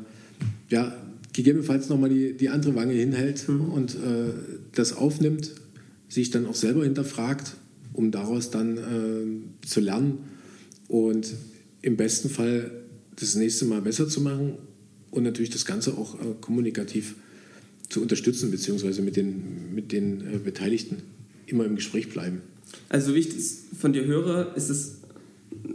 [0.69, 0.97] ja,
[1.33, 3.71] gegebenenfalls nochmal die, die andere Wange hinhält mhm.
[3.71, 4.33] und äh,
[4.73, 5.53] das aufnimmt,
[6.09, 7.53] sich dann auch selber hinterfragt,
[7.93, 10.19] um daraus dann äh, zu lernen
[10.89, 11.35] und
[11.83, 12.71] im besten Fall
[13.17, 14.55] das nächste Mal besser zu machen
[15.11, 17.17] und natürlich das Ganze auch äh, kommunikativ
[17.89, 20.99] zu unterstützen, beziehungsweise mit den, mit den äh, Beteiligten
[21.47, 22.43] immer im Gespräch bleiben.
[22.89, 24.99] Also, wie ich das von dir höre, ist es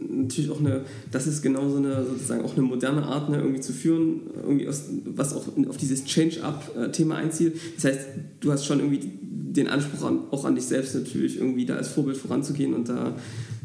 [0.10, 3.60] natürlich auch eine, das ist genau so eine, sozusagen auch eine moderne Art, ne, irgendwie
[3.60, 7.58] zu führen, irgendwie aus, was auch auf dieses Change-up-Thema einzielt.
[7.76, 8.00] Das heißt,
[8.40, 11.90] du hast schon irgendwie den Anspruch an, auch an dich selbst natürlich, irgendwie da als
[11.90, 13.18] Vorbild voranzugehen und da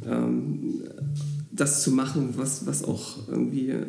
[0.08, 0.82] ähm,
[1.60, 3.84] das zu machen, was, was auch irgendwie äh,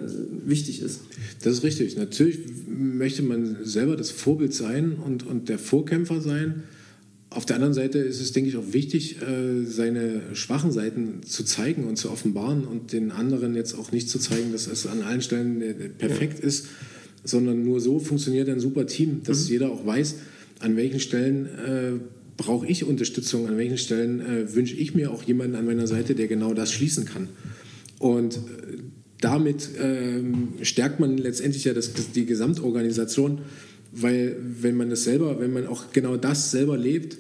[0.46, 1.02] wichtig ist.
[1.42, 1.96] Das ist richtig.
[1.96, 6.64] Natürlich möchte man selber das Vorbild sein und, und der Vorkämpfer sein.
[7.30, 11.46] Auf der anderen Seite ist es, denke ich, auch wichtig, äh, seine schwachen Seiten zu
[11.46, 15.02] zeigen und zu offenbaren und den anderen jetzt auch nicht zu zeigen, dass es an
[15.02, 16.46] allen Stellen äh, perfekt ja.
[16.46, 16.68] ist,
[17.24, 19.52] sondern nur so funktioniert ein super Team, dass mhm.
[19.52, 20.16] jeder auch weiß,
[20.60, 21.92] an welchen Stellen äh,
[22.36, 26.16] brauche ich Unterstützung, an welchen Stellen äh, wünsche ich mir auch jemanden an meiner Seite,
[26.16, 27.30] der genau das schließen kann.
[28.02, 28.40] Und äh,
[29.22, 33.42] damit ähm, stärkt man letztendlich ja das, die Gesamtorganisation,
[33.92, 37.18] weil wenn man das selber, wenn man auch genau das selber lebt,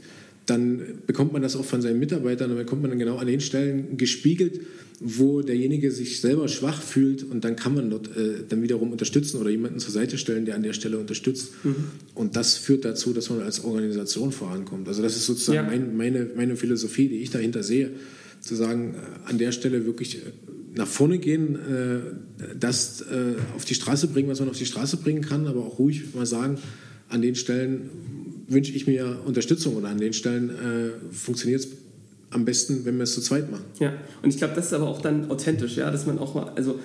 [0.47, 3.41] dann bekommt man das auch von seinen Mitarbeitern dann bekommt man dann genau an den
[3.41, 4.61] Stellen gespiegelt,
[4.99, 9.39] wo derjenige sich selber schwach fühlt und dann kann man dort äh, dann wiederum unterstützen
[9.39, 11.51] oder jemanden zur Seite stellen, der an der Stelle unterstützt.
[11.63, 11.75] Mhm.
[12.15, 14.87] Und das führt dazu, dass man als Organisation vorankommt.
[14.87, 15.63] Also das ist sozusagen ja.
[15.63, 17.91] mein, meine, meine Philosophie, die ich dahinter sehe,
[18.39, 20.31] zu sagen, äh, an der Stelle wirklich äh,
[20.75, 24.97] nach vorne gehen, äh, das äh, auf die Straße bringen, was man auf die Straße
[24.97, 26.57] bringen kann, aber auch ruhig mal sagen,
[27.09, 27.89] an den Stellen
[28.47, 31.67] wünsche ich mir Unterstützung oder an den Stellen äh, funktioniert es
[32.29, 33.65] am besten, wenn wir es zu zweit machen.
[33.79, 36.53] Ja, und ich glaube, das ist aber auch dann authentisch, ja, dass man auch mal,
[36.55, 36.79] also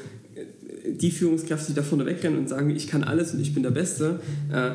[0.89, 3.71] die Führungskräfte, die da vorne wegrennen und sagen, ich kann alles und ich bin der
[3.71, 4.21] Beste,
[4.53, 4.71] äh,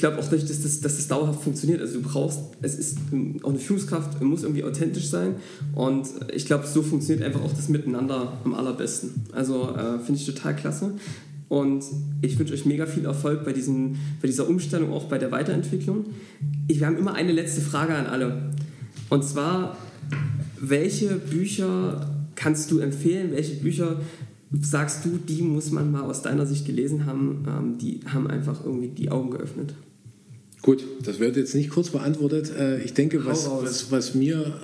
[0.00, 1.80] glaube auch nicht, dass das, dass das dauerhaft funktioniert.
[1.80, 2.98] Also du brauchst, es ist
[3.42, 5.36] auch eine Führungskraft, muss irgendwie authentisch sein
[5.74, 9.26] und ich glaube, so funktioniert einfach auch das Miteinander am allerbesten.
[9.32, 10.94] Also äh, finde ich total klasse.
[11.48, 11.84] Und
[12.22, 16.06] ich wünsche euch mega viel Erfolg bei, diesem, bei dieser Umstellung, auch bei der Weiterentwicklung.
[16.68, 18.50] Ich, wir haben immer eine letzte Frage an alle.
[19.08, 19.76] Und zwar,
[20.60, 23.32] welche Bücher kannst du empfehlen?
[23.32, 24.00] Welche Bücher
[24.60, 27.44] sagst du, die muss man mal aus deiner Sicht gelesen haben?
[27.48, 29.74] Ähm, die haben einfach irgendwie die Augen geöffnet.
[30.62, 32.52] Gut, das wird jetzt nicht kurz beantwortet.
[32.56, 34.60] Äh, ich denke, was, was, was mir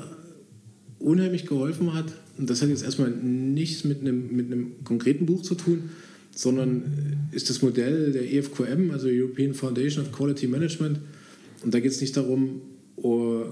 [0.99, 2.07] unheimlich geholfen hat,
[2.39, 5.91] und das hat jetzt erstmal nichts mit einem, mit einem konkreten Buch zu tun,
[6.35, 6.83] sondern
[7.33, 11.01] ist das Modell der EFQM, also European Foundation of Quality Management.
[11.65, 12.61] Und da geht es nicht darum,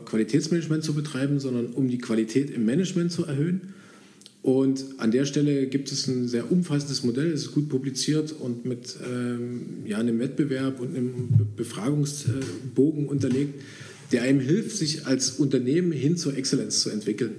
[0.05, 3.75] Qualitätsmanagement zu betreiben, sondern um die Qualität im Management zu erhöhen.
[4.45, 8.67] Und an der Stelle gibt es ein sehr umfassendes Modell, es ist gut publiziert und
[8.67, 13.63] mit ähm, ja, einem Wettbewerb und einem Befragungsbogen unterlegt,
[14.13, 17.37] der einem hilft, sich als Unternehmen hin zur Exzellenz zu entwickeln.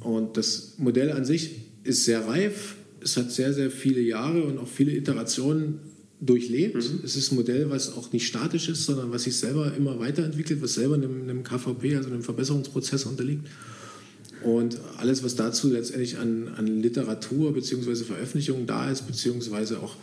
[0.00, 1.52] Und das Modell an sich
[1.84, 5.78] ist sehr reif, es hat sehr, sehr viele Jahre und auch viele Iterationen
[6.20, 6.74] durchlebt.
[6.74, 7.00] Mhm.
[7.02, 10.60] Es ist ein Modell, was auch nicht statisch ist, sondern was sich selber immer weiterentwickelt,
[10.60, 13.46] was selber einem, einem KVP, also einem Verbesserungsprozess unterliegt.
[14.42, 18.04] Und alles, was dazu letztendlich an, an Literatur bzw.
[18.04, 19.96] Veröffentlichungen da ist, beziehungsweise auch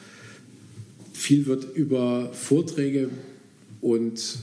[1.14, 3.10] viel wird über Vorträge
[3.80, 4.38] und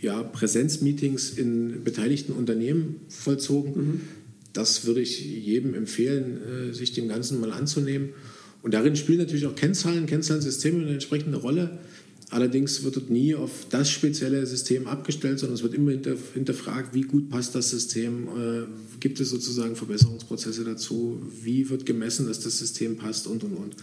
[0.00, 3.72] ja, Präsenzmeetings in beteiligten Unternehmen vollzogen.
[3.76, 4.00] Mhm.
[4.52, 6.40] Das würde ich jedem empfehlen,
[6.70, 8.10] äh, sich dem Ganzen mal anzunehmen.
[8.62, 11.78] Und darin spielen natürlich auch Kennzahlen, Kennzahlensysteme eine entsprechende Rolle.
[12.30, 15.92] Allerdings wird dort nie auf das spezielle System abgestellt, sondern es wird immer
[16.34, 18.62] hinterfragt, wie gut passt das System, äh,
[18.98, 23.76] gibt es sozusagen Verbesserungsprozesse dazu, wie wird gemessen, dass das System passt und und und.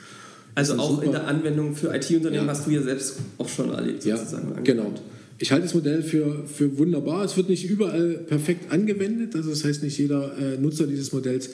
[0.55, 2.51] Also auch super, in der Anwendung für IT-Unternehmen ja.
[2.51, 4.53] hast du ja selbst auch schon erlebt, sozusagen.
[4.55, 4.93] Ja, genau.
[5.39, 7.23] Ich halte das Modell für, für wunderbar.
[7.23, 9.35] Es wird nicht überall perfekt angewendet.
[9.35, 11.49] Also das heißt, nicht jeder äh, Nutzer dieses Modells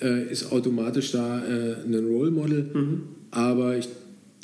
[0.00, 2.70] äh, ist automatisch da äh, ein Role Model.
[2.72, 3.02] Mhm.
[3.32, 3.88] Aber ich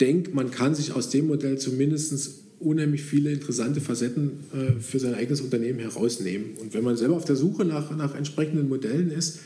[0.02, 5.14] denke, man kann sich aus dem Modell zumindest unheimlich viele interessante Facetten äh, für sein
[5.14, 6.56] eigenes Unternehmen herausnehmen.
[6.60, 9.38] Und wenn man selber auf der Suche nach, nach entsprechenden Modellen ist,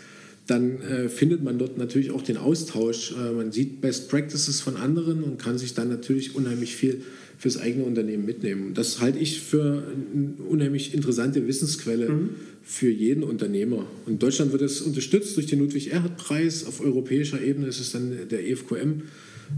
[0.47, 3.13] dann äh, findet man dort natürlich auch den Austausch.
[3.13, 7.03] Äh, man sieht Best Practices von anderen und kann sich dann natürlich unheimlich viel
[7.39, 8.73] fürs eigene Unternehmen mitnehmen.
[8.73, 9.83] Das halte ich für
[10.15, 12.31] eine unheimlich interessante Wissensquelle mhm.
[12.63, 13.87] für jeden Unternehmer.
[14.07, 16.65] Und in Deutschland wird es unterstützt durch den Ludwig-Erhard-Preis.
[16.65, 19.03] Auf europäischer Ebene ist es dann der EFQM.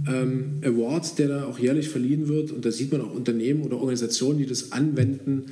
[0.06, 2.50] Ähm, Award, der da auch jährlich verliehen wird.
[2.50, 5.44] Und da sieht man auch Unternehmen oder Organisationen, die das anwenden,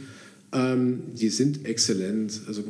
[0.53, 2.43] ähm, die sind exzellent.
[2.47, 2.65] Also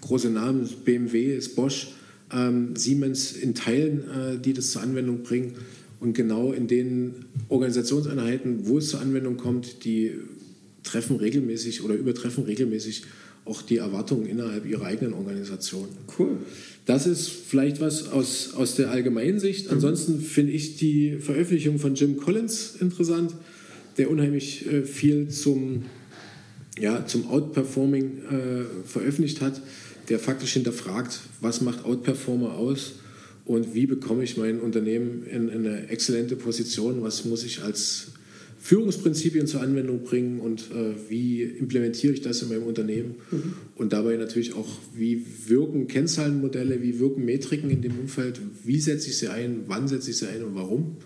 [0.00, 1.88] große Namen, BMW ist Bosch,
[2.32, 5.54] ähm, Siemens in Teilen, äh, die das zur Anwendung bringen.
[6.00, 10.12] Und genau in den Organisationseinheiten, wo es zur Anwendung kommt, die
[10.82, 13.04] treffen regelmäßig oder übertreffen regelmäßig
[13.44, 15.88] auch die Erwartungen innerhalb ihrer eigenen Organisation.
[16.18, 16.38] Cool.
[16.86, 19.70] Das ist vielleicht was aus, aus der allgemeinen Sicht.
[19.70, 23.34] Ansonsten finde ich die Veröffentlichung von Jim Collins interessant,
[23.98, 25.86] der unheimlich äh, viel zum,
[26.78, 29.60] ja, zum Outperforming äh, veröffentlicht hat,
[30.08, 32.92] der faktisch hinterfragt, was macht Outperformer aus
[33.44, 38.12] und wie bekomme ich mein Unternehmen in, in eine exzellente Position, was muss ich als
[38.66, 43.52] Führungsprinzipien zur Anwendung bringen und äh, wie implementiere ich das in meinem Unternehmen mhm.
[43.76, 49.08] und dabei natürlich auch, wie wirken Kennzahlenmodelle, wie wirken Metriken in dem Umfeld, wie setze
[49.08, 50.96] ich sie ein, wann setze ich sie ein und warum.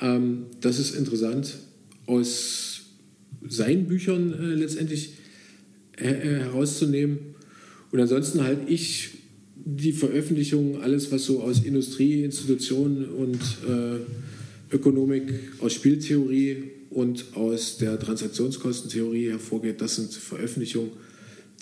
[0.00, 1.58] Ähm, das ist interessant
[2.06, 2.86] aus
[3.48, 5.12] seinen Büchern äh, letztendlich
[5.98, 7.18] äh, herauszunehmen.
[7.92, 9.10] Und ansonsten halt ich
[9.54, 17.78] die Veröffentlichung, alles was so aus Industrie, Institutionen und äh, Ökonomik, aus Spieltheorie und aus
[17.78, 20.90] der Transaktionskostentheorie hervorgeht, das sind Veröffentlichungen,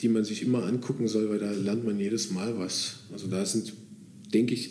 [0.01, 3.01] die man sich immer angucken soll, weil da lernt man jedes Mal was.
[3.13, 3.75] Also da sind,
[4.33, 4.71] denke ich,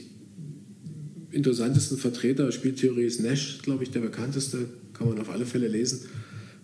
[1.30, 2.52] interessantesten Vertreter.
[2.52, 6.02] Spieltheorie ist Nash, glaube ich, der bekannteste, kann man auf alle Fälle lesen.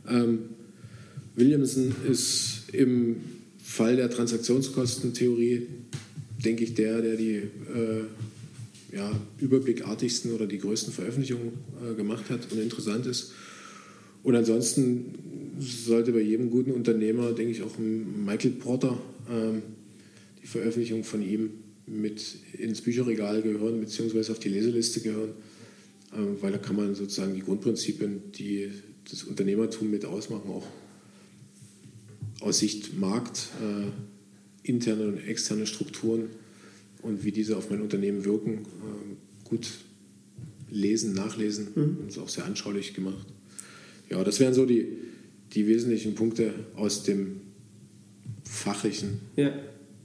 [0.08, 0.40] Ähm,
[1.36, 3.18] Williamson ist im
[3.64, 5.68] Fall der Transaktionskostentheorie
[6.44, 8.06] denke ich, der, der die äh,
[8.96, 11.54] ja, überblickartigsten oder die größten Veröffentlichungen
[11.86, 13.32] äh, gemacht hat und interessant ist.
[14.24, 15.16] Und ansonsten
[15.60, 19.00] sollte bei jedem guten Unternehmer, denke ich, auch Michael Porter
[19.30, 19.62] ähm,
[20.42, 21.52] die Veröffentlichung von ihm
[21.86, 25.32] mit ins Bücherregal gehören, beziehungsweise auf die Leseliste gehören,
[26.12, 28.72] äh, weil da kann man sozusagen die Grundprinzipien, die
[29.10, 30.68] das Unternehmertum mit ausmachen, auch
[32.42, 36.28] aus Sicht Markt äh, interne und externe Strukturen
[37.02, 39.68] und wie diese auf mein Unternehmen wirken, ähm, gut
[40.70, 41.68] lesen, nachlesen.
[41.76, 41.98] Mhm.
[42.06, 43.28] Das ist auch sehr anschaulich gemacht.
[44.12, 44.88] Ja, das wären so die,
[45.54, 47.42] die wesentlichen Punkte aus dem
[48.44, 49.52] fachlichen ja.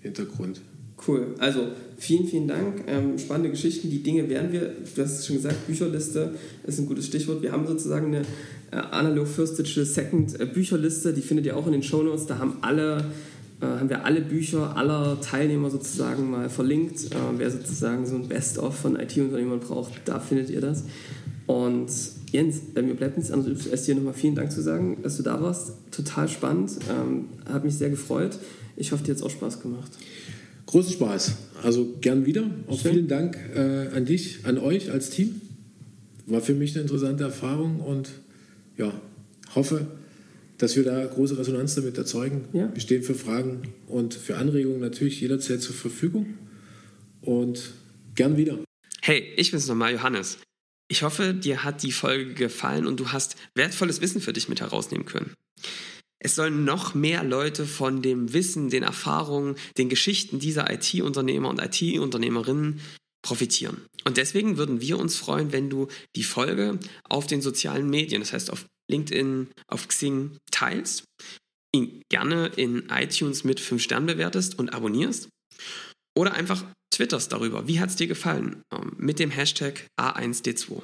[0.01, 0.61] Hintergrund.
[1.07, 1.35] Cool.
[1.39, 1.69] Also
[1.99, 2.85] vielen, vielen Dank.
[2.87, 3.91] Ähm, spannende Geschichten.
[3.91, 6.35] Die Dinge werden wir, du hast es schon gesagt, Bücherliste
[6.67, 7.43] ist ein gutes Stichwort.
[7.43, 8.23] Wir haben sozusagen eine
[8.71, 12.27] äh, Analog First Digital Second äh, Bücherliste, die findet ihr auch in den Show Notes.
[12.27, 13.05] Da haben alle
[13.61, 17.07] äh, haben wir alle Bücher aller Teilnehmer sozusagen mal verlinkt.
[17.07, 20.85] Äh, wer sozusagen so ein Best-of von IT-Unternehmern braucht, da findet ihr das.
[21.47, 21.91] Und
[22.31, 25.41] Jens, mir bleibt nichts anderes, als dir nochmal vielen Dank zu sagen, dass du da
[25.41, 25.73] warst.
[25.91, 28.39] Total spannend, ähm, hat mich sehr gefreut.
[28.77, 29.93] Ich hoffe, dir hat es auch Spaß gemacht.
[30.67, 31.33] Großen Spaß.
[31.63, 32.51] Also gern wieder.
[32.67, 32.93] Auch Schön.
[32.93, 35.41] vielen Dank äh, an dich, an euch als Team.
[36.27, 38.11] War für mich eine interessante Erfahrung und
[38.77, 38.93] ja,
[39.55, 39.87] hoffe,
[40.59, 42.47] dass wir da große Resonanz damit erzeugen.
[42.53, 42.71] Ja.
[42.73, 46.35] Wir stehen für Fragen und für Anregungen natürlich jederzeit zur Verfügung
[47.21, 47.73] und
[48.15, 48.59] gern wieder.
[49.03, 50.39] Hey, ich bin's nochmal, Johannes.
[50.89, 54.61] Ich hoffe, dir hat die Folge gefallen und du hast wertvolles Wissen für dich mit
[54.61, 55.35] herausnehmen können.
[56.19, 61.61] Es sollen noch mehr Leute von dem Wissen, den Erfahrungen, den Geschichten dieser IT-Unternehmer und
[61.61, 62.81] IT-Unternehmerinnen
[63.23, 63.87] profitieren.
[64.05, 68.33] Und deswegen würden wir uns freuen, wenn du die Folge auf den sozialen Medien, das
[68.33, 71.05] heißt auf LinkedIn, auf Xing teilst,
[71.75, 75.29] ihn gerne in iTunes mit 5 Sternen bewertest und abonnierst
[76.17, 77.69] oder einfach twitterst darüber.
[77.69, 78.63] Wie hat es dir gefallen?
[78.73, 80.83] Ähm, mit dem Hashtag A1D2.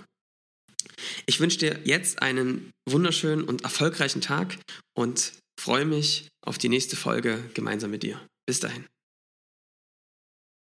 [1.27, 4.59] Ich wünsche dir jetzt einen wunderschönen und erfolgreichen Tag
[4.95, 8.21] und freue mich auf die nächste Folge gemeinsam mit dir.
[8.47, 8.87] Bis dahin.